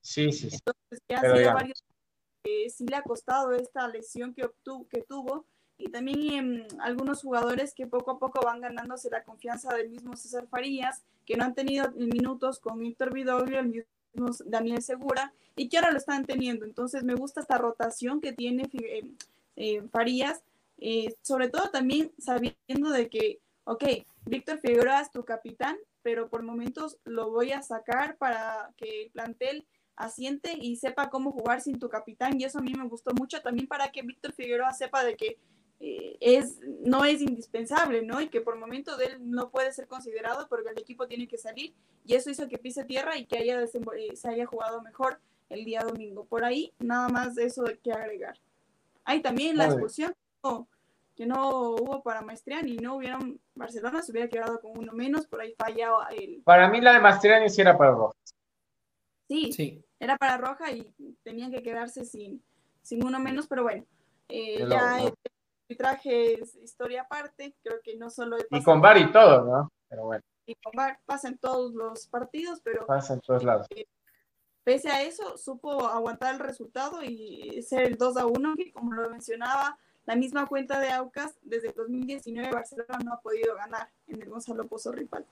Sí, 0.00 0.32
sí. 0.32 0.48
Entonces 0.52 1.00
ya 1.08 1.18
hacía 1.18 1.54
varios 1.54 1.82
sí 2.70 2.86
le 2.86 2.96
ha 2.96 3.02
costado 3.02 3.52
esta 3.52 3.88
lesión 3.88 4.34
que, 4.34 4.44
obtuvo, 4.44 4.86
que 4.88 5.02
tuvo 5.02 5.46
y 5.78 5.88
también 5.88 6.66
algunos 6.80 7.22
jugadores 7.22 7.74
que 7.74 7.86
poco 7.86 8.12
a 8.12 8.18
poco 8.18 8.40
van 8.44 8.60
ganándose 8.60 9.10
la 9.10 9.24
confianza 9.24 9.74
del 9.74 9.90
mismo 9.90 10.16
César 10.16 10.46
Farías, 10.48 11.02
que 11.26 11.36
no 11.36 11.44
han 11.44 11.54
tenido 11.54 11.90
minutos 11.92 12.60
con 12.60 12.78
Víctor 12.78 13.12
Vidoglio, 13.12 13.60
el 13.60 13.66
mismo 13.68 14.30
Daniel 14.46 14.82
Segura, 14.82 15.32
y 15.54 15.68
que 15.68 15.76
ahora 15.76 15.90
lo 15.90 15.98
están 15.98 16.24
teniendo. 16.24 16.64
Entonces 16.64 17.04
me 17.04 17.14
gusta 17.14 17.40
esta 17.40 17.58
rotación 17.58 18.20
que 18.20 18.32
tiene 18.32 18.68
eh, 18.72 19.10
eh, 19.56 19.82
Farías, 19.92 20.42
eh, 20.78 21.14
sobre 21.22 21.48
todo 21.48 21.70
también 21.70 22.12
sabiendo 22.18 22.90
de 22.90 23.08
que, 23.08 23.40
ok, 23.64 23.84
Víctor 24.24 24.58
Figueroa 24.58 25.00
es 25.00 25.10
tu 25.10 25.24
capitán, 25.24 25.76
pero 26.02 26.28
por 26.28 26.42
momentos 26.42 26.98
lo 27.04 27.30
voy 27.30 27.52
a 27.52 27.62
sacar 27.62 28.16
para 28.16 28.70
que 28.76 29.02
el 29.02 29.10
plantel 29.10 29.66
asiente 29.96 30.54
y 30.58 30.76
sepa 30.76 31.10
cómo 31.10 31.32
jugar 31.32 31.60
sin 31.60 31.78
tu 31.78 31.88
capitán 31.88 32.38
y 32.38 32.44
eso 32.44 32.58
a 32.58 32.62
mí 32.62 32.74
me 32.74 32.86
gustó 32.86 33.12
mucho 33.14 33.40
también 33.40 33.66
para 33.66 33.90
que 33.90 34.02
Víctor 34.02 34.32
Figueroa 34.32 34.72
sepa 34.74 35.02
de 35.02 35.16
que 35.16 35.38
eh, 35.78 36.16
es, 36.20 36.58
no 36.80 37.04
es 37.04 37.20
indispensable, 37.20 38.02
¿no? 38.02 38.20
Y 38.20 38.28
que 38.28 38.40
por 38.40 38.56
momentos 38.56 38.98
él 39.00 39.18
no 39.20 39.50
puede 39.50 39.72
ser 39.72 39.86
considerado 39.86 40.48
porque 40.48 40.70
el 40.70 40.78
equipo 40.78 41.06
tiene 41.06 41.28
que 41.28 41.36
salir 41.36 41.74
y 42.04 42.14
eso 42.14 42.30
hizo 42.30 42.48
que 42.48 42.58
pise 42.58 42.84
tierra 42.84 43.16
y 43.18 43.26
que 43.26 43.38
haya 43.38 43.60
eh, 43.62 44.16
se 44.16 44.28
haya 44.28 44.46
jugado 44.46 44.82
mejor 44.82 45.20
el 45.50 45.64
día 45.64 45.82
domingo. 45.82 46.24
Por 46.24 46.44
ahí, 46.44 46.72
nada 46.78 47.08
más 47.08 47.34
de 47.34 47.44
eso 47.44 47.64
que 47.82 47.92
agregar. 47.92 48.38
Hay 49.04 49.20
también 49.20 49.56
la 49.56 49.66
expulsión 49.66 50.14
que 51.14 51.26
no 51.26 51.70
hubo 51.70 52.02
para 52.02 52.22
Maestriani, 52.22 52.76
no 52.76 52.96
hubieran, 52.96 53.38
Barcelona 53.54 54.02
se 54.02 54.12
hubiera 54.12 54.28
quedado 54.28 54.60
con 54.60 54.78
uno 54.78 54.92
menos, 54.92 55.26
por 55.26 55.40
ahí 55.40 55.54
fallaba 55.56 56.08
el... 56.08 56.42
Para 56.44 56.68
mí 56.68 56.80
la 56.80 56.92
de 56.92 57.00
Maestriani 57.00 57.48
sí 57.48 57.62
era 57.62 57.76
para 57.76 57.92
Roja. 57.92 58.14
Sí, 59.28 59.52
sí, 59.52 59.82
era 59.98 60.16
para 60.16 60.36
Roja 60.36 60.70
y 60.72 60.92
tenían 61.22 61.50
que 61.50 61.62
quedarse 61.62 62.04
sin, 62.04 62.42
sin 62.82 63.04
uno 63.04 63.18
menos, 63.18 63.46
pero 63.46 63.62
bueno, 63.62 63.84
eh, 64.28 64.66
ya 64.68 65.10
arbitraje 65.66 66.40
es 66.40 66.54
historia 66.56 67.02
aparte, 67.02 67.54
creo 67.62 67.80
que 67.82 67.96
no 67.96 68.10
solo... 68.10 68.36
Y 68.50 68.62
con 68.62 68.80
VAR 68.80 68.98
y 68.98 69.12
todo, 69.12 69.44
¿no? 69.44 69.72
Pero 69.88 70.04
bueno. 70.04 70.22
Y 70.46 70.54
con 70.56 70.72
VAR 70.76 70.98
pasa 71.04 71.28
en 71.28 71.38
todos 71.38 71.74
los 71.74 72.06
partidos, 72.06 72.60
pero... 72.62 72.86
Pasa 72.86 73.14
en 73.14 73.20
todos 73.20 73.42
lados. 73.42 73.66
Eh, 73.70 73.86
pese 74.62 74.90
a 74.90 75.02
eso, 75.02 75.36
supo 75.36 75.86
aguantar 75.86 76.34
el 76.34 76.40
resultado 76.40 77.02
y 77.02 77.62
ser 77.62 77.82
el 77.82 77.96
2 77.96 78.16
a 78.16 78.26
1, 78.26 78.54
que 78.56 78.72
como 78.72 78.92
lo 78.92 79.10
mencionaba, 79.10 79.76
la 80.06 80.14
misma 80.14 80.46
cuenta 80.46 80.78
de 80.78 80.90
Aucas, 80.92 81.34
desde 81.42 81.72
2019 81.72 82.52
Barcelona 82.52 82.98
no 83.04 83.14
ha 83.14 83.20
podido 83.20 83.56
ganar 83.56 83.88
en 84.06 84.22
el 84.22 84.28
Gonzalo 84.28 84.66
Pozo 84.66 84.92
Ripalta. 84.92 85.28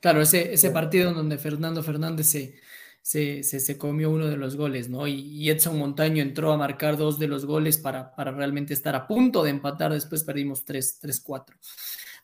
Claro, 0.00 0.20
ese, 0.20 0.52
ese 0.52 0.70
partido 0.70 1.10
en 1.10 1.16
donde 1.16 1.38
Fernando 1.38 1.82
Fernández 1.82 2.26
se, 2.28 2.60
se, 3.06 3.78
comió 3.78 4.10
uno 4.10 4.26
de 4.26 4.36
los 4.36 4.56
goles, 4.56 4.88
¿no? 4.88 5.06
Y, 5.06 5.48
Edson 5.48 5.78
Montaño 5.78 6.22
entró 6.22 6.52
a 6.52 6.56
marcar 6.56 6.96
dos 6.96 7.18
de 7.18 7.28
los 7.28 7.46
goles 7.46 7.78
para, 7.78 8.14
para 8.14 8.32
realmente 8.32 8.74
estar 8.74 8.96
a 8.96 9.06
punto 9.06 9.44
de 9.44 9.50
empatar, 9.50 9.92
después 9.92 10.24
perdimos 10.24 10.66
3-4. 10.66 11.54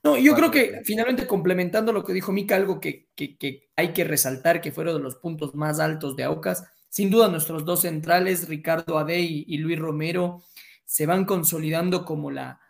No, 0.03 0.17
yo 0.17 0.35
creo 0.35 0.51
que 0.51 0.81
finalmente 0.85 1.29
complementando 1.29 1.93
lo 1.93 2.03
que 2.03 2.13
dijo 2.13 2.33
Mica, 2.33 2.57
algo 2.57 2.81
que, 2.81 3.09
que, 3.15 3.71
hay 3.77 3.93
que 3.93 4.03
resaltar, 4.03 4.61
que 4.61 4.73
fueron 4.73 4.97
de 4.97 5.03
los 5.03 5.15
puntos 5.15 5.55
más 5.55 5.79
altos 5.79 6.17
de 6.17 6.25
Aucas, 6.25 6.65
sin 6.89 7.11
duda 7.11 7.29
nuestros 7.29 7.65
dos 7.65 7.83
centrales, 7.83 8.49
Ricardo 8.49 8.99
Ade 8.99 9.21
y 9.21 9.59
Luis 9.59 9.79
Romero, 9.79 10.43
se 10.85 11.07
van 11.07 11.25
consolidando 11.25 12.05
como 12.05 12.33
la, 12.33 12.61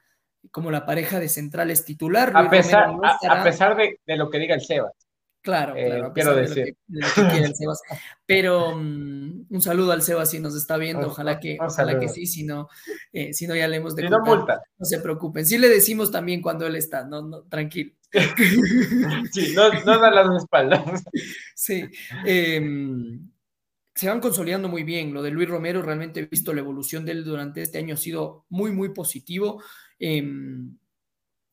como 0.50 0.70
la 0.70 0.84
pareja 0.84 1.18
de 1.20 1.28
centrales 1.28 1.84
titular. 1.84 2.32
A 2.34 2.50
pesar, 2.50 2.90
a, 3.02 3.44
pesar 3.44 3.76
de, 3.76 4.16
lo 4.16 4.28
que 4.28 4.38
diga 4.38 4.54
el 4.54 4.60
Sebas. 4.60 4.92
Claro, 5.42 5.74
eh, 5.76 5.86
claro. 5.86 6.12
quiero 6.12 6.36
decir. 6.36 6.76
Pero 8.26 8.76
mm, 8.76 9.46
un 9.50 9.60
saludo 9.60 9.92
al 9.92 10.02
Sebas 10.02 10.30
si 10.30 10.38
nos 10.38 10.54
está 10.56 10.76
viendo. 10.76 11.08
Ojalá 11.08 11.40
que, 11.40 11.58
ojalá 11.60 11.98
que 11.98 12.08
sí, 12.08 12.26
si 12.26 12.44
no, 12.44 12.68
eh, 13.12 13.32
si 13.32 13.46
no 13.46 13.56
ya 13.56 13.68
le 13.68 13.76
hemos 13.76 13.96
de 13.96 14.08
no, 14.08 14.20
multa. 14.20 14.62
no 14.78 14.84
se 14.84 15.00
preocupen. 15.00 15.44
Sí 15.44 15.58
le 15.58 15.68
decimos 15.68 16.10
también 16.10 16.40
cuando 16.40 16.66
él 16.66 16.76
está, 16.76 17.04
no, 17.04 17.22
no 17.22 17.42
tranquilo. 17.42 17.92
sí, 19.32 19.52
no, 19.54 19.72
no 19.84 19.98
da 19.98 20.10
las 20.10 20.42
espaldas. 20.42 21.02
Sí. 21.54 21.84
Eh, 22.24 22.60
se 23.94 24.08
van 24.08 24.20
consolidando 24.20 24.68
muy 24.68 24.84
bien. 24.84 25.12
Lo 25.12 25.22
de 25.22 25.30
Luis 25.30 25.48
Romero, 25.48 25.82
realmente 25.82 26.20
he 26.20 26.26
visto 26.26 26.52
la 26.52 26.60
evolución 26.60 27.04
de 27.04 27.12
él 27.12 27.24
durante 27.24 27.62
este 27.62 27.78
año, 27.78 27.94
ha 27.94 27.98
sido 27.98 28.46
muy, 28.48 28.70
muy 28.72 28.90
positivo. 28.90 29.62
Em, 29.98 30.76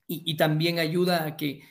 y, 0.08 0.36
también 0.38 0.80
ayuda 0.80 1.26
a 1.26 1.38
que 1.38 1.62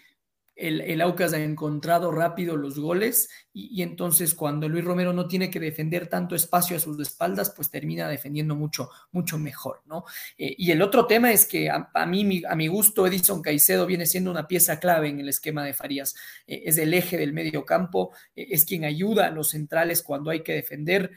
el, 0.58 1.00
Aucas 1.00 1.32
ha 1.32 1.40
encontrado 1.40 2.10
rápido 2.10 2.56
los 2.56 2.78
goles 2.78 3.30
y, 3.52 3.82
entonces 3.82 4.34
cuando 4.34 4.68
Luis 4.68 4.84
Romero 4.84 5.12
no 5.12 5.28
tiene 5.28 5.50
que 5.50 5.60
defender 5.60 6.08
tanto 6.08 6.34
espacio 6.34 6.76
a 6.76 6.80
sus 6.80 6.98
espaldas, 7.00 7.50
pues 7.54 7.70
termina 7.70 8.08
defendiendo 8.08 8.56
mucho, 8.56 8.90
mucho 9.12 9.38
mejor, 9.38 9.82
¿no? 9.86 10.04
Eh, 10.36 10.54
y 10.58 10.70
el 10.72 10.82
otro 10.82 11.06
tema 11.06 11.32
es 11.32 11.46
que 11.46 11.70
a, 11.70 12.06
mí, 12.06 12.42
a 12.48 12.56
mi 12.56 12.66
gusto, 12.66 13.06
Edison 13.06 13.40
Caicedo 13.40 13.86
viene 13.86 14.06
siendo 14.06 14.30
una 14.30 14.48
pieza 14.48 14.80
clave 14.80 15.08
en 15.08 15.20
el 15.20 15.28
esquema 15.28 15.64
de 15.64 15.74
Farías. 15.74 16.14
Eh, 16.46 16.62
es 16.66 16.76
el 16.78 16.92
eje 16.92 17.16
del 17.16 17.32
medio 17.32 17.64
campo, 17.64 18.12
eh, 18.34 18.48
es 18.50 18.64
quien 18.64 18.84
ayuda 18.84 19.26
a 19.26 19.30
los 19.30 19.50
centrales 19.50 20.02
cuando 20.02 20.30
hay 20.30 20.42
que 20.42 20.54
defender. 20.54 21.12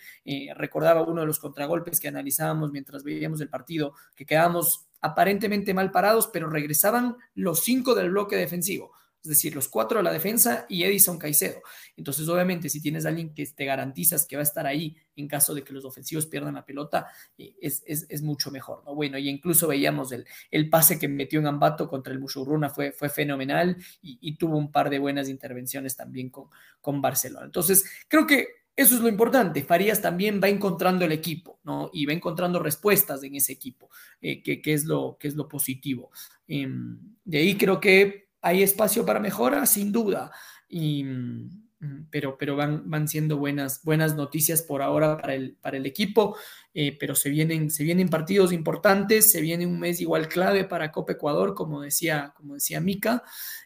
recordaba 0.56 1.02
uno 1.02 1.22
de 1.22 1.28
los 1.28 1.40
contragolpes 1.40 2.00
que 2.00 2.08
analizábamos 2.08 2.72
mientras 2.72 3.04
veíamos 3.04 3.42
el 3.42 3.50
partido, 3.50 3.94
que 4.16 4.26
quedamos 4.26 4.88
aparentemente 5.02 5.74
mal 5.74 5.92
parados, 5.92 6.30
pero 6.32 6.50
regresaban 6.50 7.16
los 7.34 7.64
cinco 7.64 7.96
del 7.96 8.12
bloque 8.12 8.36
defensivo 8.36 8.92
es 9.24 9.30
decir, 9.30 9.54
los 9.54 9.68
cuatro 9.68 10.00
de 10.00 10.04
la 10.04 10.12
defensa 10.12 10.66
y 10.68 10.84
Edison 10.84 11.20
Caicedo. 11.20 11.62
Entonces, 11.96 12.28
obviamente, 12.28 12.70
si 12.70 12.82
tienes 12.82 13.06
a 13.06 13.10
alguien 13.10 13.34
que 13.34 13.46
te 13.46 13.66
garantizas 13.66 14.26
que 14.26 14.36
va 14.36 14.42
a 14.42 14.44
estar 14.44 14.66
ahí 14.66 14.96
en 15.16 15.28
caso 15.28 15.54
de 15.54 15.64
que 15.64 15.74
los 15.74 15.86
ofensivos 15.86 16.26
pierdan 16.26 16.56
la 16.56 16.66
pelota, 16.66 17.08
eh, 17.38 17.56
es, 17.62 18.22
mucho 18.24 18.50
mejor, 18.50 18.84
¿no? 18.84 18.96
Bueno, 18.96 19.18
y 19.18 19.30
incluso 19.30 19.68
veíamos 19.68 20.12
el, 20.12 20.26
el 20.50 20.70
pase 20.70 20.98
que 20.98 21.08
metió 21.08 21.40
en 21.40 21.48
Ambato 21.48 21.88
contra 21.88 22.14
el 22.14 22.20
Mushurruna 22.20 22.70
fue, 22.70 22.92
fue 22.92 23.10
fenomenal 23.10 23.78
y, 24.02 24.36
tuvo 24.38 24.58
un 24.58 24.72
par 24.72 24.90
de 24.90 24.98
buenas 24.98 25.30
intervenciones 25.30 25.96
también 25.96 26.30
con, 26.30 26.50
con 26.80 27.02
Barcelona. 27.02 27.46
Entonces, 27.46 27.86
creo 28.08 28.26
que 28.26 28.62
eso 28.76 28.96
es 28.96 29.02
lo 29.02 29.10
importante. 29.10 29.64
Farías 29.64 30.02
también 30.02 30.42
va 30.42 30.48
encontrando 30.48 31.06
el 31.06 31.12
equipo, 31.12 31.60
¿no? 31.64 31.90
Y 31.94 32.06
va 32.06 32.14
encontrando 32.14 32.60
respuestas 32.60 33.22
en 33.24 33.36
ese 33.36 33.52
equipo, 33.52 33.90
eh, 34.22 34.42
que, 34.42 34.62
es 34.66 34.86
lo, 34.86 35.18
que 35.20 35.28
es 35.28 35.36
lo 35.36 35.48
positivo. 35.48 36.10
Em, 36.48 36.98
de 37.24 37.38
ahí 37.38 37.58
creo 37.58 37.80
que 37.80 38.31
hay 38.42 38.64
espacio 38.64 39.06
para 39.06 39.20
mejora, 39.20 39.66
sin 39.66 39.92
duda, 39.92 40.32
y, 40.68 41.04
mm, 41.04 42.08
pero, 42.10 42.38
pero 42.38 42.56
van, 42.56 42.90
van 42.90 43.08
siendo 43.08 43.38
buenas, 43.38 43.84
buenas 43.84 44.16
noticias 44.16 44.62
por 44.62 44.82
ahora 44.82 45.18
para 45.18 45.34
el, 45.34 45.56
para 45.56 45.78
el 45.78 45.86
equipo, 45.86 46.38
eh, 46.74 46.96
pero 47.00 47.16
se 47.16 47.30
vienen, 47.30 47.72
se 47.72 47.84
vienen 47.84 48.10
partidos 48.10 48.54
importantes, 48.54 49.32
se 49.32 49.42
viene 49.42 49.66
un 49.66 49.80
mes 49.80 50.00
igual 50.00 50.28
clave 50.28 50.64
para 50.64 50.92
Copa 50.92 51.14
Ecuador, 51.14 51.56
como 51.56 51.82
decía, 51.82 52.34
como 52.36 52.54
decía 52.54 52.80
Mica, 52.80 53.24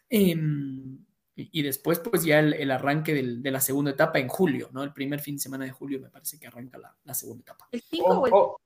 em, 0.08 0.98
y, 1.38 1.62
después 1.62 1.98
pues 1.98 2.24
ya 2.24 2.38
el, 2.38 2.70
arranque 2.70 3.12
de 3.12 3.50
la 3.50 3.60
segunda 3.60 3.90
etapa 3.90 4.18
en 4.18 4.28
julio, 4.28 4.70
¿no? 4.72 4.82
El 4.82 4.94
primer 4.94 5.20
fin 5.20 5.36
de 5.36 5.42
semana 5.42 5.66
de 5.66 5.70
julio 5.70 6.00
me 6.00 6.08
parece 6.08 6.38
que 6.38 6.46
arranca 6.46 6.78
la, 6.78 7.14
segunda 7.14 7.42
etapa. 7.42 7.68
¿El 7.70 7.82
5 7.82 8.06
o 8.06 8.26
el... 8.26 8.32
Oh. 8.34 8.56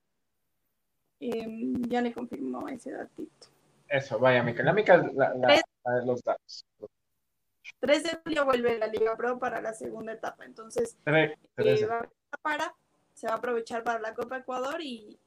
Em, 1.19 1.83
ya 1.89 2.01
le 2.01 2.13
confirmó 2.13 2.69
ese 2.69 2.93
datito. 2.93 3.49
Eso, 3.91 4.21
vaya, 4.21 4.43
Mica. 4.45 4.63
La 4.63 4.73
Mica, 4.73 4.97
la, 5.15 5.35
los 6.05 6.23
datos. 6.23 6.65
3 7.81 8.03
de 8.05 8.19
julio 8.23 8.45
vuelve 8.45 8.79
la 8.79 8.87
Liga 8.87 9.17
Pro 9.17 9.39
para 9.39 9.61
la 9.61 9.73
segunda 9.73 10.13
etapa, 10.13 10.45
entonces 10.45 10.97
eh, 11.07 11.35
para, 12.43 12.75
se 13.15 13.27
va 13.27 13.35
a 13.35 13.37
aprovechar 13.37 13.83
para 13.83 14.01
la 14.01 14.15
Copa 14.15 14.39
Ecuador 14.39 14.81
y, 14.83 15.19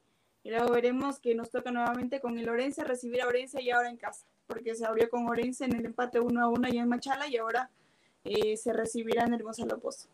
luego 0.44 0.72
veremos 0.72 1.18
que 1.18 1.34
nos 1.34 1.50
toca 1.50 1.70
nuevamente 1.72 2.20
con 2.20 2.38
el 2.38 2.48
Orense, 2.48 2.84
recibir 2.84 3.22
a 3.22 3.26
Orense 3.26 3.60
y 3.60 3.70
ahora 3.70 3.90
en 3.90 3.96
casa, 3.96 4.24
porque 4.46 4.74
se 4.74 4.86
abrió 4.86 5.08
con 5.10 5.26
Orense 5.28 5.64
en 5.64 5.74
el 5.74 5.84
empate 5.84 6.20
1 6.20 6.40
a 6.40 6.48
1 6.48 6.68
allá 6.68 6.82
en 6.82 6.88
Machala 6.88 7.26
y 7.28 7.36
ahora 7.36 7.70
eh, 8.24 8.56
se 8.56 8.72
recibirá 8.72 9.24
en 9.24 9.34
el 9.34 9.42
Gonzalo 9.42 9.78
Pozo. 9.78 10.08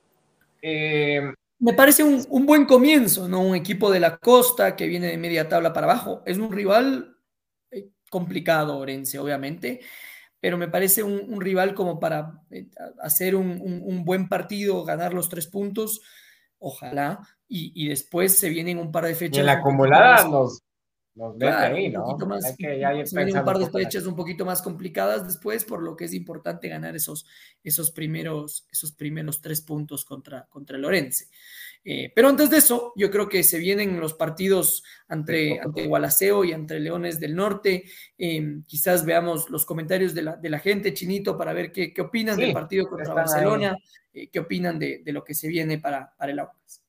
Eh, 0.62 1.20
me 1.58 1.74
parece 1.74 2.02
un, 2.02 2.24
un, 2.30 2.46
buen 2.46 2.64
comienzo, 2.64 3.28
¿no? 3.28 3.42
Un 3.42 3.54
equipo 3.54 3.90
de 3.90 4.00
la 4.00 4.16
costa 4.16 4.76
que 4.76 4.86
viene 4.86 5.08
de 5.08 5.18
media 5.18 5.48
tabla 5.48 5.72
para 5.72 5.86
abajo. 5.86 6.22
Es 6.24 6.38
un 6.38 6.52
rival 6.52 7.16
complicado, 8.10 8.76
Orense, 8.76 9.18
obviamente 9.18 9.80
pero 10.40 10.56
me 10.56 10.68
parece 10.68 11.02
un, 11.02 11.40
rival 11.40 11.74
como 11.74 12.00
para 12.00 12.42
eh, 12.50 12.66
hacer 13.02 13.36
un, 13.36 14.04
buen 14.04 14.28
partido, 14.28 14.84
ganar 14.84 15.12
los 15.12 15.28
tres 15.28 15.46
puntos, 15.46 16.00
ojalá, 16.58 17.20
y, 17.46 17.88
después 17.88 18.38
se 18.38 18.48
vienen 18.48 18.78
un 18.78 18.90
par 18.90 19.04
de 19.04 19.14
fechas. 19.14 19.38
Y 19.38 19.40
en 19.40 19.46
la 19.46 19.52
acumulada 19.54 20.26
nos, 20.28 20.62
nos 21.14 21.42
ahí, 21.42 21.90
¿no? 21.90 22.06
Un 22.06 22.28
más, 22.28 22.54
se 22.56 22.56
vienen 22.56 23.36
un 23.36 23.44
par 23.44 23.58
de 23.58 23.68
fechas 23.68 24.06
un 24.06 24.16
poquito 24.16 24.46
más 24.46 24.62
complicadas 24.62 25.26
después, 25.26 25.64
por 25.64 25.82
lo 25.82 25.94
que 25.94 26.06
es 26.06 26.14
importante 26.14 26.68
ganar 26.68 26.96
esos, 26.96 27.26
esos, 27.62 27.90
primeros, 27.90 28.66
esos 28.72 28.92
primeros 28.92 29.42
tres 29.42 29.60
puntos 29.60 30.04
contra, 30.06 30.46
contra 30.48 30.76
el 30.76 30.82
Lorense. 30.82 31.28
Eh, 31.82 32.12
pero 32.14 32.28
antes 32.28 32.50
de 32.50 32.58
eso, 32.58 32.92
yo 32.94 33.10
creo 33.10 33.28
que 33.28 33.42
se 33.42 33.58
vienen 33.58 34.00
los 34.00 34.12
partidos 34.12 34.84
ante, 35.08 35.58
ante 35.60 35.86
Gualaceo 35.86 36.44
y 36.44 36.52
ante 36.52 36.78
Leones 36.78 37.18
del 37.18 37.34
Norte. 37.34 37.84
Em, 38.18 38.64
quizás 38.64 39.04
veamos 39.04 39.48
los 39.48 39.64
comentarios 39.64 40.14
de 40.14 40.22
la, 40.22 40.36
de 40.36 40.50
la 40.50 40.58
gente, 40.58 40.92
Chinito, 40.92 41.38
para 41.38 41.52
ver 41.52 41.72
qué, 41.72 41.92
qué 41.94 42.02
opinan 42.02 42.36
del 42.36 42.52
partido 42.52 42.86
contra 42.86 43.14
Barcelona, 43.14 43.76
eh, 44.12 44.28
qué 44.28 44.40
opinan 44.40 44.78
de, 44.78 45.02
de, 45.02 45.12
lo 45.12 45.24
que 45.24 45.34
se 45.34 45.48
viene 45.48 45.78
para, 45.78 46.14
para 46.16 46.32
el 46.32 46.38
Aucas. 46.40 46.82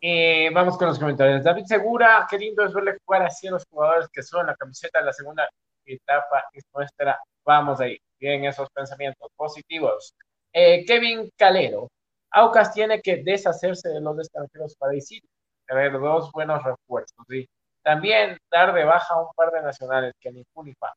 Eh, 0.00 0.50
vamos 0.52 0.78
con 0.78 0.88
los 0.88 0.98
comentarios. 0.98 1.42
David 1.42 1.64
Segura, 1.64 2.26
qué 2.30 2.38
lindo 2.38 2.64
es 2.64 2.72
verle 2.72 2.98
jugar 3.04 3.22
así 3.22 3.48
a 3.48 3.52
los 3.52 3.64
jugadores 3.66 4.08
que 4.12 4.22
son 4.22 4.46
la 4.46 4.54
camiseta 4.54 5.00
de 5.00 5.06
la 5.06 5.12
segunda 5.12 5.48
etapa 5.84 6.44
es 6.52 6.64
nuestra. 6.72 7.18
Vamos 7.44 7.80
ahí, 7.80 7.98
bien 8.18 8.44
esos 8.44 8.68
pensamientos 8.70 9.28
positivos. 9.36 10.14
Kevin 10.52 11.30
Calero, 11.36 11.88
Aucas 12.32 12.72
tiene 12.72 13.00
que 13.00 13.22
deshacerse 13.22 13.88
de 13.88 14.00
los 14.00 14.18
extranjeros 14.18 14.74
para 14.76 14.92
decir, 14.92 15.22
tener 15.66 15.92
dos 15.92 16.30
buenos 16.32 16.62
refuerzos. 16.62 17.24
¿sí? 17.28 17.48
También 17.82 18.38
dar 18.50 18.72
de 18.72 18.84
baja 18.84 19.14
a 19.14 19.22
un 19.22 19.32
par 19.34 19.50
de 19.52 19.62
nacionales 19.62 20.12
que 20.20 20.32
ni 20.32 20.44
Unifa. 20.54 20.92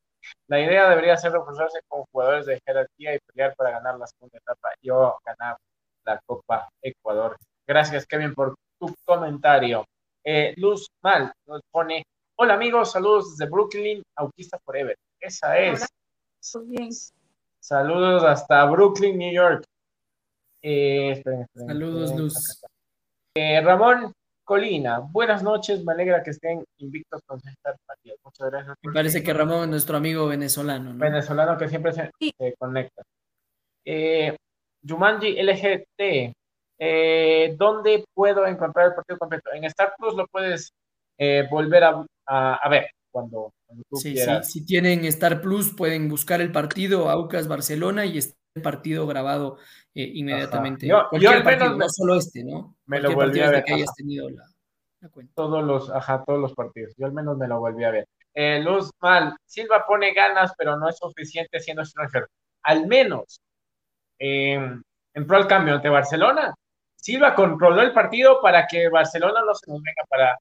La 0.48 0.60
idea 0.60 0.89
debería 0.89 1.17
ser 1.17 1.34
reforzarse 1.34 1.80
con 1.88 2.04
jugadores 2.12 2.45
de 2.45 2.60
jerarquía 2.65 3.15
y 3.15 3.19
pelear 3.19 3.56
para 3.56 3.71
ganar 3.71 3.98
la 3.98 4.08
segunda 4.08 4.38
etapa. 4.38 4.69
Yo 4.82 5.17
ganar 5.24 5.58
la 6.04 6.19
Copa 6.26 6.69
Ecuador. 6.82 7.38
Gracias, 7.67 8.06
Kevin, 8.06 8.34
por 8.34 8.56
tu 8.80 8.93
comentario. 9.06 9.86
Eh, 10.24 10.54
Luz 10.58 10.88
Mal 11.04 11.32
nos 11.45 11.62
pone, 11.71 12.04
hola 12.38 12.56
amigos, 12.56 12.91
saludos 12.91 13.38
desde 13.38 13.52
Brooklyn, 13.52 14.02
Autista 14.15 14.58
Forever. 14.63 14.95
Esa 15.19 15.58
es. 15.58 15.86
Bien. 16.65 16.89
Saludos 17.60 18.24
hasta 18.24 18.65
Brooklyn, 18.65 19.17
New 19.17 19.34
York. 19.34 19.65
Eh, 20.67 21.12
esperen, 21.12 21.41
esperen, 21.41 21.67
Saludos, 21.67 22.01
esperen, 22.06 22.23
Luz. 22.23 22.62
Eh, 23.38 23.62
Ramón 23.62 24.12
Colina, 24.43 24.99
buenas 24.99 25.43
noches, 25.43 25.84
me 25.84 25.93
alegra 25.93 26.23
que 26.23 26.32
estén 26.32 26.63
invictos 26.80 27.21
con 27.28 27.38
esta 27.38 27.75
partida. 27.86 28.15
Muchas 28.23 28.49
gracias. 28.49 28.75
Me 28.84 28.91
parece 28.93 29.23
que 29.23 29.34
Ramón 29.34 29.63
es 29.65 29.69
nuestro 29.69 29.97
amigo 29.97 30.25
venezolano, 30.28 30.93
¿no? 30.93 30.99
venezolano 30.99 31.56
que 31.58 31.69
siempre 31.69 31.93
se, 31.93 32.10
Sí. 32.19 32.32
se 32.36 32.56
conecta. 32.58 33.04
Eh, 33.86 34.36
Jumanji 34.88 35.38
LGT, 35.39 36.34
eh, 36.80 37.56
¿dónde 37.58 38.04
puedo 38.15 38.47
encontrar 38.47 38.88
el 38.88 38.95
partido 38.95 39.19
completo? 39.19 39.51
En 39.54 39.65
Star 39.65 39.93
Plus 39.97 40.15
lo 40.15 40.25
puedes 40.28 40.71
eh, 41.19 41.47
volver 41.49 41.84
a, 41.84 42.06
a- 42.28 42.56
a 42.56 42.69
ver 42.69 42.88
cuando, 43.12 43.51
cuando 43.67 43.84
tú 43.89 43.97
Sí, 43.97 44.10
sí, 44.10 44.13
quieras. 44.15 44.51
si 44.51 44.65
tienen 44.65 45.06
Star 45.06 45.41
Plus, 45.41 45.75
pueden 45.75 46.10
buscar 46.10 46.41
el 46.41 46.51
partido 46.51 47.10
Aucas 47.10 47.47
Barcelona 47.47 48.06
y 48.06 48.17
está 48.17 48.36
partido 48.65 49.06
grabado 49.08 49.58
eh, 49.94 50.10
inmediatamente. 50.13 50.88
Yo- 50.88 51.10
al 51.12 51.20
menos 51.20 51.44
partido, 51.44 51.72
me- 51.72 51.78
no 51.78 51.89
solo 51.89 52.15
este, 52.15 52.44
¿no? 52.44 52.76
me 52.86 53.00
lo 53.02 53.12
volví 53.13 53.39
a 53.39 53.44
desde 53.44 53.56
ver, 53.56 53.63
que 53.65 53.74
hayas 53.74 53.94
tenido 53.96 54.30
la, 54.30 54.44
la 55.02 55.10
cuenta. 55.10 55.34
Todos 55.36 55.63
los, 55.63 55.89
ajá, 55.91 56.24
todos 56.26 56.39
los 56.39 56.54
partidos. 56.54 56.94
Yo 56.98 57.06
al 57.06 57.12
menos 57.13 57.38
me 57.38 57.48
lo 57.48 57.60
volví 57.60 57.84
a 57.84 57.91
ver. 57.91 58.08
Eh, 58.34 58.62
Luz 58.62 58.91
Mal, 59.00 59.36
Silva 59.46 59.86
pone 59.88 60.13
ganas, 60.13 60.54
pero 60.58 60.78
no 60.78 60.89
es 60.89 60.98
suficiente 60.98 61.60
siendo 61.60 61.82
extranjero. 61.84 62.28
Al 62.63 62.88
menos 62.88 63.39
eh, 64.20 64.60
entró 65.13 65.38
al 65.38 65.48
cambio 65.48 65.76
ante 65.76 65.89
Barcelona. 65.89 66.54
Silva 66.96 67.36
controló 67.36 67.82
el 67.82 67.94
partido 67.94 68.41
para 68.41 68.65
que 68.68 68.89
Barcelona 68.89 69.41
no 69.46 69.54
se 69.54 69.70
nos 69.72 69.82
venga 69.82 70.04
para, 70.10 70.34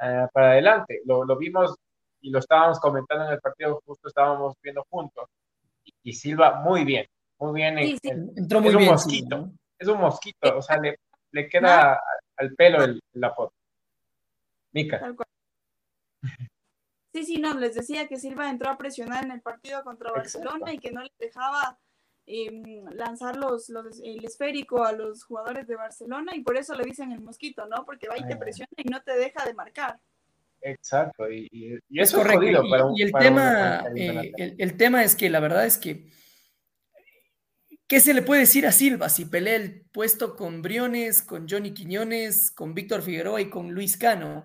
eh, 0.00 0.26
para 0.32 0.50
adelante. 0.52 1.00
Lo, 1.06 1.24
lo 1.24 1.36
vimos 1.36 1.74
y 2.20 2.30
lo 2.30 2.38
estábamos 2.40 2.78
comentando 2.80 3.24
en 3.26 3.32
el 3.32 3.40
partido, 3.40 3.80
justo 3.86 4.08
estábamos 4.08 4.54
viendo 4.62 4.84
juntos. 4.90 5.24
Y, 5.84 5.94
y 6.02 6.12
Silva 6.12 6.60
muy 6.60 6.84
bien, 6.84 7.06
muy 7.40 7.60
bien. 7.60 7.78
en- 7.78 7.86
Sí, 7.88 7.98
sí. 8.02 8.08
en- 8.10 8.32
Entró 8.36 8.60
muy 8.60 8.68
es 8.70 8.74
un 8.76 8.84
mosquito. 8.84 9.50
Es 9.78 9.88
un 9.88 9.98
mosquito, 10.00 10.56
o 10.56 10.62
sea, 10.62 10.76
le, 10.78 10.96
le 11.32 11.48
queda 11.94 12.00
al 12.36 12.54
pelo 12.54 12.84
el, 12.84 13.00
la 13.14 13.32
foto. 13.34 13.52
Mica. 14.72 15.00
Tal 15.00 15.16
cual. 15.16 15.26
Sí, 17.12 17.24
sí, 17.24 17.38
no, 17.38 17.54
les 17.58 17.74
decía 17.74 18.06
que 18.06 18.18
Silva 18.18 18.48
entró 18.50 18.70
a 18.70 18.78
presionar 18.78 19.24
en 19.24 19.32
el 19.32 19.40
partido 19.40 19.82
contra 19.82 20.10
Exacto. 20.10 20.38
Barcelona 20.48 20.72
y 20.72 20.78
que 20.78 20.92
no 20.92 21.02
les 21.02 21.16
dejaba 21.18 21.76
eh, 22.26 22.82
lanzar 22.92 23.36
los, 23.36 23.68
los- 23.70 24.00
el 24.04 24.24
esférico 24.24 24.84
a 24.84 24.92
los 24.92 25.24
jugadores 25.24 25.66
de 25.66 25.74
Barcelona 25.74 26.32
y 26.36 26.42
por 26.42 26.56
eso 26.56 26.74
le 26.76 26.84
dicen 26.84 27.10
el 27.10 27.20
mosquito, 27.20 27.66
¿no? 27.66 27.84
Porque 27.84 28.06
va 28.08 28.16
y 28.16 28.24
te 28.26 28.36
presiona 28.36 28.68
y 28.76 28.84
no 28.88 29.02
te 29.02 29.16
deja 29.16 29.44
de 29.44 29.54
marcar. 29.54 29.98
Exacto, 30.62 31.28
y, 31.28 31.48
y, 31.50 31.72
y 31.88 32.00
Es 32.00 32.10
eso 32.10 32.18
es 32.18 32.22
correcto. 32.22 32.38
jodido 32.44 32.64
y, 32.64 32.70
para 32.70 32.84
un- 32.84 32.96
y 32.96 33.02
el 33.02 33.10
para 33.10 33.24
tema, 33.24 33.84
eh, 33.96 34.54
el 34.58 34.76
tema 34.76 35.02
es 35.02 35.16
que 35.16 35.30
la 35.30 35.40
verdad 35.40 35.64
es 35.66 35.78
que 35.78 36.06
¿qué 37.90 37.98
se 37.98 38.14
le 38.14 38.22
puede 38.22 38.42
decir 38.42 38.68
a 38.68 38.72
Silva 38.72 39.08
si 39.08 39.24
pelea 39.24 39.56
el 39.56 39.82
puesto 39.90 40.36
con 40.36 40.62
Briones, 40.62 41.22
con 41.22 41.48
Johnny 41.48 41.74
Quiñones, 41.74 42.52
con 42.52 42.72
Víctor 42.72 43.02
Figueroa 43.02 43.40
y 43.40 43.50
con 43.50 43.72
Luis 43.72 43.96
Cano, 43.96 44.44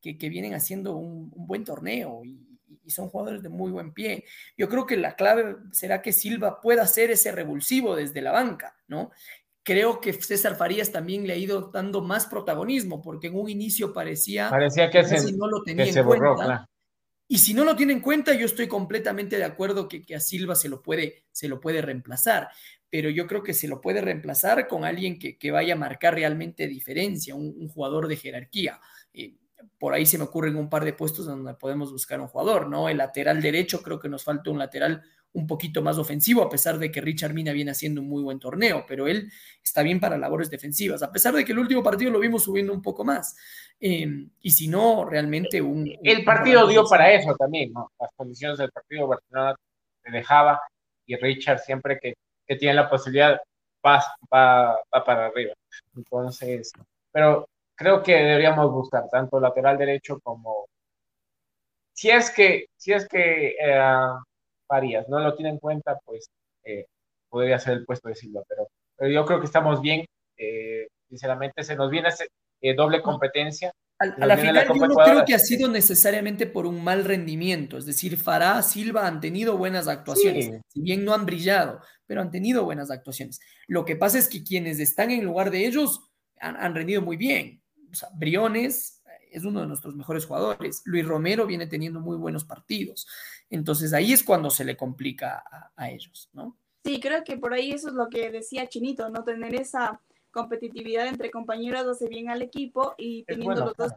que, 0.00 0.18
que 0.18 0.28
vienen 0.28 0.54
haciendo 0.54 0.96
un, 0.96 1.30
un 1.32 1.46
buen 1.46 1.62
torneo 1.62 2.22
y, 2.24 2.58
y 2.84 2.90
son 2.90 3.08
jugadores 3.08 3.44
de 3.44 3.48
muy 3.48 3.70
buen 3.70 3.92
pie? 3.94 4.24
Yo 4.56 4.68
creo 4.68 4.86
que 4.86 4.96
la 4.96 5.14
clave 5.14 5.54
será 5.70 6.02
que 6.02 6.12
Silva 6.12 6.60
pueda 6.60 6.84
ser 6.88 7.12
ese 7.12 7.30
revulsivo 7.30 7.94
desde 7.94 8.22
la 8.22 8.32
banca, 8.32 8.74
¿no? 8.88 9.12
Creo 9.62 10.00
que 10.00 10.12
César 10.12 10.56
Farías 10.56 10.90
también 10.90 11.28
le 11.28 11.34
ha 11.34 11.36
ido 11.36 11.70
dando 11.72 12.02
más 12.02 12.26
protagonismo, 12.26 13.00
porque 13.00 13.28
en 13.28 13.36
un 13.36 13.48
inicio 13.48 13.92
parecía 13.92 14.50
Parecía 14.50 14.90
que 14.90 15.04
se, 15.04 15.30
no 15.30 15.46
lo 15.46 15.62
tenía 15.62 15.84
que 15.84 15.96
en 15.96 16.04
borró, 16.04 16.34
cuenta. 16.34 16.44
claro. 16.44 16.66
Y 17.28 17.38
si 17.38 17.54
no 17.54 17.64
lo 17.64 17.76
tiene 17.76 17.92
en 17.92 18.00
cuenta, 18.00 18.34
yo 18.34 18.46
estoy 18.46 18.66
completamente 18.66 19.36
de 19.36 19.44
acuerdo 19.44 19.86
que, 19.86 20.02
que 20.02 20.16
a 20.16 20.20
Silva 20.20 20.56
se 20.56 20.68
lo, 20.68 20.82
puede, 20.82 21.26
se 21.30 21.46
lo 21.46 21.60
puede 21.60 21.80
reemplazar, 21.80 22.48
pero 22.90 23.08
yo 23.08 23.26
creo 23.26 23.42
que 23.42 23.54
se 23.54 23.68
lo 23.68 23.80
puede 23.80 24.00
reemplazar 24.00 24.66
con 24.66 24.84
alguien 24.84 25.18
que, 25.18 25.38
que 25.38 25.50
vaya 25.50 25.74
a 25.74 25.78
marcar 25.78 26.14
realmente 26.14 26.66
diferencia, 26.66 27.34
un, 27.34 27.54
un 27.58 27.68
jugador 27.68 28.08
de 28.08 28.16
jerarquía. 28.16 28.80
Eh, 29.14 29.34
por 29.78 29.94
ahí 29.94 30.06
se 30.06 30.18
me 30.18 30.24
ocurren 30.24 30.56
un 30.56 30.68
par 30.68 30.84
de 30.84 30.92
puestos 30.92 31.26
donde 31.26 31.54
podemos 31.54 31.92
buscar 31.92 32.20
un 32.20 32.28
jugador, 32.28 32.68
¿no? 32.68 32.88
El 32.88 32.98
lateral 32.98 33.40
derecho, 33.40 33.82
creo 33.82 33.98
que 34.00 34.08
nos 34.08 34.24
falta 34.24 34.50
un 34.50 34.58
lateral 34.58 35.02
un 35.32 35.46
poquito 35.46 35.80
más 35.80 35.96
ofensivo, 35.96 36.42
a 36.42 36.48
pesar 36.48 36.78
de 36.78 36.90
que 36.90 37.00
Richard 37.00 37.32
Mina 37.32 37.52
viene 37.52 37.70
haciendo 37.70 38.00
un 38.00 38.08
muy 38.08 38.22
buen 38.22 38.40
torneo, 38.40 38.84
pero 38.88 39.06
él 39.06 39.30
está 39.62 39.82
bien 39.82 40.00
para 40.00 40.18
labores 40.18 40.50
defensivas, 40.50 41.02
a 41.02 41.12
pesar 41.12 41.34
de 41.34 41.44
que 41.44 41.52
el 41.52 41.58
último 41.58 41.82
partido 41.82 42.10
lo 42.10 42.18
vimos 42.18 42.42
subiendo 42.44 42.72
un 42.72 42.82
poco 42.82 43.04
más. 43.04 43.36
Eh, 43.78 44.26
y 44.40 44.50
si 44.50 44.66
no, 44.66 45.04
realmente 45.04 45.62
un... 45.62 45.90
El 46.02 46.24
partido 46.24 46.66
dio 46.66 46.84
para 46.84 47.12
eso 47.12 47.34
también, 47.36 47.72
¿no? 47.72 47.92
Las 47.98 48.10
condiciones 48.16 48.58
del 48.58 48.72
partido, 48.72 49.06
Barcelona 49.06 49.54
te 50.02 50.10
dejaba 50.10 50.60
y 51.06 51.16
Richard 51.16 51.60
siempre 51.60 51.98
que, 52.00 52.14
que 52.50 52.56
tiene 52.56 52.74
la 52.74 52.90
posibilidad 52.90 53.40
va, 53.86 54.02
va, 54.32 54.74
va 54.92 55.04
para 55.04 55.26
arriba. 55.26 55.54
Entonces, 55.96 56.72
pero 57.12 57.46
creo 57.76 58.02
que 58.02 58.12
deberíamos 58.12 58.72
buscar 58.72 59.08
tanto 59.08 59.38
lateral 59.38 59.78
derecho 59.78 60.18
como 60.20 60.66
si 61.94 62.10
es 62.10 62.28
que, 62.32 62.66
si 62.76 62.92
es 62.92 63.06
que 63.06 63.50
eh, 63.60 63.80
Farías 64.66 65.08
no 65.08 65.20
lo 65.20 65.34
tiene 65.36 65.50
en 65.50 65.58
cuenta, 65.58 65.96
pues 66.04 66.26
eh, 66.64 66.86
podría 67.28 67.60
ser 67.60 67.74
el 67.74 67.84
puesto 67.84 68.08
de 68.08 68.16
Silva, 68.16 68.42
pero, 68.48 68.66
pero 68.96 69.10
yo 69.12 69.24
creo 69.24 69.38
que 69.38 69.46
estamos 69.46 69.80
bien. 69.80 70.04
eh, 70.36 70.88
sinceramente, 71.08 71.62
se 71.62 71.76
nos 71.76 71.90
viene 71.90 72.08
ese, 72.08 72.26
eh, 72.62 72.74
doble 72.74 73.02
competencia. 73.02 73.70
Al- 73.98 74.14
a 74.22 74.26
la 74.26 74.34
viene 74.36 74.52
la 74.54 74.60
final 74.62 74.78
yo 74.78 74.86
no 74.86 74.94
creo 75.04 75.24
que 75.26 75.34
ha 75.34 75.38
sido 75.38 75.68
necesariamente 75.68 76.46
por 76.46 76.64
un 76.66 76.82
mal 76.82 77.04
rendimiento, 77.04 77.76
es 77.76 77.84
decir, 77.84 78.16
Farah, 78.16 78.62
Silva 78.62 79.06
han 79.06 79.20
tenido 79.20 79.58
buenas 79.58 79.86
actuaciones, 79.88 80.46
Sí. 80.46 80.52
si 80.68 80.80
bien 80.80 81.04
no 81.04 81.12
han 81.12 81.26
brillado, 81.26 81.80
pero 82.10 82.22
han 82.22 82.32
tenido 82.32 82.64
buenas 82.64 82.90
actuaciones. 82.90 83.38
Lo 83.68 83.84
que 83.84 83.94
pasa 83.94 84.18
es 84.18 84.26
que 84.26 84.42
quienes 84.42 84.80
están 84.80 85.12
en 85.12 85.24
lugar 85.24 85.52
de 85.52 85.64
ellos 85.64 86.10
han, 86.40 86.56
han 86.56 86.74
rendido 86.74 87.02
muy 87.02 87.16
bien. 87.16 87.62
O 87.88 87.94
sea, 87.94 88.08
Briones 88.16 89.00
eh, 89.06 89.28
es 89.30 89.44
uno 89.44 89.60
de 89.60 89.68
nuestros 89.68 89.94
mejores 89.94 90.26
jugadores, 90.26 90.82
Luis 90.86 91.06
Romero 91.06 91.46
viene 91.46 91.68
teniendo 91.68 92.00
muy 92.00 92.16
buenos 92.16 92.44
partidos, 92.44 93.06
entonces 93.48 93.92
ahí 93.92 94.12
es 94.12 94.24
cuando 94.24 94.50
se 94.50 94.64
le 94.64 94.76
complica 94.76 95.44
a, 95.48 95.70
a 95.76 95.88
ellos, 95.88 96.28
¿no? 96.32 96.58
Sí, 96.84 96.98
creo 96.98 97.22
que 97.22 97.36
por 97.36 97.54
ahí 97.54 97.70
eso 97.70 97.90
es 97.90 97.94
lo 97.94 98.08
que 98.08 98.28
decía 98.32 98.66
Chinito, 98.66 99.08
¿no? 99.08 99.22
Tener 99.22 99.54
esa 99.54 100.00
competitividad 100.32 101.06
entre 101.06 101.30
compañeros 101.30 101.86
hace 101.86 102.08
bien 102.08 102.28
al 102.28 102.42
equipo 102.42 102.96
y 102.98 103.22
teniendo 103.22 103.54
bueno, 103.54 103.66
los 103.66 103.76
dos 103.76 103.92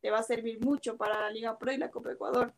te 0.00 0.10
va 0.10 0.18
a 0.18 0.24
servir 0.24 0.58
mucho 0.60 0.96
para 0.96 1.20
la 1.20 1.30
Liga 1.30 1.56
Pro 1.56 1.70
y 1.70 1.76
la 1.76 1.92
Copa 1.92 2.10
Ecuador. 2.10 2.52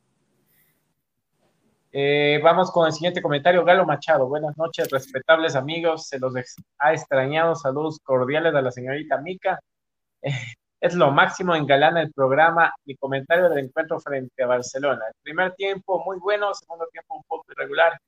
Eh, 1.94 2.40
vamos 2.42 2.70
con 2.70 2.86
el 2.86 2.92
siguiente 2.92 3.20
comentario. 3.20 3.64
Galo 3.64 3.84
Machado, 3.84 4.26
buenas 4.26 4.56
noches, 4.56 4.88
respetables 4.90 5.54
amigos. 5.54 6.06
Se 6.08 6.18
los 6.18 6.34
ha 6.78 6.92
extrañado. 6.92 7.54
Saludos 7.54 7.98
cordiales 8.02 8.54
a 8.54 8.62
la 8.62 8.70
señorita 8.70 9.18
Mica. 9.18 9.60
Eh, 10.22 10.30
es 10.80 10.94
lo 10.94 11.10
máximo 11.10 11.54
en 11.54 11.66
Galana 11.66 12.00
el 12.00 12.12
programa. 12.12 12.74
Mi 12.86 12.96
comentario 12.96 13.48
del 13.50 13.66
encuentro 13.66 14.00
frente 14.00 14.42
a 14.42 14.46
Barcelona. 14.46 15.04
El 15.08 15.14
primer 15.22 15.52
tiempo 15.54 16.02
muy 16.04 16.18
bueno, 16.18 16.52
segundo 16.54 16.86
tiempo 16.90 17.16
un 17.16 17.22
poco 17.24 17.44
irregular. 17.52 17.98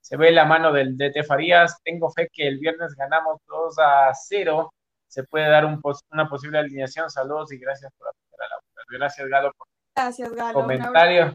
Se 0.00 0.16
ve 0.16 0.30
la 0.30 0.44
mano 0.44 0.72
del 0.72 0.96
DT 0.96 1.24
Farías. 1.24 1.78
Tengo 1.82 2.10
fe 2.10 2.28
que 2.32 2.46
el 2.46 2.58
viernes 2.58 2.94
ganamos 2.94 3.38
2 3.48 3.76
a 3.80 4.12
0. 4.14 4.72
Se 5.08 5.24
puede 5.24 5.48
dar 5.48 5.64
un 5.64 5.80
pos- 5.80 6.04
una 6.12 6.28
posible 6.28 6.58
alineación. 6.58 7.10
Saludos 7.10 7.52
y 7.52 7.58
gracias 7.58 7.92
por 7.98 8.08
apoyar 8.08 8.46
a 8.46 8.54
la 8.54 8.60
Gracias, 8.98 9.26
Galo, 9.28 9.52
por 9.56 9.66
Gracias, 9.96 10.32
Galo. 10.32 10.52
Comentario 10.54 11.32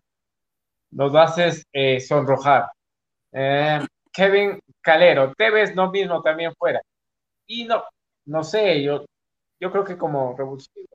nos 0.92 1.16
haces 1.16 1.66
eh, 1.72 2.00
sonrojar. 2.00 2.72
Eh, 3.32 3.80
Kevin 4.12 4.60
Calero, 4.82 5.34
Tevez 5.36 5.76
no 5.76 5.92
mismo 5.92 6.22
también 6.22 6.54
fuera. 6.58 6.82
Y 7.46 7.66
no, 7.66 7.84
no 8.26 8.44
sé, 8.44 8.82
yo, 8.84 9.06
yo 9.60 9.72
creo 9.72 9.84
que 9.84 9.98
como 9.98 10.36
revulsivo. 10.36 10.88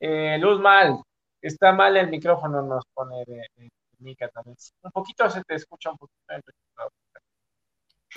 Eh, 0.00 0.38
Luz 0.38 0.60
Mal, 0.60 1.02
está 1.42 1.72
mal 1.72 1.96
el 1.96 2.08
micrófono, 2.08 2.62
nos 2.62 2.84
pone 2.94 3.24
de, 3.26 3.46
de 3.56 3.70
Mica 3.98 4.28
también. 4.28 4.56
Un 4.82 4.92
poquito 4.92 5.28
se 5.28 5.42
te 5.42 5.54
escucha 5.56 5.90
un 5.90 5.98
poquito. 5.98 6.18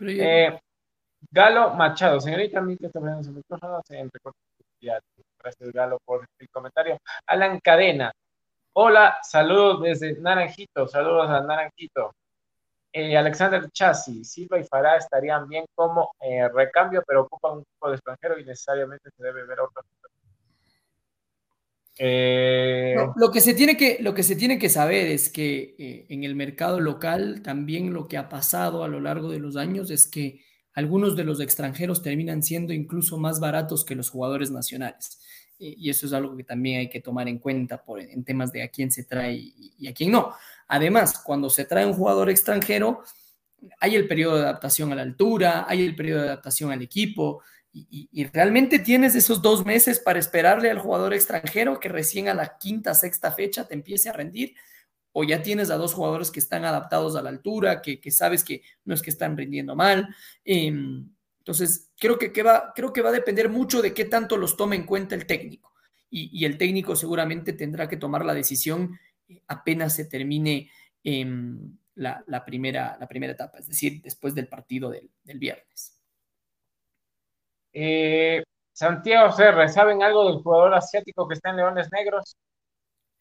Eh, 0.01 0.59
Galo 1.29 1.73
Machado, 1.73 2.19
señorita 2.19 2.61
Mica, 2.61 2.87
está 2.87 2.99
viendo 2.99 3.23
su 3.23 3.31
micrófono, 3.31 3.81
se 3.85 3.99
entrecorta. 3.99 4.39
Gracias, 5.39 5.71
Galo, 5.71 5.99
por 6.05 6.27
el 6.39 6.49
comentario. 6.49 6.97
Alan 7.25 7.59
Cadena. 7.59 8.11
Hola, 8.73 9.17
saludos 9.21 9.81
desde 9.81 10.19
Naranjito. 10.21 10.87
Saludos 10.87 11.29
a 11.29 11.41
Naranjito. 11.41 12.15
Eh, 12.93 13.17
Alexander 13.17 13.69
Chassi, 13.69 14.23
Silva 14.23 14.59
y 14.59 14.63
Farah 14.63 14.97
estarían 14.97 15.47
bien 15.47 15.65
como 15.75 16.13
eh, 16.21 16.47
recambio, 16.49 17.03
pero 17.05 17.21
ocupan 17.21 17.57
un 17.57 17.63
tipo 17.65 17.89
de 17.89 17.95
extranjero 17.95 18.39
y 18.39 18.45
necesariamente 18.45 19.09
se 19.15 19.23
debe 19.23 19.45
ver 19.45 19.59
otro. 19.59 19.83
Eh... 21.97 22.95
lo, 23.15 23.31
que 23.31 23.41
se 23.41 23.53
tiene 23.53 23.77
que, 23.77 23.97
lo 23.99 24.13
que 24.13 24.23
se 24.23 24.35
tiene 24.35 24.57
que 24.57 24.69
saber 24.69 25.07
es 25.07 25.29
que 25.29 25.75
eh, 25.77 26.05
en 26.09 26.23
el 26.23 26.35
mercado 26.35 26.79
local 26.79 27.41
también 27.43 27.93
lo 27.93 28.07
que 28.07 28.17
ha 28.17 28.29
pasado 28.29 28.83
a 28.83 28.87
lo 28.87 29.01
largo 29.01 29.29
de 29.29 29.39
los 29.39 29.57
años 29.57 29.91
es 29.91 30.09
que 30.09 30.43
algunos 30.73 31.15
de 31.15 31.25
los 31.25 31.41
extranjeros 31.41 32.01
terminan 32.01 32.41
siendo 32.41 32.73
incluso 32.73 33.17
más 33.17 33.39
baratos 33.39 33.83
que 33.83 33.95
los 33.95 34.09
jugadores 34.09 34.51
nacionales. 34.51 35.19
Y 35.61 35.89
eso 35.89 36.07
es 36.07 36.13
algo 36.13 36.35
que 36.35 36.43
también 36.43 36.79
hay 36.79 36.89
que 36.89 37.01
tomar 37.01 37.27
en 37.27 37.37
cuenta 37.37 37.83
por, 37.83 37.99
en 37.99 38.23
temas 38.23 38.51
de 38.51 38.63
a 38.63 38.69
quién 38.69 38.91
se 38.91 39.03
trae 39.03 39.33
y, 39.35 39.87
a 39.87 39.93
quién 39.93 40.11
no. 40.11 40.33
Además, 40.67 41.21
cuando 41.23 41.49
se 41.49 41.65
trae 41.65 41.85
un 41.85 41.93
jugador 41.93 42.29
extranjero, 42.29 43.03
hay 43.79 43.95
el 43.95 44.07
periodo 44.07 44.37
de 44.37 44.43
adaptación 44.43 44.91
a 44.91 44.95
la 44.95 45.03
altura, 45.03 45.65
hay 45.67 45.85
el 45.85 45.95
periodo 45.95 46.21
de 46.21 46.29
adaptación 46.29 46.71
al 46.71 46.81
equipo, 46.81 47.43
y, 47.73 48.25
realmente 48.33 48.79
tienes 48.79 49.15
esos 49.15 49.41
dos 49.41 49.65
meses 49.65 49.99
para 49.99 50.19
esperarle 50.19 50.69
al 50.69 50.79
jugador 50.79 51.13
extranjero 51.13 51.79
que 51.79 51.87
recién 51.87 52.27
a 52.27 52.33
la 52.33 52.57
quinta, 52.57 52.93
sexta 52.93 53.31
fecha 53.31 53.65
te 53.65 53.75
empiece 53.75 54.09
a 54.09 54.13
rendir 54.13 54.55
o 55.13 55.23
ya 55.23 55.41
tienes 55.41 55.69
a 55.69 55.77
dos 55.77 55.93
jugadores 55.93 56.31
que 56.31 56.39
están 56.39 56.65
adaptados 56.65 57.15
a 57.15 57.21
la 57.21 57.29
altura, 57.29 57.81
que, 57.81 57.99
sabes 58.11 58.43
que 58.43 58.61
no 58.83 58.93
es 58.93 59.01
que 59.01 59.09
están 59.09 59.37
rindiendo 59.37 59.75
mal. 59.75 60.13
Em, 60.43 61.09
entonces, 61.41 61.91
creo 61.99 62.19
que, 62.19 62.43
va, 62.43 62.71
creo 62.75 62.93
que 62.93 63.01
va 63.01 63.09
a 63.09 63.13
depender 63.13 63.49
mucho 63.49 63.81
de 63.81 63.95
qué 63.95 64.05
tanto 64.05 64.37
los 64.37 64.55
tome 64.55 64.75
en 64.75 64.85
cuenta 64.85 65.15
el 65.15 65.25
técnico. 65.25 65.73
Y, 66.11 66.45
el 66.45 66.57
técnico 66.57 66.95
seguramente 66.95 67.53
tendrá 67.53 67.87
que 67.87 67.97
tomar 67.97 68.25
la 68.25 68.35
decisión 68.35 68.99
eh, 69.27 69.41
apenas 69.47 69.95
se 69.95 70.05
termine 70.05 70.69
em, 71.03 71.77
la, 71.95 72.45
primera, 72.45 72.95
la 72.99 73.07
primera 73.07 73.33
etapa, 73.33 73.57
es 73.57 73.67
decir, 73.67 74.01
después 74.03 74.35
del 74.35 74.47
partido 74.49 74.91
del, 74.91 75.09
viernes. 75.39 75.99
Eh, 77.73 78.43
Santiago 78.71 79.31
Serra, 79.31 79.67
¿saben 79.67 80.03
algo 80.03 80.27
del 80.27 80.43
jugador 80.43 80.75
asiático 80.75 81.27
que 81.27 81.35
está 81.35 81.49
en 81.49 81.55
Leones 81.55 81.87
Negros? 81.91 82.37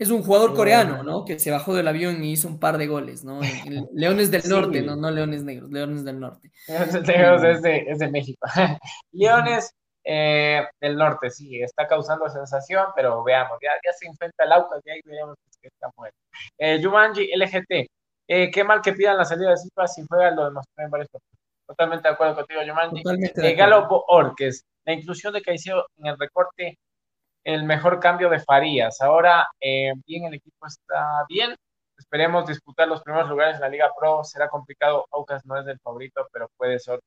Es 0.00 0.10
un 0.10 0.22
jugador 0.22 0.54
coreano, 0.54 1.02
¿no? 1.02 1.26
Que 1.26 1.38
se 1.38 1.50
bajó 1.50 1.74
del 1.74 1.86
avión 1.86 2.24
y 2.24 2.32
hizo 2.32 2.48
un 2.48 2.58
par 2.58 2.78
de 2.78 2.86
goles, 2.86 3.22
¿no? 3.22 3.40
Leones 3.92 4.30
del 4.30 4.48
Norte, 4.48 4.80
no, 4.80 4.96
no 4.96 5.10
Leones 5.10 5.44
Negros, 5.44 5.70
Leones 5.70 6.06
del 6.06 6.18
Norte. 6.18 6.50
es 6.66 7.62
de, 7.62 7.84
es 7.86 7.98
de 7.98 8.10
México. 8.10 8.40
Leones 9.12 9.74
eh, 10.02 10.66
del 10.80 10.96
Norte, 10.96 11.28
sí, 11.28 11.62
está 11.62 11.86
causando 11.86 12.30
sensación, 12.30 12.86
pero 12.96 13.22
veamos, 13.22 13.58
ya, 13.60 13.72
ya 13.84 13.92
se 13.92 14.06
enfrenta 14.06 14.44
el 14.44 14.52
auto, 14.52 14.80
y 14.82 14.90
ahí 14.90 15.00
veremos 15.04 15.36
que 15.60 15.68
está 15.68 15.90
muerto. 15.94 16.16
Eh, 16.56 16.80
Yumanji 16.80 17.30
LGT, 17.36 17.90
eh, 18.26 18.50
qué 18.50 18.64
mal 18.64 18.80
que 18.80 18.94
pidan 18.94 19.18
la 19.18 19.26
salida 19.26 19.50
de 19.50 19.58
Silva 19.58 19.86
si 19.86 20.02
juega, 20.08 20.30
lo 20.30 20.46
demostró 20.46 20.82
en 20.82 20.90
varios 20.90 21.10
partidos. 21.10 21.38
Totalmente 21.66 22.08
de 22.08 22.14
acuerdo 22.14 22.36
contigo, 22.36 22.62
Yumanji. 22.62 23.02
Eh, 23.36 23.54
Galo 23.54 23.86
Orques, 24.08 24.64
la 24.86 24.94
inclusión 24.94 25.34
de 25.34 25.42
Caicedo 25.42 25.84
en 25.98 26.06
el 26.06 26.18
recorte 26.18 26.78
el 27.44 27.64
mejor 27.64 28.00
cambio 28.00 28.28
de 28.28 28.40
Farías. 28.40 29.00
Ahora 29.00 29.46
eh, 29.60 29.92
bien, 30.06 30.24
el 30.24 30.34
equipo 30.34 30.66
está 30.66 31.24
bien. 31.28 31.54
Esperemos 31.98 32.46
disputar 32.46 32.88
los 32.88 33.02
primeros 33.02 33.28
lugares 33.28 33.56
en 33.56 33.62
la 33.62 33.68
Liga 33.68 33.90
Pro. 33.98 34.24
Será 34.24 34.48
complicado. 34.48 35.06
Aucas 35.10 35.44
no 35.44 35.58
es 35.58 35.66
el 35.66 35.78
favorito, 35.80 36.26
pero 36.32 36.48
puede 36.56 36.78
ser. 36.78 37.00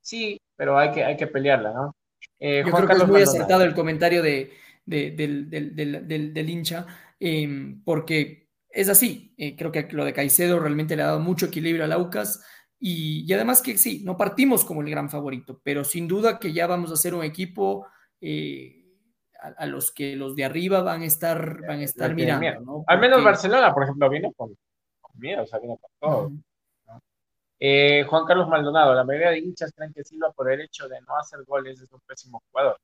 Sí, 0.00 0.40
pero 0.56 0.78
hay 0.78 0.90
que, 0.92 1.04
hay 1.04 1.16
que 1.16 1.26
pelearla, 1.26 1.72
¿no? 1.72 1.94
Eh, 2.38 2.62
Yo 2.64 2.72
creo 2.72 2.88
que 2.88 2.94
es 2.94 3.06
muy 3.06 3.22
acertado 3.22 3.64
el 3.64 3.74
comentario 3.74 4.22
de, 4.22 4.52
del, 4.84 6.50
hincha, 6.50 6.86
em, 7.18 7.82
porque 7.84 8.48
es 8.68 8.88
así. 8.88 9.34
Eh, 9.36 9.56
creo 9.56 9.72
que 9.72 9.88
lo 9.90 10.04
de 10.04 10.12
Caicedo 10.12 10.58
realmente 10.58 10.96
le 10.96 11.02
ha 11.02 11.06
dado 11.06 11.20
mucho 11.20 11.46
equilibrio 11.46 11.84
al 11.84 11.92
Aucas. 11.92 12.44
Y, 12.78 13.24
y, 13.28 13.32
además 13.34 13.60
que 13.60 13.76
sí, 13.76 14.02
no 14.04 14.16
partimos 14.16 14.64
como 14.64 14.80
el 14.80 14.88
gran 14.88 15.10
favorito, 15.10 15.60
pero 15.62 15.84
sin 15.84 16.08
duda 16.08 16.38
que 16.38 16.52
ya 16.52 16.66
vamos 16.66 16.90
a 16.90 16.96
ser 16.96 17.14
un 17.14 17.24
equipo 17.24 17.86
a, 19.40 19.66
los 19.66 19.90
que 19.92 20.16
los 20.16 20.36
de 20.36 20.44
arriba 20.44 20.82
van 20.82 21.02
a 21.02 21.06
estar, 21.06 21.60
van 21.66 21.80
a 21.80 21.84
estar 21.84 22.14
mirando. 22.14 22.60
¿no? 22.60 22.84
Al 22.86 23.00
menos 23.00 23.24
Barcelona, 23.24 23.72
por 23.72 23.84
ejemplo, 23.84 24.08
viene 24.08 24.32
con, 24.34 24.56
miedo, 25.14 25.42
o 25.42 25.46
sea, 25.46 25.58
con 25.58 25.78
todo. 25.98 26.30
Eh, 27.58 28.04
Juan 28.08 28.24
Carlos 28.24 28.48
Maldonado, 28.48 28.94
la 28.94 29.04
mayoría 29.04 29.30
de 29.30 29.38
hinchas 29.38 29.72
creen 29.74 29.92
que 29.92 30.02
Silva 30.02 30.32
por 30.32 30.50
el 30.50 30.62
hecho 30.62 30.88
de 30.88 30.98
no 31.02 31.16
hacer 31.16 31.44
goles 31.44 31.78
es 31.80 31.92
un 31.92 32.00
pésimo 32.06 32.42
jugador, 32.50 32.78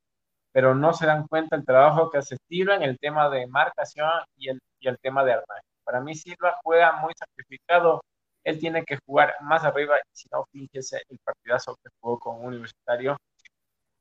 pero 0.53 0.75
no 0.75 0.92
se 0.92 1.07
dan 1.07 1.27
cuenta 1.29 1.57
el 1.57 1.64
trabajo 1.64 2.11
que 2.11 2.19
hace 2.19 2.37
Silva 2.47 2.77
en 2.77 2.83
el 2.83 2.99
tema 2.99 3.31
de 3.31 3.47
marcación 3.47 4.11
y 4.37 4.51
el, 4.51 4.61
y 4.79 4.88
el 4.88 4.99
tema 4.99 5.25
de 5.25 5.33
armaje. 5.33 5.62
Para 5.83 6.01
mí 6.01 6.14
Silva 6.14 6.57
juega 6.62 6.92
muy 7.01 7.14
sacrificado, 7.19 8.03
él 8.45 8.59
tiene 8.59 8.85
que 8.85 8.99
jugar 9.07 9.35
más 9.40 9.64
arriba, 9.64 9.97
si 10.12 10.29
no, 10.31 10.45
fíjese 10.53 11.03
el 11.09 11.19
partidazo 11.25 11.77
que 11.83 11.88
jugó 11.99 12.19
con 12.19 12.45
Universitario, 12.45 13.16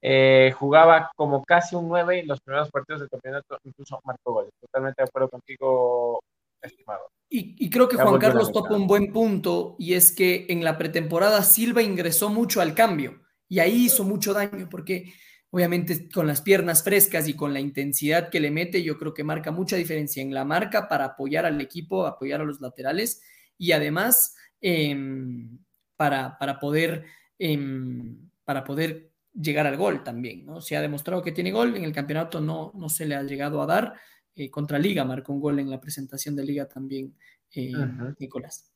eh, 0.02 0.54
jugaba 0.58 1.12
como 1.16 1.44
casi 1.44 1.76
un 1.76 1.88
9 1.88 2.20
en 2.20 2.28
los 2.28 2.40
primeros 2.42 2.70
partidos 2.70 3.02
del 3.02 3.10
campeonato, 3.10 3.58
incluso 3.64 4.00
marcó 4.04 4.34
goles. 4.34 4.52
Totalmente 4.60 5.02
de 5.02 5.08
acuerdo 5.08 5.30
contigo, 5.30 6.22
estimado. 6.62 7.10
Y, 7.28 7.70
creo 7.70 7.90
que 7.90 7.98
Juan 7.98 8.20
Carlos 8.20 8.52
topa 8.52 8.76
un 8.76 8.88
buen 8.88 9.12
punto, 9.12 9.76
y 9.78 9.94
es 9.94 10.12
que 10.12 10.46
en 10.48 10.64
la 10.64 10.78
pretemporada 10.78 11.42
Silva 11.44 11.82
ingresó 11.82 12.30
mucho 12.30 12.62
al 12.62 12.74
cambio, 12.74 13.20
y 13.50 13.60
ahí 13.60 13.86
hizo 13.86 14.04
mucho 14.04 14.34
daño, 14.34 14.70
porque 14.70 15.12
obviamente 15.50 16.08
con 16.10 16.28
las 16.28 16.42
piernas 16.42 16.84
frescas 16.84 17.28
y 17.28 17.36
con 17.36 17.54
la 17.54 17.60
intensidad 17.60 18.30
que 18.30 18.40
le 18.40 18.52
mete, 18.52 18.84
yo 18.84 18.98
creo 18.98 19.14
que 19.14 19.24
marca 19.24 19.52
mucha 19.52 19.76
diferencia 19.76 20.22
en 20.22 20.34
la 20.34 20.46
marca 20.46 20.88
para 20.88 21.06
apoyar 21.06 21.46
al 21.46 21.60
equipo, 21.60 22.06
apoyar 22.06 22.42
a 22.42 22.46
los 22.46 22.62
laterales, 22.62 23.22
y 23.58 23.72
además 23.72 24.36
em, 24.62 25.58
para, 25.98 26.38
para 26.38 26.60
poder... 26.60 27.06
Em, 27.38 28.30
para 28.46 28.64
poder 28.64 29.12
llegar 29.40 29.68
al 29.68 29.78
gol 29.78 30.04
también, 30.04 30.46
¿no? 30.46 30.62
Se 30.62 30.78
ha 30.78 30.82
demostrado 30.82 31.22
que 31.22 31.32
tiene 31.32 31.52
gol, 31.52 31.76
en 31.76 31.84
el 31.84 31.94
campeonato 31.94 32.42
no, 32.42 32.72
no 32.76 32.90
se 32.90 33.06
le 33.06 33.16
ha 33.16 33.24
llegado 33.24 33.62
a 33.62 33.66
dar, 33.66 33.94
eh, 34.36 34.50
contra 34.50 34.80
Liga 34.80 35.04
marcó 35.06 35.34
un 35.34 35.40
gol 35.40 35.60
en 35.60 35.70
la 35.70 35.80
presentación 35.80 36.36
de 36.36 36.44
Liga 36.44 36.68
también, 36.68 37.16
eh, 37.54 37.72
Nicolás. 38.20 38.72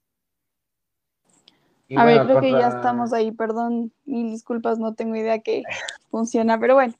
a 1.95 2.05
ver, 2.05 2.23
creo 2.23 2.41
que 2.41 2.51
ya 2.51 2.67
estamos 2.69 3.13
ahí, 3.13 3.31
perdón, 3.31 3.91
mil 4.05 4.31
disculpas, 4.31 4.79
no 4.79 4.93
tengo 4.93 5.15
idea 5.15 5.39
que 5.39 5.63
funciona, 6.11 6.59
pero 6.59 6.75
bueno. 6.75 6.93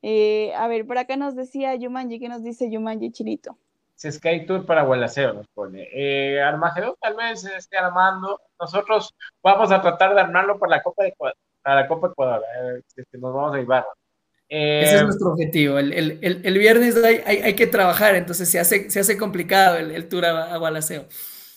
Eh, 0.00 0.54
a 0.54 0.68
ver, 0.68 0.86
por 0.86 0.96
acá 0.96 1.16
nos 1.16 1.34
decía 1.34 1.74
Yumanji, 1.74 2.20
¿qué 2.20 2.28
nos 2.28 2.44
dice 2.44 2.70
Yumanji 2.70 3.10
Chirito? 3.10 3.58
Sky 3.98 4.46
Tour 4.46 4.64
para 4.64 4.82
Gualaceo 4.82 5.32
nos 5.32 5.48
pone. 5.48 5.88
Eh, 5.92 6.40
Armagedón 6.40 6.94
tal 7.00 7.16
vez 7.16 7.44
esté 7.44 7.78
armando. 7.78 8.40
Nosotros 8.60 9.14
vamos 9.42 9.72
a 9.72 9.82
tratar 9.82 10.14
de 10.14 10.20
armarlo 10.20 10.58
por 10.58 10.70
la 10.70 10.82
Copa 10.82 11.02
de 11.02 11.14
a 11.68 11.74
la 11.74 11.86
Copa 11.86 12.08
Ecuador, 12.08 12.42
eh, 12.62 12.82
nos 13.12 13.34
vamos 13.34 13.54
a 13.54 13.58
llevar. 13.58 13.86
Ese 14.48 14.94
es 14.94 15.00
eh, 15.02 15.04
nuestro 15.04 15.32
objetivo. 15.32 15.78
El, 15.78 15.92
el, 15.92 16.18
el, 16.22 16.58
viernes 16.58 16.96
hay, 17.04 17.20
hay, 17.26 17.36
hay, 17.38 17.54
que 17.54 17.66
trabajar, 17.66 18.14
entonces 18.14 18.50
se 18.50 18.58
hace, 18.58 18.88
se 18.88 19.00
hace 19.00 19.18
complicado 19.18 19.76
el, 19.76 20.08
tour 20.08 20.24
a, 20.24 20.56
Gualaceo. 20.56 21.06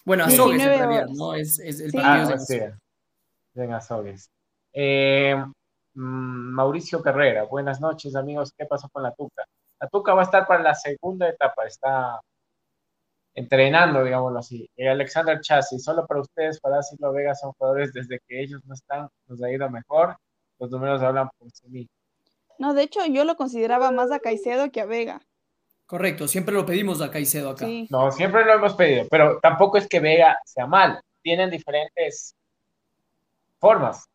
Bueno, 0.03 0.25
a 0.25 0.29
Sogues 0.29 0.61
en 0.61 0.67
realidad, 0.67 1.07
¿no? 1.07 1.33
Es, 1.33 1.59
es 1.59 1.79
el 1.79 1.93
partido 1.93 2.37
sí. 2.39 2.59
Venga, 3.53 3.79
Sogues. 3.79 4.29
Eh, 4.73 5.41
mm, 5.93 6.53
Mauricio 6.53 7.01
Carrera, 7.01 7.43
buenas 7.43 7.79
noches, 7.79 8.13
amigos. 8.15 8.53
¿Qué 8.57 8.65
pasó 8.65 8.89
con 8.89 9.03
la 9.03 9.13
Tuca? 9.13 9.45
La 9.79 9.87
Tuca 9.87 10.13
va 10.13 10.23
a 10.23 10.25
estar 10.25 10.45
para 10.45 10.61
la 10.61 10.75
segunda 10.75 11.29
etapa, 11.29 11.65
está 11.65 12.19
entrenando, 13.33 14.03
digámoslo 14.03 14.39
así. 14.39 14.69
Alexander 14.77 15.39
Chassi, 15.41 15.79
solo 15.79 16.05
para 16.05 16.21
ustedes, 16.21 16.59
para 16.59 16.81
Silva 16.83 17.11
Vega 17.11 17.35
son 17.35 17.53
jugadores 17.53 17.93
desde 17.93 18.19
que 18.27 18.41
ellos 18.41 18.61
no 18.65 18.73
están, 18.73 19.07
nos 19.27 19.41
ha 19.41 19.51
ido 19.51 19.69
mejor. 19.69 20.17
Los 20.59 20.69
números 20.69 21.01
hablan 21.01 21.29
por 21.37 21.49
sí 21.51 21.67
mismos. 21.67 21.95
No, 22.59 22.73
de 22.73 22.83
hecho, 22.83 23.05
yo 23.05 23.23
lo 23.23 23.35
consideraba 23.35 23.91
más 23.91 24.11
a 24.11 24.19
Caicedo 24.19 24.71
que 24.71 24.81
a 24.81 24.85
Vega. 24.85 25.21
Correcto, 25.85 26.27
siempre 26.27 26.53
lo 26.53 26.65
pedimos 26.65 27.01
a 27.01 27.09
Caicedo 27.09 27.49
acá. 27.49 27.67
No, 27.89 28.11
siempre 28.11 28.45
lo 28.45 28.53
hemos 28.53 28.75
pedido, 28.75 29.07
pero 29.09 29.39
tampoco 29.41 29.77
es 29.77 29.87
que 29.87 29.99
Vega 29.99 30.37
sea 30.45 30.67
mal. 30.67 31.01
Tienen 31.21 31.49
diferentes 31.49 32.35
formas. 33.57 34.07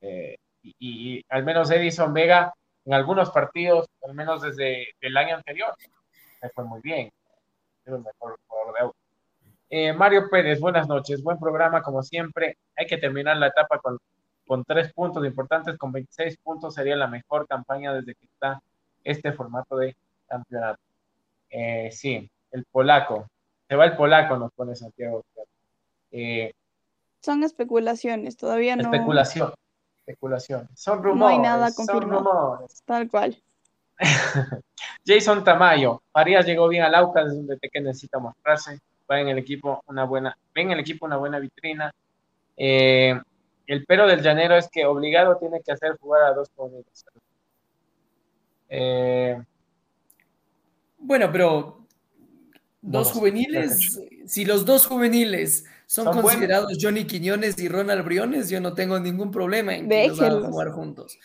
Eh, 0.00 0.36
y, 0.62 0.74
y, 0.78 1.24
al 1.28 1.44
menos 1.44 1.70
Edison 1.70 2.12
Vega 2.12 2.52
en 2.84 2.92
algunos 2.92 3.30
partidos, 3.30 3.86
al 4.02 4.14
menos 4.14 4.42
desde 4.42 4.88
el 5.00 5.16
año 5.16 5.36
anterior, 5.36 5.74
me 6.42 6.50
fue 6.50 6.64
muy 6.64 6.80
bien 6.82 7.10
el 7.86 7.98
mejor 7.98 8.38
jugador 8.46 8.74
de 8.74 8.80
auto. 8.80 8.96
Eh, 9.70 9.92
Mario 9.92 10.28
Pérez, 10.30 10.60
buenas 10.60 10.88
noches, 10.88 11.22
buen 11.22 11.38
programa 11.38 11.82
como 11.82 12.02
siempre. 12.02 12.58
Hay 12.76 12.86
que 12.86 12.98
terminar 12.98 13.36
la 13.36 13.48
etapa 13.48 13.78
con, 13.78 13.98
con 14.46 14.64
tres 14.64 14.92
puntos 14.92 15.24
importantes, 15.24 15.76
con 15.76 15.92
26 15.92 16.36
puntos 16.38 16.74
sería 16.74 16.96
la 16.96 17.08
mejor 17.08 17.46
campaña 17.46 17.92
desde 17.92 18.14
que 18.14 18.26
está 18.26 18.60
este 19.02 19.32
formato 19.32 19.76
de 19.76 19.96
campeonato. 20.26 20.80
Eh, 21.50 21.90
sí, 21.92 22.30
el 22.50 22.64
polaco, 22.70 23.26
se 23.68 23.76
va 23.76 23.84
el 23.86 23.96
polaco, 23.96 24.36
nos 24.36 24.52
pone 24.52 24.74
Santiago. 24.76 25.24
Eh, 26.10 26.52
Son 27.20 27.42
especulaciones, 27.42 28.36
todavía 28.36 28.76
no. 28.76 28.82
Especulación. 28.84 29.52
especulaciones. 30.06 30.68
Son 30.74 31.02
rumores. 31.02 31.18
No 31.20 31.26
hay 31.28 31.38
nada 31.38 31.70
son 31.70 31.86
confirmado. 31.86 32.22
rumores. 32.24 32.82
Tal 32.84 33.08
cual. 33.08 33.42
Jason 35.06 35.44
Tamayo, 35.44 36.02
Farías 36.12 36.46
llegó 36.46 36.68
bien 36.68 36.82
al 36.82 36.94
Aucas, 36.94 37.26
es 37.26 37.34
un 37.34 37.46
DT 37.46 37.70
que 37.70 37.80
necesita 37.80 38.18
mostrarse, 38.18 38.80
va 39.10 39.20
en 39.20 39.28
el 39.28 39.38
equipo 39.38 39.82
una 39.86 40.04
buena, 40.04 40.36
ven 40.54 40.68
en 40.68 40.72
el 40.72 40.80
equipo 40.80 41.06
una 41.06 41.16
buena 41.16 41.38
vitrina. 41.38 41.92
Eh, 42.56 43.18
el 43.66 43.84
pero 43.86 44.06
del 44.06 44.22
llanero 44.22 44.56
es 44.56 44.68
que 44.68 44.86
obligado 44.86 45.36
tiene 45.36 45.60
que 45.62 45.72
hacer 45.72 45.96
jugar 45.98 46.22
a 46.22 46.34
dos 46.34 46.50
jóvenes. 46.54 47.04
Eh, 48.68 49.42
Bueno, 50.98 51.30
pero 51.30 51.86
dos 52.80 53.08
Vamos, 53.08 53.12
juveniles, 53.12 54.00
si 54.26 54.44
los 54.44 54.64
dos 54.64 54.86
juveniles 54.86 55.64
son, 55.86 56.06
Son 56.06 56.22
considerados 56.22 56.78
Johnny 56.80 57.06
Quiñones 57.06 57.58
y 57.58 57.68
Ronald 57.68 58.04
Briones, 58.04 58.48
yo 58.48 58.60
no 58.60 58.74
tengo 58.74 58.98
ningún 58.98 59.30
problema 59.30 59.74
en 59.74 59.88
que 59.88 60.08
los 60.08 60.46
jugar 60.46 60.70
juntos. 60.70 61.18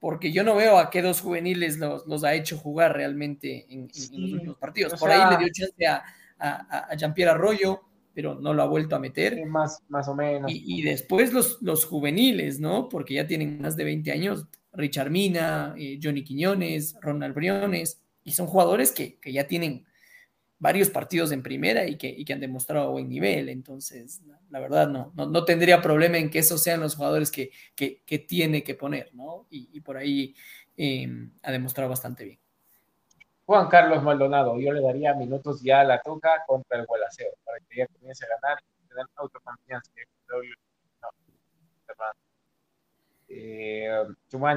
Porque 0.00 0.30
yo 0.32 0.44
no 0.44 0.54
veo 0.54 0.78
a 0.78 0.90
qué 0.90 1.02
dos 1.02 1.20
juveniles 1.20 1.78
los, 1.78 2.06
los 2.06 2.22
ha 2.24 2.34
hecho 2.34 2.56
jugar 2.56 2.94
realmente 2.94 3.64
en, 3.68 3.80
en- 3.80 3.82
en 3.84 3.90
Sí, 3.90 4.16
los 4.16 4.32
últimos 4.32 4.56
partidos. 4.58 4.92
o 4.94 4.96
Por 4.96 5.10
sea- 5.10 5.28
ahí 5.28 5.36
le 5.36 5.44
dio 5.44 5.52
chance 5.52 5.86
a, 5.86 6.04
a, 6.38 6.78
a 6.90 6.94
Jean-Pierre 6.94 7.32
Arroyo, 7.32 7.80
pero 8.14 8.36
no 8.36 8.54
lo 8.54 8.62
ha 8.62 8.66
vuelto 8.66 8.94
a 8.94 9.00
meter. 9.00 9.44
más, 9.46 9.80
más 9.88 10.06
o 10.08 10.14
menos. 10.14 10.50
Y, 10.52 10.62
y 10.66 10.82
después 10.82 11.32
los, 11.32 11.58
los 11.62 11.84
juveniles, 11.84 12.60
¿no? 12.60 12.88
Porque 12.88 13.14
ya 13.14 13.26
tienen 13.26 13.60
más 13.60 13.76
de 13.76 13.84
20 13.84 14.12
años. 14.12 14.46
Richard 14.72 15.10
Mina, 15.10 15.74
eh, 15.76 15.98
Johnny 16.00 16.22
Quiñones, 16.22 16.96
Ronald 17.00 17.34
Briones, 17.34 18.00
y 18.22 18.32
son 18.32 18.46
jugadores 18.46 18.92
que, 18.92 19.18
que 19.18 19.32
ya 19.32 19.48
tienen 19.48 19.84
varios 20.58 20.90
partidos 20.90 21.32
en 21.32 21.42
primera 21.42 21.86
y 21.86 21.96
que, 21.96 22.08
y 22.08 22.24
que 22.24 22.32
han 22.32 22.40
demostrado 22.40 22.90
buen 22.92 23.08
nivel. 23.08 23.48
Entonces, 23.48 24.22
la, 24.50 24.60
verdad, 24.60 24.88
no, 24.88 25.12
no, 25.14 25.26
no 25.26 25.44
tendría 25.44 25.80
problema 25.80 26.18
en 26.18 26.30
que 26.30 26.40
esos 26.40 26.62
sean 26.62 26.80
los 26.80 26.96
jugadores 26.96 27.30
que, 27.30 27.50
que, 27.74 28.02
que 28.04 28.18
tiene 28.18 28.62
que 28.62 28.74
poner, 28.74 29.14
¿no? 29.14 29.46
Y, 29.50 29.70
y 29.72 29.80
por 29.80 29.96
ahí 29.96 30.34
eh, 30.76 31.08
ha 31.42 31.52
demostrado 31.52 31.90
bastante 31.90 32.24
bien. 32.24 32.38
Juan 33.46 33.68
Carlos 33.68 34.02
Maldonado, 34.02 34.60
yo 34.60 34.72
le 34.72 34.82
daría 34.82 35.14
minutos 35.14 35.62
ya 35.62 35.80
a 35.80 35.84
la 35.84 36.02
toca 36.02 36.44
contra 36.46 36.78
el 36.78 36.86
Gualaceo 36.86 37.30
para 37.44 37.58
que 37.60 37.78
ya 37.78 37.86
comience 37.86 38.24
a 38.26 38.28
ganar 38.28 38.58
y 38.62 38.88
tener 38.88 39.06
autoconfianza. 39.16 39.90
No. 40.30 41.08
Eh, 43.30 43.88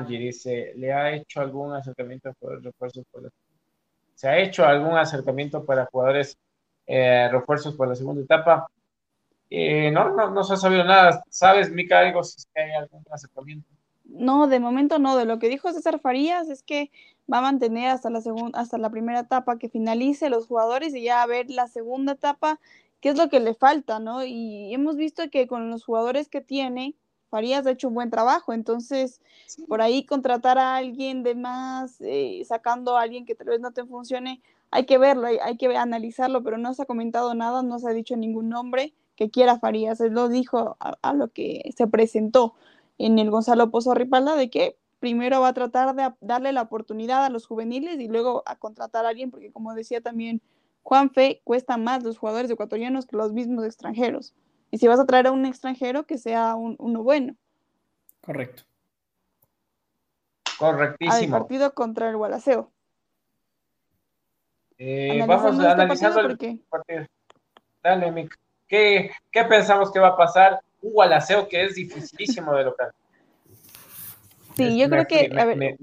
dice, 0.08 0.74
¿le 0.76 0.92
ha 0.92 1.14
hecho 1.14 1.42
algún 1.42 1.74
acercamiento 1.74 2.34
por 2.34 2.62
refuerzos 2.62 3.06
por 3.12 3.24
la... 3.24 3.30
¿Se 4.16 4.28
ha 4.28 4.38
hecho 4.40 4.66
algún 4.66 4.98
acercamiento 4.98 5.66
para 5.66 5.86
jugadores 5.86 6.38
eh, 6.86 7.30
refuerzos 7.32 7.76
por 7.76 7.88
la 7.88 7.96
segunda 7.96 8.22
etapa? 8.22 8.68
Eh, 9.50 9.92
no, 9.92 10.16
no, 10.16 10.30
no 10.32 10.44
se 10.44 10.54
ha 10.54 10.58
sabido 10.58 10.84
nada. 10.84 11.24
¿Sabes, 11.30 11.72
Mica, 11.72 12.00
algo 12.00 12.24
si 12.24 12.38
hay 12.56 12.72
algún 12.72 13.04
acercamiento? 13.12 13.68
No, 14.06 14.48
de 14.48 14.60
momento 14.60 15.00
no. 15.00 15.18
De 15.18 15.26
lo 15.26 15.40
que 15.40 15.50
dijo 15.50 15.72
César 15.72 16.00
Farías 16.00 16.50
es 16.50 16.64
que 16.64 16.92
va 17.32 17.40
a 17.40 17.42
mantener 17.42 17.90
hasta 17.90 18.10
la 18.10 18.22
segunda, 18.22 18.60
hasta 18.60 18.78
la 18.78 18.90
primera 18.90 19.22
etapa 19.22 19.58
que 19.58 19.70
finalice 19.70 20.30
los 20.30 20.48
jugadores 20.48 20.94
y 20.96 21.04
ya 21.04 21.22
a 21.22 21.28
ver 21.28 21.50
la 21.50 21.68
segunda 21.68 22.14
etapa 22.14 22.60
qué 23.02 23.10
es 23.10 23.18
lo 23.18 23.30
que 23.30 23.40
le 23.40 23.56
falta, 23.56 24.00
¿no? 24.00 24.24
Y 24.24 24.74
hemos 24.74 24.96
visto 24.96 25.24
que 25.30 25.48
con 25.48 25.70
los 25.70 25.84
jugadores 25.84 26.30
que 26.30 26.42
tiene, 26.42 26.96
Farías 27.32 27.66
ha 27.66 27.72
hecho 27.72 27.88
un 27.88 27.96
buen 27.96 28.12
trabajo. 28.12 28.54
Entonces, 28.54 29.20
por 29.68 29.82
ahí 29.82 30.06
contratar 30.06 30.60
a 30.60 30.76
alguien 30.76 31.24
de 31.24 31.34
más, 31.34 32.00
eh, 32.02 32.44
sacando 32.46 32.98
a 32.98 33.02
alguien 33.02 33.26
que 33.26 33.34
tal 33.34 33.48
vez 33.48 33.60
no 33.60 33.72
te 33.72 33.86
funcione, 33.86 34.42
hay 34.70 34.86
que 34.86 35.00
verlo, 35.00 35.26
hay, 35.26 35.38
hay 35.42 35.58
que 35.58 35.76
analizarlo, 35.76 36.44
pero 36.44 36.60
no 36.60 36.74
se 36.76 36.84
ha 36.84 36.86
comentado 36.86 37.34
nada, 37.34 37.64
no 37.64 37.80
se 37.80 37.90
ha 37.90 37.94
dicho 37.94 38.16
ningún 38.16 38.50
nombre 38.50 38.94
que 39.16 39.32
quiera 39.32 39.60
Farías. 39.60 40.00
Él 40.02 40.14
lo 40.14 40.30
dijo 40.30 40.78
a, 40.80 40.98
a 41.02 41.14
lo 41.14 41.30
que 41.30 41.72
se 41.76 41.88
presentó 41.88 42.54
en 43.00 43.18
el 43.18 43.32
Gonzalo 43.32 43.72
Pozo 43.72 43.96
Ripalda 43.96 44.36
de 44.36 44.50
que 44.52 44.78
primero 45.00 45.42
va 45.42 45.48
a 45.48 45.54
tratar 45.54 45.96
de 45.96 46.14
darle 46.22 46.54
la 46.54 46.62
oportunidad 46.62 47.26
a 47.26 47.30
los 47.30 47.48
juveniles 47.48 48.00
y 48.00 48.08
luego 48.08 48.44
a 48.46 48.58
contratar 48.58 49.06
a 49.06 49.10
alguien, 49.10 49.32
porque 49.32 49.52
como 49.52 49.74
decía 49.74 50.02
también 50.02 50.42
Juanfe, 50.84 51.42
cuesta 51.44 51.78
más 51.78 52.04
los 52.04 52.18
jugadores 52.18 52.52
ecuatorianos 52.52 53.06
que 53.06 53.18
los 53.18 53.34
mismos 53.34 53.66
extranjeros. 53.66 54.34
Y 54.72 54.78
si 54.78 54.88
vas 54.88 55.00
a 55.00 55.06
traer 55.06 55.28
a 55.28 55.32
un 55.32 55.46
extranjero, 55.46 56.06
que 56.06 56.18
sea 56.18 56.56
un- 56.56 56.78
uno 56.80 57.04
bueno. 57.04 57.36
Correcto. 58.22 58.64
Al 60.46 60.58
Correctísimo. 60.58 61.40
partido 61.40 61.74
contra 61.74 62.10
el 62.10 62.18
Gualaceo. 62.18 62.72
Eh, 64.78 65.24
vamos 65.28 65.54
este 65.60 65.66
analizando 65.68 66.16
partido 66.16 66.30
el 66.30 66.38
porque 66.38 66.60
partido. 66.70 67.06
Dale, 67.84 68.12
Mick. 68.12 68.40
¿Qué, 68.68 69.12
¿Qué 69.32 69.44
pensamos 69.44 69.92
que 69.92 70.00
va 70.00 70.10
a 70.10 70.18
pasar? 70.18 70.62
Un 70.82 70.94
gualaceo 70.94 71.48
que 71.48 71.66
es 71.66 71.76
dificilísimo 71.76 72.54
de 72.56 72.64
local. 72.64 72.92
sí, 74.56 74.64
Es- 74.64 74.76
yo 74.78 74.88
me 74.88 75.06
creo 75.06 75.08
que, 75.08 75.30
me, 75.30 75.42
a 75.42 75.46
ver, 75.46 75.58
me-. 75.58 75.78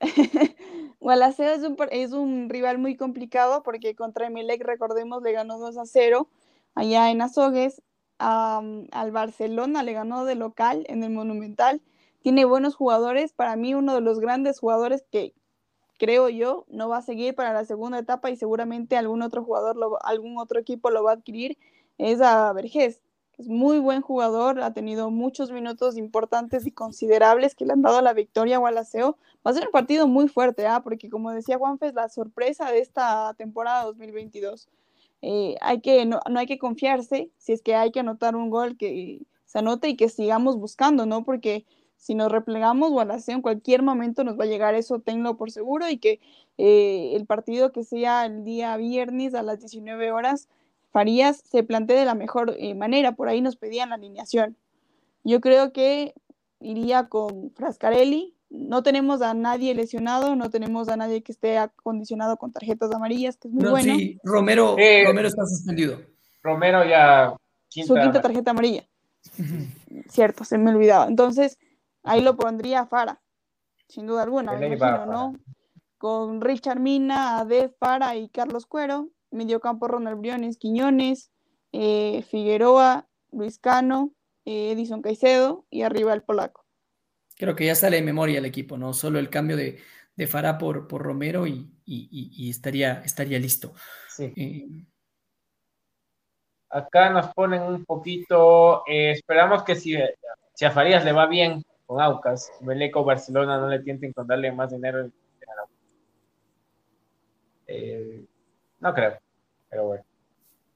Gualaceo 1.00 1.52
es 1.52 1.62
un, 1.62 1.76
es 1.90 2.12
un 2.12 2.48
rival 2.50 2.78
muy 2.78 2.96
complicado 2.96 3.62
porque 3.62 3.94
contra 3.94 4.26
Emelec, 4.26 4.62
recordemos, 4.64 5.22
le 5.22 5.32
ganó 5.32 5.58
2 5.58 5.76
a 5.78 5.84
0 5.86 6.28
allá 6.74 7.10
en 7.10 7.20
Azogues. 7.22 7.82
Al 8.18 9.10
Barcelona 9.12 9.82
le 9.82 9.92
ganó 9.92 10.24
de 10.24 10.34
local 10.34 10.84
en 10.88 11.02
el 11.02 11.10
Monumental. 11.10 11.82
Tiene 12.22 12.44
buenos 12.44 12.74
jugadores. 12.74 13.32
Para 13.32 13.56
mí, 13.56 13.74
uno 13.74 13.94
de 13.94 14.00
los 14.00 14.20
grandes 14.20 14.60
jugadores 14.60 15.04
que 15.10 15.34
creo 15.98 16.28
yo 16.28 16.64
no 16.68 16.88
va 16.88 16.98
a 16.98 17.02
seguir 17.02 17.34
para 17.34 17.52
la 17.52 17.64
segunda 17.64 17.98
etapa 17.98 18.30
y 18.30 18.36
seguramente 18.36 18.96
algún 18.96 19.22
otro 19.22 19.44
jugador, 19.44 19.76
lo- 19.76 20.04
algún 20.04 20.38
otro 20.38 20.58
equipo 20.60 20.90
lo 20.90 21.04
va 21.04 21.12
a 21.12 21.14
adquirir 21.14 21.58
es 21.98 22.20
a 22.20 22.52
Vergés. 22.52 23.02
Es 23.38 23.48
muy 23.48 23.78
buen 23.80 24.00
jugador, 24.00 24.60
ha 24.60 24.72
tenido 24.72 25.10
muchos 25.10 25.50
minutos 25.50 25.96
importantes 25.96 26.66
y 26.66 26.70
considerables 26.72 27.54
que 27.56 27.64
le 27.66 27.72
han 27.72 27.82
dado 27.82 28.00
la 28.00 28.12
victoria 28.12 28.56
a 28.56 28.58
Gualaceo. 28.60 29.16
Va 29.46 29.50
a 29.50 29.54
ser 29.54 29.66
un 29.66 29.72
partido 29.72 30.06
muy 30.06 30.28
fuerte, 30.28 30.66
¿ah? 30.66 30.82
porque 30.84 31.10
como 31.10 31.30
decía 31.32 31.58
Juanfe, 31.58 31.88
es 31.88 31.94
la 31.94 32.08
sorpresa 32.08 32.70
de 32.70 32.78
esta 32.80 33.34
temporada 33.34 33.84
2022. 33.84 34.68
Eh, 35.26 35.56
hay 35.62 35.80
que, 35.80 36.04
no, 36.04 36.20
no 36.30 36.38
hay 36.38 36.44
que 36.44 36.58
confiarse, 36.58 37.30
si 37.38 37.52
es 37.54 37.62
que 37.62 37.74
hay 37.74 37.90
que 37.92 38.00
anotar 38.00 38.36
un 38.36 38.50
gol 38.50 38.76
que 38.76 39.22
se 39.46 39.58
anote 39.58 39.88
y 39.88 39.96
que 39.96 40.10
sigamos 40.10 40.58
buscando, 40.58 41.06
¿no? 41.06 41.24
Porque 41.24 41.64
si 41.96 42.14
nos 42.14 42.30
replegamos, 42.30 42.90
Gualaceo 42.90 43.34
en 43.34 43.40
cualquier 43.40 43.82
momento 43.82 44.22
nos 44.22 44.38
va 44.38 44.44
a 44.44 44.48
llegar 44.48 44.74
eso, 44.74 45.00
tenlo 45.00 45.38
por 45.38 45.50
seguro, 45.50 45.88
y 45.88 45.96
que 45.96 46.20
eh, 46.58 47.12
el 47.14 47.24
partido 47.24 47.72
que 47.72 47.84
sea 47.84 48.26
el 48.26 48.44
día 48.44 48.76
viernes 48.76 49.34
a 49.34 49.42
las 49.42 49.60
19 49.60 50.12
horas, 50.12 50.50
Farías 50.90 51.38
se 51.38 51.62
plantee 51.62 51.98
de 51.98 52.04
la 52.04 52.14
mejor 52.14 52.54
eh, 52.58 52.74
manera, 52.74 53.12
por 53.12 53.28
ahí 53.28 53.40
nos 53.40 53.56
pedían 53.56 53.88
la 53.88 53.94
alineación. 53.94 54.58
Yo 55.24 55.40
creo 55.40 55.72
que 55.72 56.12
iría 56.60 57.08
con 57.08 57.50
Frascarelli, 57.52 58.33
no 58.56 58.82
tenemos 58.84 59.20
a 59.20 59.34
nadie 59.34 59.74
lesionado, 59.74 60.36
no 60.36 60.48
tenemos 60.48 60.88
a 60.88 60.96
nadie 60.96 61.22
que 61.22 61.32
esté 61.32 61.58
acondicionado 61.58 62.36
con 62.36 62.52
tarjetas 62.52 62.92
amarillas, 62.94 63.36
que 63.36 63.48
es 63.48 63.54
muy 63.54 63.64
No, 63.64 63.70
bueno. 63.70 63.94
sí, 63.96 64.18
Romero, 64.22 64.76
Eh, 64.78 65.04
Romero 65.06 65.26
está 65.28 65.44
suspendido. 65.44 66.00
Romero 66.42 66.84
ya. 66.84 67.34
Su 67.68 67.94
quinta 67.94 68.20
tarjeta 68.20 68.52
amarilla. 68.52 68.86
Cierto, 70.08 70.44
se 70.44 70.58
me 70.58 70.70
olvidaba. 70.70 71.06
Entonces, 71.06 71.58
ahí 72.04 72.20
lo 72.20 72.36
pondría 72.36 72.80
a 72.80 72.86
Fara, 72.86 73.20
sin 73.88 74.06
duda 74.06 74.22
alguna, 74.22 74.52
me 74.52 74.66
imagino. 74.68 75.06
¿no? 75.06 75.32
Con 75.98 76.40
Richard 76.40 76.78
Mina, 76.80 77.38
Ade, 77.40 77.70
Fara 77.80 78.14
y 78.16 78.28
Carlos 78.28 78.66
Cuero, 78.66 79.08
mediocampo 79.30 79.88
Ronald 79.88 80.20
Briones, 80.20 80.58
Quiñones, 80.58 81.30
eh, 81.72 82.22
Figueroa, 82.30 83.08
Luis 83.32 83.58
Cano, 83.58 84.12
eh, 84.44 84.70
Edison 84.72 85.02
Caicedo 85.02 85.64
y 85.70 85.82
arriba 85.82 86.12
el 86.12 86.22
polaco. 86.22 86.63
Creo 87.36 87.54
que 87.56 87.66
ya 87.66 87.74
sale 87.74 87.96
de 87.96 88.02
memoria 88.02 88.38
el 88.38 88.44
equipo, 88.44 88.76
¿no? 88.78 88.92
Solo 88.92 89.18
el 89.18 89.28
cambio 89.30 89.56
de, 89.56 89.80
de 90.16 90.26
Farah 90.26 90.56
por, 90.58 90.86
por 90.86 91.02
Romero 91.02 91.46
y, 91.46 91.70
y- 91.84 92.48
estaría, 92.50 93.02
estaría 93.04 93.38
listo. 93.38 93.74
Sí. 94.08 94.32
Eh, 94.36 94.66
Acá 96.70 97.10
nos 97.10 97.32
ponen 97.34 97.62
un 97.62 97.84
poquito. 97.84 98.82
eh, 98.86 99.12
esperamos 99.12 99.62
que 99.62 99.76
si, 99.76 99.96
si 100.54 100.64
a 100.64 100.70
Farías 100.72 101.04
le 101.04 101.12
va 101.12 101.26
bien 101.26 101.62
con 101.86 102.00
Aucas, 102.00 102.50
Meleco 102.60 103.04
Barcelona 103.04 103.58
no 103.58 103.68
le 103.68 103.80
tienten 103.80 104.12
con 104.12 104.26
darle 104.26 104.50
más 104.50 104.70
dinero. 104.72 105.00
en- 105.00 105.12
en 105.40 105.50
Araujo. 105.50 105.70
Eh, 107.66 108.24
no 108.80 108.94
creo, 108.94 109.18
pero 109.68 109.84
bueno. 109.86 110.04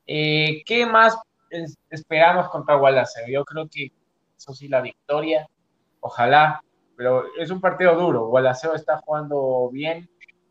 Eh, 0.07 0.63
¿Qué 0.65 0.87
más 0.87 1.19
es- 1.51 1.77
esperamos 1.91 2.49
contra 2.49 2.77
Gualaceo? 2.77 3.27
Yo 3.29 3.45
creo 3.45 3.69
que 3.69 3.91
eso 4.37 4.55
sí, 4.55 4.69
la 4.69 4.81
victoria. 4.81 5.49
Ojalá, 6.01 6.62
pero 6.96 7.24
es 7.38 7.51
un 7.51 7.61
partido 7.61 7.94
duro. 7.94 8.26
Gualaceo 8.26 8.74
está 8.74 8.99
jugando 8.99 9.70
bien. 9.72 10.09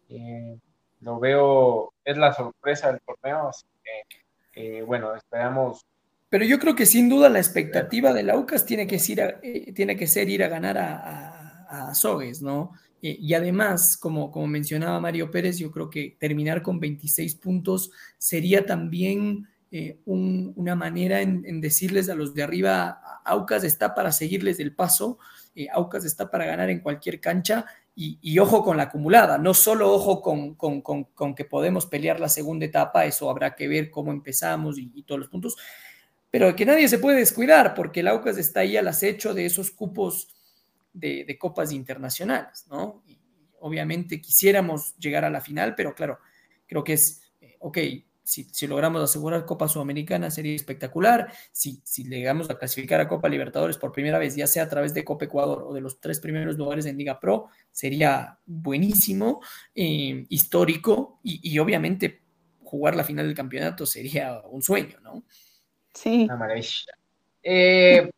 eh, 0.09 0.57
lo 1.01 1.19
veo, 1.19 1.93
es 2.03 2.17
la 2.17 2.33
sorpresa 2.33 2.91
del 2.91 3.01
torneo, 3.01 3.49
así 3.49 3.67
que, 3.83 4.79
eh, 4.79 4.81
bueno, 4.81 5.13
esperamos 5.13 5.85
pero 6.29 6.43
yo 6.45 6.59
creo 6.59 6.75
que 6.75 6.85
sin 6.85 7.09
duda 7.09 7.29
la 7.29 7.39
expectativa 7.39 8.13
del 8.13 8.29
Aucas 8.29 8.65
tiene 8.65 8.85
que 8.85 8.97
eh, 8.97 9.73
tiene 9.73 9.95
que 9.95 10.07
ser 10.07 10.29
ir 10.29 10.43
a 10.43 10.49
ganar 10.49 10.77
a, 10.77 11.65
a, 11.69 11.89
Azogues, 11.89 12.41
¿no? 12.41 12.73
Y 12.99 13.33
además, 13.35 13.95
como, 13.95 14.31
como 14.31 14.47
mencionaba 14.47 14.99
Mario 14.99 15.29
Pérez, 15.29 15.59
yo 15.59 15.71
creo 15.71 15.89
que 15.89 16.17
terminar 16.19 16.63
con 16.63 16.79
26 16.79 17.35
puntos 17.35 17.91
sería 18.17 18.65
también 18.65 19.47
eh, 19.69 19.99
una 20.05 20.75
manera 20.75 21.21
en, 21.21 21.59
decirles 21.59 22.07
a 22.09 22.15
los 22.15 22.33
de 22.33 22.43
arriba, 22.43 23.01
Aucas 23.25 23.65
está 23.65 23.93
para 23.93 24.13
seguirles 24.13 24.61
el 24.61 24.73
paso, 24.73 25.19
eh, 25.55 25.67
Aucas 25.73 26.05
está 26.05 26.31
para 26.31 26.45
ganar 26.45 26.69
en 26.69 26.79
cualquier 26.79 27.19
cancha 27.19 27.65
y, 27.93 28.37
ojo 28.37 28.63
con 28.63 28.77
la 28.77 28.83
acumulada, 28.83 29.39
no 29.39 29.55
solo 29.55 29.91
ojo 29.91 30.21
con, 30.21 30.53
con, 30.55 31.35
que 31.35 31.45
podemos 31.45 31.87
pelear 31.87 32.19
la 32.19 32.29
segunda 32.29 32.65
etapa, 32.65 33.05
eso 33.05 33.29
habrá 33.29 33.55
que 33.55 33.67
ver 33.67 33.89
cómo 33.89 34.11
empezamos 34.11 34.77
y, 34.77 35.01
todos 35.01 35.19
los 35.19 35.29
puntos, 35.29 35.57
pero 36.29 36.55
que 36.55 36.65
nadie 36.65 36.87
se 36.87 36.99
puede 36.99 37.17
descuidar 37.17 37.73
porque 37.73 38.01
el 38.01 38.07
Aucas 38.07 38.37
está 38.37 38.59
ahí 38.59 38.77
al 38.77 38.87
acecho 38.87 39.33
de 39.33 39.47
esos 39.47 39.71
cupos 39.71 40.29
de, 40.93 41.37
copas 41.39 41.71
internacionales, 41.71 42.65
¿no? 42.69 43.03
Obviamente 43.59 44.21
quisiéramos 44.21 44.95
llegar 44.97 45.25
a 45.25 45.31
la 45.31 45.41
final, 45.41 45.73
pero 45.75 45.93
claro, 45.95 46.19
creo 46.67 46.83
que 46.83 46.93
es, 46.93 47.21
eh, 47.41 47.57
ok, 47.59 47.77
si, 48.27 48.67
logramos 48.67 49.01
asegurar 49.01 49.45
Copa 49.45 49.69
Sudamericana 49.69 50.29
sería 50.29 50.53
espectacular. 50.53 51.31
Si, 51.53 51.81
si 51.85 52.03
llegamos 52.03 52.49
a 52.49 52.57
clasificar 52.57 52.99
a 52.99 53.07
Copa 53.07 53.29
Libertadores 53.29 53.77
por 53.77 53.93
primera 53.93 54.19
vez, 54.19 54.35
ya 54.35 54.47
sea 54.47 54.63
a 54.63 54.69
través 54.69 54.93
de 54.93 55.05
Copa 55.05 55.23
Ecuador 55.25 55.63
o 55.65 55.73
de 55.73 55.79
los 55.79 56.01
tres 56.01 56.19
primeros 56.19 56.57
lugares 56.57 56.85
en 56.87 56.97
Liga 56.97 57.21
Pro, 57.21 57.47
sería 57.71 58.37
buenísimo, 58.45 59.39
eh, 59.73 60.25
histórico 60.27 61.21
y, 61.23 61.57
obviamente 61.57 62.21
jugar 62.63 62.97
la 62.97 63.05
final 63.05 63.27
del 63.27 63.35
campeonato 63.35 63.85
sería 63.85 64.41
un 64.41 64.61
sueño, 64.61 64.99
¿no? 64.99 65.23
Sí. 65.93 66.25
Una 66.25 66.35
maravilla. 66.35 66.97
Eh, 67.41 68.11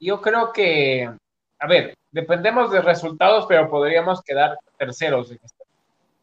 yo 0.00 0.22
creo 0.22 0.50
que, 0.50 1.14
a 1.58 1.66
ver, 1.66 1.94
dependemos 2.10 2.72
de 2.72 2.80
resultados, 2.80 3.44
pero 3.46 3.68
podríamos 3.68 4.22
quedar 4.22 4.56
terceros. 4.78 5.30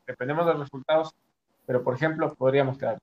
Dependemos 0.08 0.48
de 0.48 0.54
resultados, 0.54 1.14
pero 1.70 1.84
por 1.84 1.94
ejemplo, 1.94 2.34
podríamos 2.34 2.80
quedar. 2.80 2.98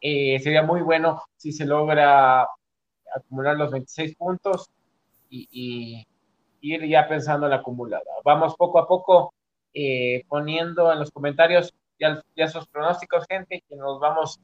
Eh, 0.00 0.40
sería 0.40 0.62
muy 0.62 0.80
bueno 0.80 1.20
si 1.36 1.52
se 1.52 1.66
logra 1.66 2.48
acumular 3.14 3.58
los 3.58 3.72
26 3.72 4.16
puntos 4.16 4.70
y, 5.28 6.02
ir 6.62 6.88
ya 6.88 7.06
pensando 7.06 7.44
en 7.44 7.50
la 7.50 7.56
acumulada. 7.56 8.10
Vamos 8.24 8.56
poco 8.56 8.78
a 8.78 8.88
poco 8.88 9.34
eh, 9.74 10.24
poniendo 10.28 10.90
en 10.90 10.98
los 10.98 11.10
comentarios 11.10 11.74
ya, 12.00 12.22
ya 12.34 12.48
sus 12.48 12.66
pronósticos, 12.68 13.26
gente, 13.28 13.62
que 13.68 13.76
nos 13.76 14.00
vamos 14.00 14.40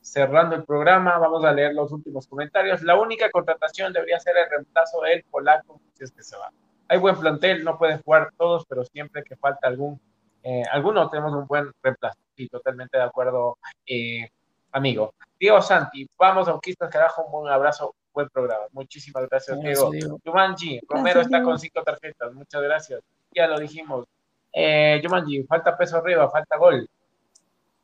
cerrando 0.00 0.56
el 0.56 0.64
programa, 0.64 1.18
vamos 1.18 1.44
a 1.44 1.52
leer 1.52 1.72
los 1.72 1.92
últimos 1.92 2.26
comentarios. 2.26 2.82
La 2.82 2.98
única 2.98 3.30
contratación 3.30 3.92
debería 3.92 4.18
ser 4.18 4.36
el 4.36 4.50
reemplazo 4.50 5.02
del 5.02 5.22
polaco, 5.30 5.80
si 5.94 6.02
es 6.02 6.10
que 6.10 6.24
se 6.24 6.36
va. 6.36 6.50
Hay 6.88 6.98
buen 6.98 7.14
plantel, 7.14 7.62
no 7.62 7.78
pueden 7.78 8.02
jugar 8.02 8.32
todos, 8.36 8.66
pero 8.66 8.84
siempre 8.84 9.22
que 9.22 9.36
falta 9.36 9.68
algún, 9.68 10.00
eh, 10.42 10.62
alguno 10.70 11.08
tenemos 11.08 11.32
un 11.34 11.46
buen 11.46 11.70
reemplazo 11.82 12.18
totalmente 12.48 12.96
de 12.96 13.04
acuerdo, 13.04 13.58
eh, 13.86 14.28
amigo. 14.72 15.14
Diego 15.38 15.60
Santi, 15.60 16.08
vamos 16.18 16.48
a 16.48 16.52
Conquistas, 16.52 16.90
carajo, 16.90 17.24
un 17.24 17.32
buen 17.32 17.52
abrazo, 17.52 17.94
buen 18.12 18.28
programa. 18.28 18.66
Muchísimas 18.72 19.28
gracias, 19.28 19.60
Diego. 19.60 20.18
Jumanji, 20.24 20.80
Romero 20.88 21.20
está 21.20 21.42
con 21.42 21.58
cinco 21.58 21.82
tarjetas, 21.82 22.32
muchas 22.32 22.62
gracias. 22.62 23.00
Ya 23.32 23.46
lo 23.46 23.58
dijimos. 23.58 24.06
Eh, 24.52 25.00
Jumanji, 25.02 25.44
falta 25.44 25.76
peso 25.76 25.98
arriba, 25.98 26.28
falta 26.30 26.56
gol. 26.56 26.88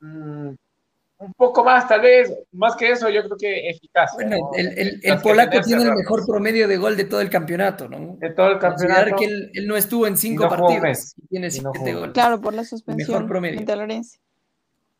Mm, 0.00 0.50
un 1.18 1.32
poco 1.32 1.64
más, 1.64 1.88
tal 1.88 2.02
vez, 2.02 2.32
más 2.52 2.76
que 2.76 2.90
eso, 2.90 3.08
yo 3.08 3.22
creo 3.24 3.36
que 3.36 3.70
eficaz. 3.70 4.12
Bueno, 4.14 4.50
el, 4.54 5.00
el, 5.02 5.20
polaco 5.20 5.60
tiene 5.60 5.84
el 5.84 5.94
mejor 5.94 6.26
promedio 6.26 6.68
de 6.68 6.76
gol 6.76 6.96
de 6.96 7.04
todo 7.04 7.20
el 7.20 7.30
campeonato, 7.30 7.88
¿no? 7.88 8.16
De 8.18 8.30
todo 8.30 8.48
el 8.48 8.58
campeonato. 8.58 9.16
que 9.16 9.24
él, 9.24 9.66
no 9.66 9.76
estuvo 9.76 10.06
en 10.06 10.16
cinco 10.16 10.48
partidos 10.48 11.14
y 11.16 11.26
tiene 11.28 11.50
siete 11.50 11.94
goles. 11.94 12.12
Claro, 12.12 12.40
por 12.40 12.52
la 12.52 12.64
suspensión. 12.64 13.08
Mejor 13.08 13.28
promedio. 13.28 13.64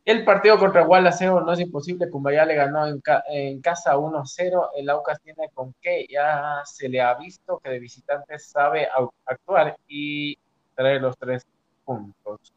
El 0.07 0.25
partido 0.25 0.57
contra 0.59 0.85
Gualaceo 0.85 1.41
no 1.41 1.53
es 1.53 1.61
imposible. 1.61 2.09
Cumbaya 2.09 2.47
le 2.47 2.55
ganó 2.55 2.87
en, 2.87 3.03
en 3.29 3.61
casa 3.61 3.97
1-0. 3.97 4.69
El 4.77 4.89
Aucas 4.89 5.21
tiene 5.21 5.51
con 5.53 5.75
qué. 5.83 6.07
Ya 6.09 6.63
se 6.65 6.89
le 6.89 7.01
ha 7.01 7.13
visto 7.15 7.59
que 7.59 7.71
de 7.71 7.81
visitantes 7.81 8.47
sabe 8.47 8.89
actuar 9.27 9.77
y 9.89 10.39
trae 10.77 11.01
los 11.01 11.19
tres 11.19 11.45
puntos. 11.85 12.55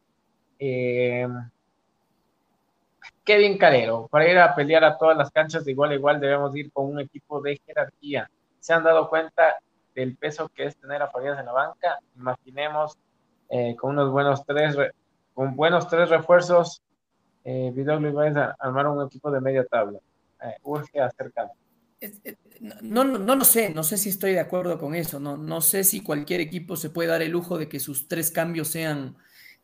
Eh, 0.59 1.27
Kevin 3.29 3.59
Calero, 3.59 4.07
para 4.07 4.27
ir 4.27 4.39
a 4.39 4.55
pelear 4.55 4.83
a 4.83 4.97
todas 4.97 5.15
las 5.15 5.29
canchas 5.29 5.63
de 5.63 5.69
igual 5.69 5.91
a 5.91 5.93
igual 5.93 6.19
debemos 6.19 6.55
ir 6.55 6.71
con 6.71 6.87
un 6.87 6.99
equipo 6.99 7.39
de 7.39 7.61
jerarquía. 7.63 8.27
¿Se 8.59 8.73
han 8.73 8.83
dado 8.83 9.07
cuenta 9.07 9.57
del 9.93 10.17
peso 10.17 10.49
que 10.49 10.65
es 10.65 10.75
tener 10.77 11.03
a 11.03 11.11
Farías 11.11 11.37
en 11.37 11.45
la 11.45 11.51
banca? 11.51 11.99
Imaginemos 12.15 12.97
eh, 13.47 13.75
con 13.75 13.91
unos 13.91 14.11
buenos 14.11 14.43
tres, 14.47 14.75
con 15.35 15.55
buenos 15.55 15.87
tres 15.87 16.09
refuerzos 16.09 16.81
eh, 17.43 17.71
a 18.35 18.55
armar 18.57 18.87
un 18.87 19.05
equipo 19.05 19.29
de 19.29 19.41
media 19.41 19.63
tabla. 19.63 19.99
Eh, 20.41 20.55
urge 20.63 20.99
acercar. 20.99 21.51
No, 22.81 23.03
no, 23.03 23.19
no 23.19 23.35
lo 23.35 23.45
sé, 23.45 23.69
no 23.69 23.83
sé 23.83 23.97
si 23.97 24.09
estoy 24.09 24.31
de 24.31 24.39
acuerdo 24.39 24.79
con 24.79 24.95
eso, 24.95 25.19
no, 25.19 25.37
no 25.37 25.61
sé 25.61 25.83
si 25.83 26.01
cualquier 26.01 26.41
equipo 26.41 26.75
se 26.77 26.89
puede 26.89 27.09
dar 27.09 27.21
el 27.21 27.29
lujo 27.29 27.59
de 27.59 27.69
que 27.69 27.79
sus 27.79 28.07
tres 28.07 28.31
cambios 28.31 28.69
sean 28.69 29.17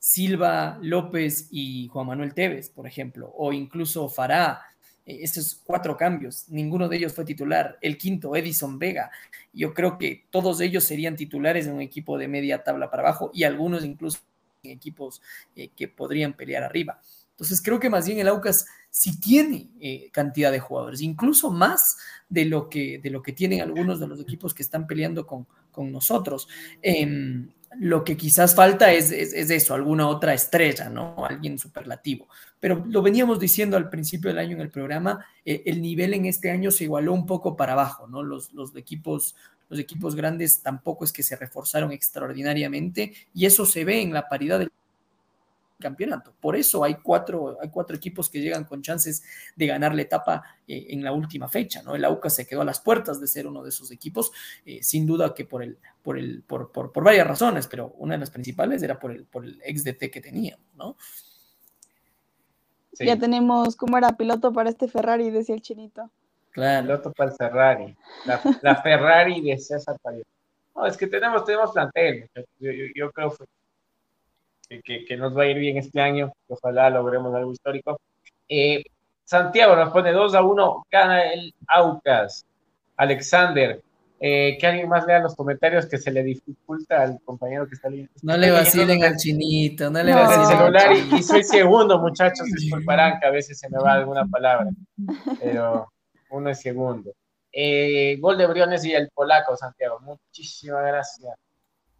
Silva, 0.06 0.78
López 0.84 1.48
y 1.50 1.88
Juan 1.88 2.06
Manuel 2.06 2.36
Tevez, 2.36 2.70
por 2.70 2.86
ejemplo, 2.86 3.34
o 3.36 3.52
incluso 3.52 4.08
Fará, 4.08 4.62
eh, 5.04 5.18
esos 5.22 5.60
cuatro 5.66 5.98
cambios, 5.98 6.46
ninguno 6.50 6.88
de 6.88 6.98
ellos 6.98 7.14
fue 7.14 7.26
titular. 7.26 7.80
El 7.82 7.98
quinto, 7.98 8.36
Edison 8.36 8.78
Vega. 8.78 9.10
Yo 9.52 9.74
creo 9.74 9.98
que 9.98 10.26
todos 10.30 10.62
ellos 10.62 10.84
serían 10.84 11.16
titulares 11.16 11.66
en 11.66 11.74
un 11.74 11.82
equipo 11.82 12.20
de 12.20 12.28
media 12.28 12.64
tabla 12.64 12.92
para 12.92 13.02
abajo 13.02 13.32
y 13.34 13.46
algunos 13.46 13.84
incluso 13.84 14.20
en 14.62 14.74
equipos 14.74 15.24
eh, 15.56 15.70
que 15.76 15.88
podrían 15.88 16.34
pelear 16.34 16.62
arriba. 16.62 17.02
Entonces 17.32 17.60
creo 17.64 17.80
que 17.80 17.90
más 17.90 18.06
bien 18.06 18.20
el 18.20 18.28
Aucas 18.28 18.68
sí 18.92 19.20
tiene 19.20 19.70
eh, 19.80 20.12
cantidad 20.12 20.52
de 20.52 20.60
jugadores, 20.60 21.02
incluso 21.02 21.50
más 21.50 21.98
de 22.30 22.46
lo 22.46 22.70
que, 22.70 23.00
de 23.00 23.10
lo 23.10 23.24
que 23.24 23.34
tienen 23.34 23.62
algunos 23.62 24.00
de 24.00 24.08
los 24.08 24.22
equipos 24.22 24.54
que 24.54 24.62
están 24.62 24.86
peleando 24.86 25.26
con, 25.26 25.48
nosotros. 25.92 26.48
Em, 26.82 27.50
lo 27.80 28.04
que 28.04 28.18
quizás 28.18 28.56
falta 28.56 28.92
es, 28.92 29.12
eso, 29.12 29.74
alguna 29.74 30.08
otra 30.08 30.34
estrella, 30.34 30.90
¿no? 30.90 31.26
Alguien 31.26 31.58
superlativo. 31.60 32.28
Pero 32.60 32.84
lo 32.88 33.02
veníamos 33.02 33.40
diciendo 33.40 33.78
al 33.78 33.90
principio 33.90 34.30
del 34.30 34.40
año 34.40 34.56
en 34.56 34.62
el 34.62 34.70
programa, 34.70 35.26
eh, 35.44 35.64
el 35.66 35.82
nivel 35.82 36.14
en 36.14 36.26
este 36.26 36.52
año 36.52 36.72
se 36.72 36.86
igualó 36.86 37.14
un 37.14 37.26
poco 37.26 37.56
para 37.56 37.74
abajo, 37.74 38.08
¿no? 38.08 38.24
Los, 38.24 38.54
los, 38.54 38.76
equipos, 38.76 39.36
los 39.70 39.80
equipos 39.80 40.16
grandes 40.16 40.62
tampoco 40.62 41.06
es 41.06 41.12
que 41.12 41.24
se 41.24 41.36
reforzaron 41.36 41.92
extraordinariamente 41.92 43.14
y 43.34 43.46
eso 43.46 43.66
se 43.66 43.86
ve 43.86 44.02
en 44.02 44.14
la 44.14 44.28
paridad 44.28 44.60
del 44.60 44.72
campeonato. 45.80 46.34
Por 46.40 46.56
eso 46.56 46.84
hay 46.84 46.96
cuatro, 46.96 47.58
hay 47.62 47.70
cuatro 47.70 47.96
equipos 47.96 48.30
que 48.30 48.42
llegan 48.42 48.64
con 48.64 48.82
chances 48.82 49.24
de 49.56 49.68
ganar 49.68 49.94
la 49.94 50.02
etapa 50.02 50.44
eh, 50.68 50.88
en 50.90 51.04
la 51.04 51.12
última 51.12 51.50
fecha, 51.50 51.82
¿no? 51.84 51.96
El 51.96 52.06
AUCA 52.06 52.30
se 52.30 52.48
quedó 52.48 52.62
a 52.62 52.66
las 52.66 52.80
puertas 52.80 53.20
de 53.20 53.28
ser 53.28 53.48
uno 53.48 53.64
de 53.64 53.70
esos 53.70 53.92
equipos, 53.92 54.32
eh, 54.66 54.82
sin 54.82 55.06
duda 55.06 55.34
que 55.34 55.46
por 55.46 55.64
el, 55.64 55.78
por 56.02 56.18
el, 56.18 56.44
por, 56.44 56.72
por, 56.72 56.92
por, 56.92 57.04
varias 57.04 57.28
razones, 57.28 57.68
pero 57.68 57.94
una 57.98 58.14
de 58.14 58.20
las 58.20 58.32
principales 58.32 58.82
era 58.84 59.00
por 59.00 59.12
el, 59.12 59.26
por 59.26 59.46
el 59.46 59.62
ex 59.64 59.84
DT 59.84 60.10
que 60.12 60.22
teníamos, 60.22 60.66
¿no? 60.76 60.96
Ya 62.98 63.18
tenemos 63.20 63.76
cómo 63.76 63.98
era 63.98 64.16
piloto 64.16 64.54
para 64.54 64.70
este 64.70 64.88
Ferrari, 64.88 65.30
decía 65.30 65.56
el 65.56 65.62
chinito. 65.62 66.10
Claro. 66.52 66.86
Piloto 66.86 67.12
para 67.12 67.32
el 67.32 67.36
Ferrari. 67.36 67.98
La, 68.62 68.76
Ferrari 68.82 69.42
de 69.42 69.58
César 69.58 69.98
Parió. 70.02 70.24
No, 70.74 70.86
es 70.86 70.96
que 70.96 71.08
tenemos, 71.08 71.44
tenemos 71.44 71.72
plantel. 71.72 72.30
Yo, 72.34 72.72
yo, 72.72 72.86
yo 72.96 73.12
creo 73.12 73.36
que 73.36 73.44
que, 74.68 75.18
nos 75.18 75.38
va 75.38 75.44
a 75.44 75.48
ir 75.48 75.58
bien 75.58 75.78
este 75.78 76.02
año, 76.02 76.34
ojalá 76.48 76.90
logremos 76.90 77.34
algo 77.34 77.52
histórico. 77.52 78.00
Eh, 78.48 78.84
Santiago 79.24 79.76
nos 79.76 79.92
pone 79.92 80.12
2 80.12 80.36
a 80.36 80.44
1, 80.44 80.86
gana 80.92 81.34
el 81.34 81.54
Aucas. 81.68 82.46
Alexander, 82.98 83.82
eh, 84.20 84.58
que 84.60 84.68
alguien 84.68 84.88
más 84.88 85.06
lea 85.06 85.20
los 85.20 85.36
comentarios 85.36 85.86
que 85.88 85.98
se 85.98 86.12
le 86.12 86.24
dificulta 86.24 87.02
al 87.02 87.20
compañero 87.26 87.68
que 87.68 87.76
está 87.76 87.90
leyendo. 87.90 88.12
No 88.22 88.38
le 88.38 88.52
vacilen 88.52 89.04
al 89.04 89.18
chinito, 89.18 89.90
no 89.90 90.02
le 90.02 90.14
vacilen. 90.14 90.42
el 90.42 90.58
celular 90.58 91.18
y, 91.18 91.24
soy 91.24 91.44
segundo, 91.44 92.00
muchachos, 92.00 92.46
disculparán 92.56 93.20
que 93.20 93.28
a 93.28 93.32
veces 93.32 93.60
se 93.60 93.70
me 93.70 93.78
va 93.78 93.94
alguna 93.94 94.26
palabra, 94.32 94.70
pero 95.42 95.92
uno 96.30 96.50
es 96.50 96.62
segundo. 96.62 97.12
Eh, 97.52 98.18
gol 98.20 98.38
de 98.38 98.48
Briones 98.48 98.86
y 98.86 98.94
el 98.94 99.10
polaco, 99.14 99.56
Santiago. 99.58 100.00
Muchísimas 100.02 100.86
gracias. 100.86 101.36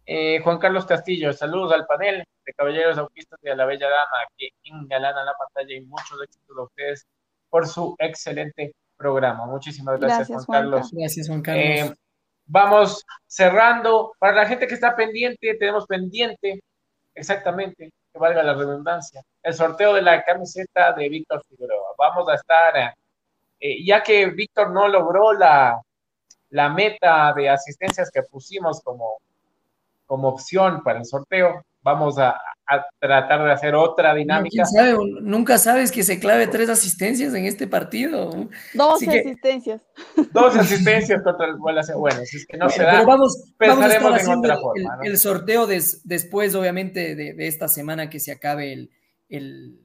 Eh, 0.06 0.40
Juan 0.40 0.58
Carlos 0.58 0.86
Castillo, 0.86 1.32
saludos 1.32 1.72
al 1.72 1.86
panel 1.86 2.24
de 2.46 2.52
Caballeros 2.54 2.96
Autistas 2.96 3.38
y 3.42 3.48
a 3.48 3.56
la 3.56 3.66
Bella 3.66 3.90
Dama 3.90 4.18
que 4.38 4.50
engalana 4.64 5.24
la 5.24 5.34
pantalla 5.34 5.74
y 5.74 5.80
muchos 5.82 6.22
éxitos 6.22 6.56
a 6.56 6.62
ustedes 6.62 7.06
por 7.50 7.66
su 7.66 7.94
excelente 7.98 8.74
programa. 8.96 9.46
Muchísimas 9.46 10.00
gracias, 10.00 10.28
Juan, 10.46 10.62
Carlos. 10.62 10.90
Gracias, 10.92 11.28
Juan 11.28 11.42
Carlos. 11.42 11.64
Eh, 11.64 11.94
vamos 12.46 13.04
cerrando. 13.26 14.12
Para 14.18 14.34
la 14.34 14.46
gente 14.46 14.66
que 14.66 14.74
está 14.74 14.94
pendiente, 14.96 15.54
tenemos 15.58 15.86
pendiente, 15.86 16.62
exactamente, 17.14 17.90
que 18.12 18.18
valga 18.18 18.42
la 18.42 18.54
redundancia, 18.54 19.22
el 19.42 19.54
sorteo 19.54 19.94
de 19.94 20.02
la 20.02 20.24
camiseta 20.24 20.92
de 20.92 21.08
Víctor 21.08 21.42
Figueroa. 21.48 21.94
Vamos 21.98 22.28
a 22.28 22.34
estar, 22.34 22.94
eh, 23.60 23.84
ya 23.84 24.02
que 24.02 24.26
Víctor 24.26 24.70
no 24.70 24.88
logró 24.88 25.32
la, 25.32 25.80
la 26.50 26.68
meta 26.68 27.32
de 27.34 27.50
asistencias 27.50 28.10
que 28.10 28.22
pusimos 28.22 28.80
como 28.82 29.18
como 30.06 30.28
opción 30.28 30.82
para 30.82 31.00
el 31.00 31.04
sorteo, 31.04 31.64
vamos 31.86 32.18
a, 32.18 32.36
tratar 32.98 33.44
de 33.44 33.52
hacer 33.52 33.76
otra 33.76 34.12
dinámica. 34.12 34.64
Nunca 35.22 35.56
sabes 35.56 35.92
que 35.92 36.02
se 36.02 36.18
clave 36.18 36.48
tres 36.48 36.68
asistencias 36.68 37.32
en 37.32 37.44
este 37.44 37.68
partido. 37.68 38.48
Dos 38.74 39.00
asistencias. 39.04 39.82
Dos 40.32 40.56
asistencias 40.56 41.22
contra 41.22 41.46
el 41.46 41.54
Bueno, 41.56 41.84
si 42.24 42.38
es 42.38 42.46
que 42.46 42.56
no 42.56 42.68
se 42.68 42.82
da, 42.82 42.90
pero 42.90 43.06
vamos, 43.06 43.54
vamos 43.60 43.84
a 43.84 43.86
estar 43.86 44.14
haciendo 44.14 44.52
el, 44.52 44.58
forma, 44.58 44.98
el, 45.04 45.16
sorteo 45.16 45.68
después, 45.68 46.56
obviamente, 46.56 47.14
de, 47.14 47.46
esta 47.46 47.68
semana 47.68 48.10
que 48.10 48.18
se 48.18 48.32
acabe 48.32 48.72
el, 48.72 48.90
el, 49.28 49.78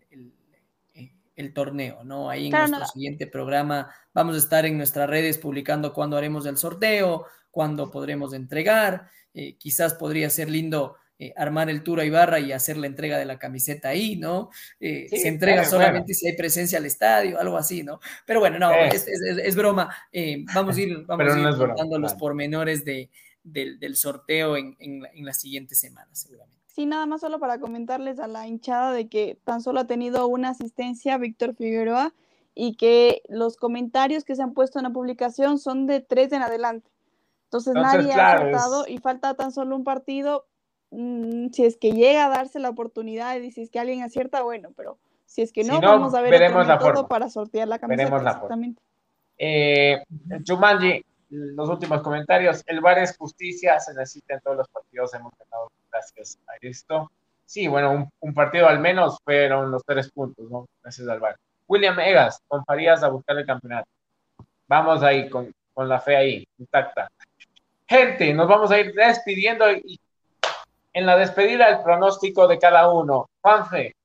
el 1.36 1.54
torneo, 1.54 2.04
¿no? 2.04 2.32
Ahí 2.32 2.48
en 2.48 2.52
nuestro 2.52 2.86
siguiente 2.88 3.28
programa 3.28 3.94
vamos 4.12 4.34
a 4.34 4.40
estar 4.40 4.66
en 4.66 4.78
nuestras 4.78 5.08
redes 5.08 5.38
publicando 5.38 5.94
cuándo 5.94 6.18
haremos 6.18 6.48
el 6.48 6.58
sorteo, 6.58 7.28
cuándo 7.52 7.92
podremos 7.92 8.34
entregar. 8.34 9.08
Eh, 9.36 9.56
quizás 9.58 9.94
podría 9.94 10.32
ser 10.32 10.50
lindo 10.50 10.96
eh, 11.24 11.34
armar 11.36 11.70
el 11.70 11.84
tour 11.84 12.00
a 12.00 12.06
Ibarra 12.06 12.40
y 12.40 12.52
hacer 12.52 12.78
la 12.78 12.88
entrega 12.88 13.18
de 13.18 13.26
la 13.26 13.38
camiseta 13.38 13.90
ahí, 13.90 14.16
¿no? 14.16 14.50
Eh, 14.80 15.08
se 15.10 15.28
entrega 15.28 15.66
solamente 15.66 16.14
si 16.14 16.28
hay 16.28 16.36
presencia 16.36 16.80
al 16.80 16.86
estadio, 16.86 17.40
algo 17.40 17.58
así, 17.58 17.84
¿no? 17.84 18.00
Pero 18.26 18.40
bueno, 18.40 18.58
no, 18.58 18.72
es, 18.74 19.56
broma. 19.56 19.96
vamos 20.54 20.78
a 20.78 20.82
ir, 20.82 21.04
vamos 21.06 21.34
a 21.34 21.40
ir 21.40 21.58
contando 21.58 22.00
los 22.00 22.14
pormenores 22.16 22.84
de, 22.86 23.10
del, 23.44 23.96
sorteo 23.96 24.58
en, 24.58 24.76
en 24.80 25.26
las 25.26 25.40
siguientes 25.40 25.80
semanas, 25.80 26.20
seguramente. 26.20 26.60
Sí, 26.74 26.86
nada 26.86 27.06
más 27.06 27.22
solo 27.22 27.40
para 27.40 27.60
comentarles 27.60 28.20
a 28.20 28.28
la 28.28 28.48
hinchada 28.48 28.94
de 28.94 29.10
que 29.10 29.38
tan 29.44 29.62
solo 29.62 29.82
ha 29.82 29.88
tenido 29.88 30.28
una 30.28 30.50
asistencia 30.50 31.18
Víctor 31.18 31.54
Figueroa 31.56 32.14
y 32.56 32.76
que 32.76 33.22
los 33.28 33.58
comentarios 33.58 34.24
que 34.24 34.36
se 34.36 34.42
han 34.42 34.54
puesto 34.54 34.80
en 34.80 34.84
la 34.84 34.90
publicación 34.90 35.60
son 35.60 35.86
de 35.86 36.00
tres 36.00 36.32
en 36.32 36.42
adelante. 36.42 36.90
Entonces, 37.46 37.74
nadie 37.74 38.14
ha 38.14 38.34
acertado 38.36 38.86
y 38.88 39.00
falta 39.00 39.34
tan 39.34 39.52
solo 39.52 39.76
un 39.76 39.84
partido. 39.84 40.48
Mm, 40.92 41.50
si 41.52 41.66
es 41.66 41.78
que 41.78 41.94
llega 41.94 42.26
a 42.26 42.30
darse 42.30 42.60
la 42.60 42.70
oportunidad 42.70 43.38
y 43.38 43.52
si 43.52 43.62
es 43.62 43.70
que 43.70 43.80
alguien 43.80 44.04
acierta, 44.04 44.44
bueno, 44.44 44.72
pero 44.76 44.98
si 45.26 45.42
es 45.42 45.54
que 45.54 45.64
no, 45.64 45.80
vamos 45.80 46.14
a 46.14 46.22
ver 46.22 46.32
veremos 46.32 46.68
la 46.68 46.78
todo 46.78 47.08
para 47.08 47.30
sortear 47.30 47.68
la 47.70 47.80
camiseta. 47.80 48.04
Veremos 48.04 48.24
la 48.24 48.32
exactamente. 48.32 48.82
Eh, 49.38 50.04
Jumanji, 50.46 51.04
los 51.30 51.70
últimos 51.70 52.02
comentarios. 52.02 52.62
El 52.68 52.82
VAR 52.82 53.00
es 53.00 53.16
justicia, 53.18 53.80
se 53.80 53.94
necesita 53.94 54.36
en 54.36 54.42
todos 54.42 54.58
los 54.58 54.68
partidos. 54.68 55.14
Hemos 55.14 55.32
ganado 55.40 55.72
gracias 55.90 56.38
a 56.48 56.54
esto. 56.62 57.10
Sí, 57.46 57.68
bueno, 57.68 58.12
un, 58.20 58.34
partido 58.34 58.68
al 58.68 58.80
menos 58.80 59.18
fueron 59.24 59.72
los 59.72 59.84
tres 59.86 60.12
puntos, 60.12 60.50
¿no? 60.50 60.68
Gracias 60.84 61.08
al 61.08 61.20
VAR. 61.20 61.38
William 61.68 62.00
Egas, 62.00 62.42
con 62.48 62.66
Farías 62.66 63.02
a 63.02 63.08
buscar 63.08 63.38
el 63.38 63.46
campeonato. 63.46 63.88
Vamos 64.68 65.02
ahí, 65.04 65.30
con, 65.30 65.54
con 65.74 65.88
la 65.88 66.00
fe 66.02 66.18
ahí, 66.18 66.48
intacta. 66.58 67.10
Gente, 67.88 68.34
nos 68.34 68.48
vamos 68.48 68.72
a 68.72 68.80
ir 68.80 68.94
despidiendo 68.94 69.72
y 69.72 70.00
en 70.94 71.06
la 71.06 71.18
despedida 71.18 71.70
el 71.70 71.84
pronóstico 71.84 72.48
de 72.48 72.60
cada 72.60 72.92
uno. 72.92 73.30
Juanfe, 73.42 73.96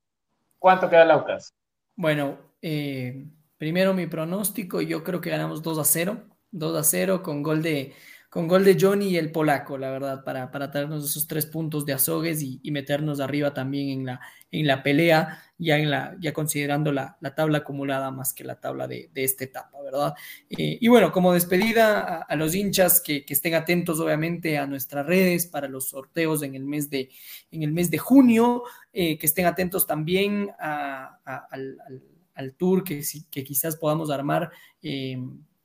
¿cuánto 0.59 0.89
queda 0.89 1.05
Laucas? 1.05 1.53
Bueno, 1.95 2.39
eh, 2.63 3.27
primero 3.59 3.95
mi 3.95 4.07
pronóstico, 4.07 4.81
yo 4.81 5.03
creo 5.03 5.21
que 5.21 5.31
ganamos 5.31 5.63
2 5.63 5.79
a 5.79 5.85
0. 5.85 6.29
2 6.51 6.77
a 6.77 6.83
0 6.85 7.23
con 7.23 7.43
gol 7.43 7.63
de, 7.63 7.95
con 8.37 8.49
gol 8.49 8.67
de 8.67 8.77
Johnny 8.79 9.09
y 9.09 9.17
el 9.17 9.33
polaco, 9.33 9.79
la 9.79 9.91
verdad, 9.91 10.23
para, 10.23 10.51
para 10.51 10.71
traernos 10.71 11.03
esos 11.09 11.27
tres 11.27 11.47
puntos 11.47 11.87
de 11.87 11.95
azogues 11.95 12.43
y, 12.43 12.71
meternos 12.71 13.19
arriba 13.19 13.55
también 13.55 13.89
en 13.89 14.05
la, 14.05 14.21
en 14.51 14.67
la 14.67 14.83
pelea, 14.83 15.43
ya, 15.57 15.79
en 15.79 15.91
la, 15.91 16.15
ya 16.21 16.35
considerando 16.35 16.93
la, 16.93 17.17
tabla 17.35 17.57
acumulada 17.57 18.11
más 18.11 18.35
que 18.35 18.45
la 18.45 18.61
tabla 18.61 18.87
de, 18.87 19.09
esta 19.15 19.45
etapa, 19.45 19.81
¿verdad? 19.81 20.13
Eh, 20.51 20.77
y 20.79 20.87
bueno, 20.89 21.13
como 21.13 21.33
despedida 21.33 22.19
a, 22.29 22.37
los 22.37 22.55
hinchas 22.55 23.01
que, 23.01 23.25
estén 23.27 23.55
atentos, 23.55 24.01
obviamente, 24.01 24.59
a 24.59 24.67
nuestras 24.67 25.07
redes 25.07 25.47
para 25.47 25.67
los 25.67 25.89
sorteos 25.89 26.43
en 26.43 26.57
el 26.57 26.65
mes 26.67 26.91
de, 26.91 27.09
en 27.51 27.63
el 27.63 27.73
mes 27.73 27.91
de 27.91 27.97
junio, 27.97 28.65
eh, 28.93 29.17
que 29.17 29.25
estén 29.25 29.47
atentos 29.47 29.87
también 29.87 30.51
al, 30.59 32.53
tour 32.59 32.85
que, 32.85 33.03
que 33.31 33.45
quizás 33.45 33.77
podamos 33.77 34.11
armar. 34.11 34.51
Eh, 34.83 35.17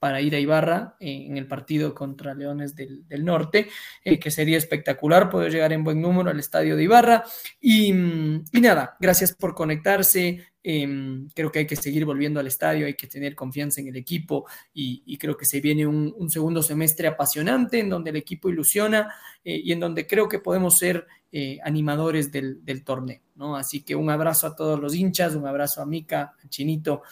para 0.01 0.19
ir 0.19 0.33
a 0.33 0.39
Ibarra 0.39 0.95
en 0.99 1.37
el 1.37 1.45
partido 1.45 1.93
contra 1.93 2.33
Leones 2.33 2.75
del, 2.75 3.05
Norte, 3.23 3.67
eh, 4.03 4.17
que 4.17 4.31
sería 4.31 4.57
espectacular 4.57 5.29
poder 5.29 5.51
llegar 5.51 5.73
en 5.73 5.83
buen 5.83 6.01
número 6.01 6.31
al 6.31 6.39
estadio 6.39 6.75
de 6.75 6.85
Ibarra. 6.85 7.23
Y, 7.61 7.93
nada, 7.93 8.97
gracias 8.99 9.31
por 9.35 9.53
conectarse. 9.53 10.43
Em, 10.63 11.29
creo 11.35 11.51
que 11.51 11.59
hay 11.59 11.67
que 11.67 11.75
seguir 11.75 12.03
volviendo 12.05 12.39
al 12.39 12.47
estadio, 12.47 12.87
hay 12.87 12.95
que 12.95 13.05
tener 13.05 13.35
confianza 13.35 13.79
en 13.79 13.89
el 13.89 13.95
equipo 13.95 14.47
y, 14.73 15.15
creo 15.19 15.37
que 15.37 15.45
se 15.45 15.61
viene 15.61 15.85
un, 15.85 16.29
segundo 16.31 16.63
semestre 16.63 17.07
apasionante 17.07 17.77
en 17.77 17.89
donde 17.89 18.09
el 18.09 18.15
equipo 18.15 18.49
ilusiona 18.49 19.13
eh, 19.43 19.61
y 19.63 19.71
en 19.71 19.79
donde 19.79 20.07
creo 20.07 20.27
que 20.27 20.39
podemos 20.39 20.79
ser 20.79 21.05
eh, 21.31 21.59
animadores 21.63 22.31
del, 22.31 22.83
torneo. 22.83 23.21
Así 23.55 23.81
que 23.83 23.93
un 23.93 24.09
abrazo 24.09 24.47
a 24.47 24.55
todos 24.55 24.79
los 24.79 24.95
hinchas, 24.95 25.35
un 25.35 25.45
abrazo 25.45 25.79
a 25.79 25.85
Mica, 25.85 26.33
a 26.43 26.49
Chinito 26.49 27.03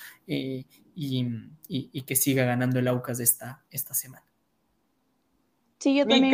y, 1.00 2.02
que 2.02 2.16
siga 2.16 2.44
ganando 2.44 2.80
el 2.80 2.88
Aucas 2.88 3.20
esta, 3.20 3.64
esta 3.72 3.94
semana. 3.94 4.26
Sí, 5.78 5.96
yo 5.96 6.06
también 6.06 6.34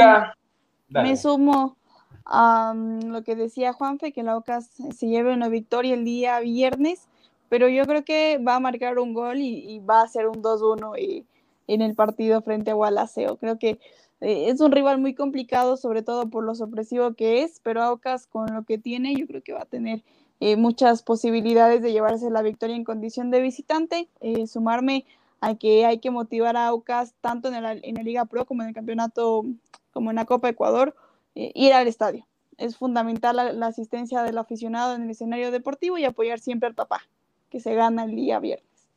me 0.90 1.16
sumo 1.18 1.78
a 2.26 2.74
lo 2.76 3.24
que 3.24 3.36
decía 3.36 3.74
Juanfe, 3.74 4.12
que 4.12 4.22
el 4.22 4.30
Aucas 4.30 4.72
se 4.96 5.08
lleve 5.08 5.34
una 5.34 5.50
victoria 5.50 5.94
el 5.94 6.04
día 6.04 6.40
viernes, 6.40 7.08
pero 7.50 7.70
yo 7.70 7.86
creo 7.86 8.04
que 8.04 8.40
va 8.40 8.56
a 8.56 8.60
marcar 8.60 8.98
un 8.98 9.14
gol 9.14 9.38
y, 9.40 9.80
va 9.80 10.02
a 10.02 10.08
ser 10.08 10.28
un 10.28 10.42
2-1 10.42 11.26
en 11.68 11.82
el 11.82 11.96
partido 11.96 12.42
frente 12.42 12.72
a 12.72 12.76
Gualaceo. 12.76 13.38
Creo 13.38 13.60
que 13.60 13.80
eh, 14.22 14.50
es 14.50 14.62
un 14.62 14.72
rival 14.72 15.00
muy 15.00 15.14
complicado, 15.14 15.78
sobre 15.78 16.02
todo 16.02 16.30
por 16.30 16.44
lo 16.44 16.56
sorpresivo 16.56 17.14
que 17.14 17.44
es, 17.44 17.60
pero 17.62 17.84
Aucas 17.84 18.26
con 18.26 18.52
lo 18.54 18.64
que 18.64 18.80
tiene, 18.80 19.16
yo 19.16 19.28
creo 19.28 19.44
que 19.44 19.54
va 19.54 19.62
a 19.62 19.66
tener 19.66 20.04
eh, 20.42 20.58
muchas 20.58 21.02
posibilidades 21.02 21.82
de 21.82 21.94
llevarse 21.94 22.30
la 22.30 22.42
victoria 22.42 22.76
en 22.76 22.84
condición 22.84 23.32
de 23.32 23.42
visitante. 23.42 24.10
Eh, 24.20 24.48
sumarme 24.48 25.06
a 25.40 25.56
que 25.56 25.86
hay 25.86 26.00
que 26.00 26.12
motivar 26.12 26.58
a 26.58 26.68
Aucas 26.68 27.14
tanto 27.22 27.48
en 27.48 27.64
la, 27.64 27.74
en 27.74 27.96
la, 27.96 28.04
Liga 28.04 28.26
Pro 28.26 28.46
como 28.46 28.62
en 28.62 28.70
el 28.70 28.76
campeonato, 28.76 29.46
como 29.92 30.10
en 30.10 30.18
la 30.18 30.26
Copa 30.26 30.50
Ecuador, 30.50 30.96
eh, 31.36 31.52
ir 31.56 31.74
al 31.74 31.88
estadio. 31.88 32.28
Es 32.58 32.78
fundamental 32.78 33.60
la, 33.60 33.68
asistencia 33.68 34.24
del 34.24 34.38
aficionado 34.38 34.96
en 34.96 35.04
el 35.04 35.10
escenario 35.10 35.52
deportivo 35.52 35.98
y 35.98 36.06
apoyar 36.06 36.40
siempre 36.40 36.68
al 36.68 36.76
papá, 36.76 37.02
que 37.50 37.60
se 37.60 37.74
gana 37.76 38.06
el 38.06 38.16
día 38.16 38.40
viernes. 38.40 38.90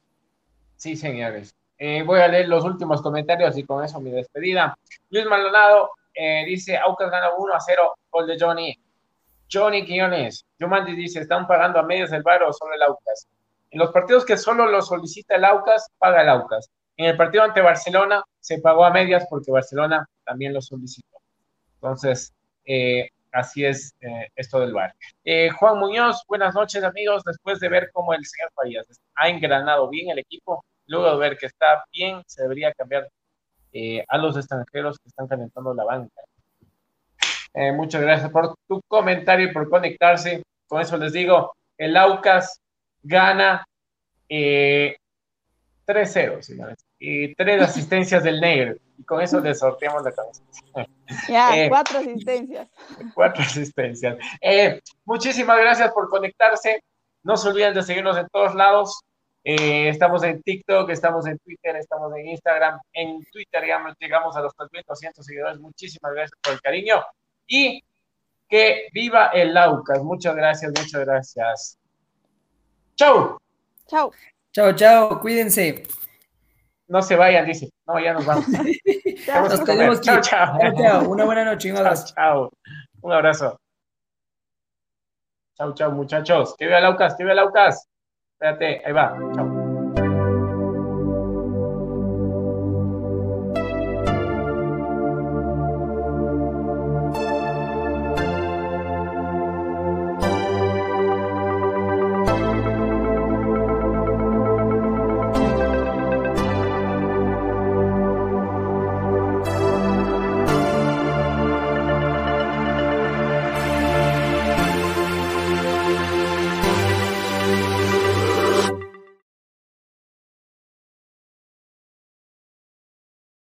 Sí, 0.76 0.96
señores. 0.96 1.54
voy 2.06 2.20
a 2.20 2.28
leer 2.28 2.48
los 2.48 2.64
últimos 2.64 3.02
comentarios 3.02 3.58
y 3.58 3.64
con 3.64 3.84
eso 3.84 4.00
mi 4.00 4.10
despedida. 4.10 4.78
Luis 5.10 5.26
Maldonado 5.26 5.90
dice, 6.46 6.76
Aucas 6.76 7.10
gana 7.10 7.30
1 7.36 7.52
a 7.52 7.60
0, 7.60 7.94
gol 8.10 8.26
de 8.28 8.38
Johnny. 8.38 8.78
Johnny 9.50 9.84
Quiñones, 9.84 10.44
Yomandi 10.58 10.94
dice, 10.94 11.20
están 11.20 11.46
pagando 11.46 11.78
a 11.78 11.82
medias 11.82 12.12
el 12.12 12.22
bar 12.22 12.42
o 12.42 12.52
solo 12.52 12.74
el 12.74 12.82
Aucas. 12.82 13.26
En 13.70 13.78
los 13.78 13.90
partidos 13.92 14.24
que 14.24 14.36
solo 14.36 14.66
lo 14.66 14.82
solicita 14.82 15.36
el 15.36 15.44
Aucas, 15.44 15.90
paga 15.98 16.22
el 16.22 16.28
Aucas. 16.28 16.70
En 16.96 17.06
el 17.06 17.16
partido 17.16 17.44
ante 17.44 17.60
Barcelona 17.60 18.22
se 18.40 18.60
pagó 18.60 18.84
a 18.84 18.90
medias 18.90 19.26
porque 19.30 19.52
Barcelona 19.52 20.06
también 20.24 20.52
lo 20.52 20.60
solicitó. 20.60 21.18
Entonces, 21.74 22.34
eh, 22.64 23.08
así 23.32 23.64
es 23.64 23.94
eh, 24.00 24.28
esto 24.34 24.60
del 24.60 24.72
bar. 24.72 24.94
Eh, 25.24 25.50
Juan 25.50 25.78
Muñoz, 25.78 26.24
buenas 26.26 26.54
noches 26.54 26.82
amigos. 26.82 27.22
Después 27.24 27.60
de 27.60 27.68
ver 27.68 27.90
cómo 27.92 28.14
el 28.14 28.24
señor 28.24 28.50
Farías 28.54 28.86
ha 29.14 29.28
engranado 29.28 29.88
bien 29.88 30.10
el 30.10 30.18
equipo, 30.18 30.64
luego 30.86 31.12
de 31.12 31.18
ver 31.18 31.38
que 31.38 31.46
está 31.46 31.84
bien, 31.92 32.22
se 32.26 32.42
debería 32.42 32.72
cambiar 32.72 33.08
a 34.08 34.18
los 34.18 34.36
extranjeros 34.36 34.98
que 34.98 35.08
están 35.08 35.28
calentando 35.28 35.72
la 35.72 35.84
banca. 35.84 36.20
Eh, 37.54 37.72
muchas 37.72 38.02
gracias 38.02 38.30
por 38.30 38.54
tu 38.66 38.80
comentario 38.86 39.48
y 39.48 39.52
por 39.52 39.68
conectarse. 39.68 40.42
Con 40.66 40.80
eso 40.80 40.96
les 40.96 41.12
digo, 41.12 41.54
el 41.76 41.96
Aucas 41.96 42.60
gana 43.02 43.66
3-0, 44.28 44.88
eh, 45.88 46.42
señores. 46.42 46.84
Y 46.98 47.34
tres 47.34 47.62
asistencias 47.62 48.22
del 48.22 48.40
negro. 48.40 48.76
Y 48.98 49.04
con 49.04 49.20
eso 49.20 49.40
les 49.40 49.58
sorteamos 49.58 50.02
la 50.02 50.12
cabeza. 50.12 50.42
Ya, 51.26 51.56
eh, 51.56 51.70
cuatro 51.70 52.00
asistencias. 52.00 52.68
Cuatro 53.14 53.42
asistencias. 53.42 54.18
muchísimas 55.06 55.58
gracias 55.58 55.90
por 55.92 56.10
conectarse. 56.10 56.84
No 57.22 57.38
se 57.38 57.48
olviden 57.48 57.72
de 57.72 57.82
seguirnos 57.82 58.18
en 58.18 58.28
todos 58.28 58.54
lados. 58.54 59.00
estamos 59.42 60.22
en 60.24 60.42
TikTok, 60.42 60.90
estamos 60.90 61.26
en 61.26 61.38
Twitter, 61.38 61.76
estamos 61.76 62.14
en 62.14 62.28
Instagram. 62.28 62.78
En 62.92 63.24
Twitter 63.32 63.66
ya 63.66 63.82
llegamos 63.98 64.36
a 64.36 64.42
los 64.42 64.54
3.200 64.54 65.22
seguidores. 65.22 65.58
Muchísimas 65.58 66.12
gracias 66.12 66.38
por 66.42 66.52
el 66.52 66.60
cariño 66.60 67.02
y 67.48 67.82
que 68.48 68.88
viva 68.92 69.28
el 69.28 69.52
Laucas. 69.54 70.02
Muchas 70.02 70.36
gracias, 70.36 70.70
muchas 70.70 71.04
gracias. 71.04 71.78
Chau. 72.94 73.38
Chau. 73.86 74.12
Chau, 74.52 74.72
chau, 74.74 75.20
cuídense. 75.20 75.82
No 76.88 77.02
se 77.02 77.16
vayan, 77.16 77.46
dice. 77.46 77.70
No, 77.86 77.98
ya 78.00 78.12
nos 78.12 78.24
vamos. 78.24 78.46
nos 79.28 79.64
tenemos 79.64 80.00
chau, 80.00 80.20
chau. 80.20 80.58
chau, 80.76 81.10
Una 81.10 81.24
buena 81.24 81.44
noche, 81.44 81.70
un 81.70 81.78
abrazo. 81.78 82.14
Chau, 82.14 82.50
Un 83.02 83.12
abrazo. 83.12 83.60
Chau, 85.56 85.74
chau, 85.74 85.92
muchachos. 85.92 86.54
Que 86.56 86.66
viva 86.66 86.80
Laucas, 86.80 87.14
que 87.16 87.24
viva 87.24 87.34
Laucas. 87.34 87.86
Espérate, 88.32 88.82
ahí 88.84 88.92
va. 88.92 89.18
Chau. 89.34 89.47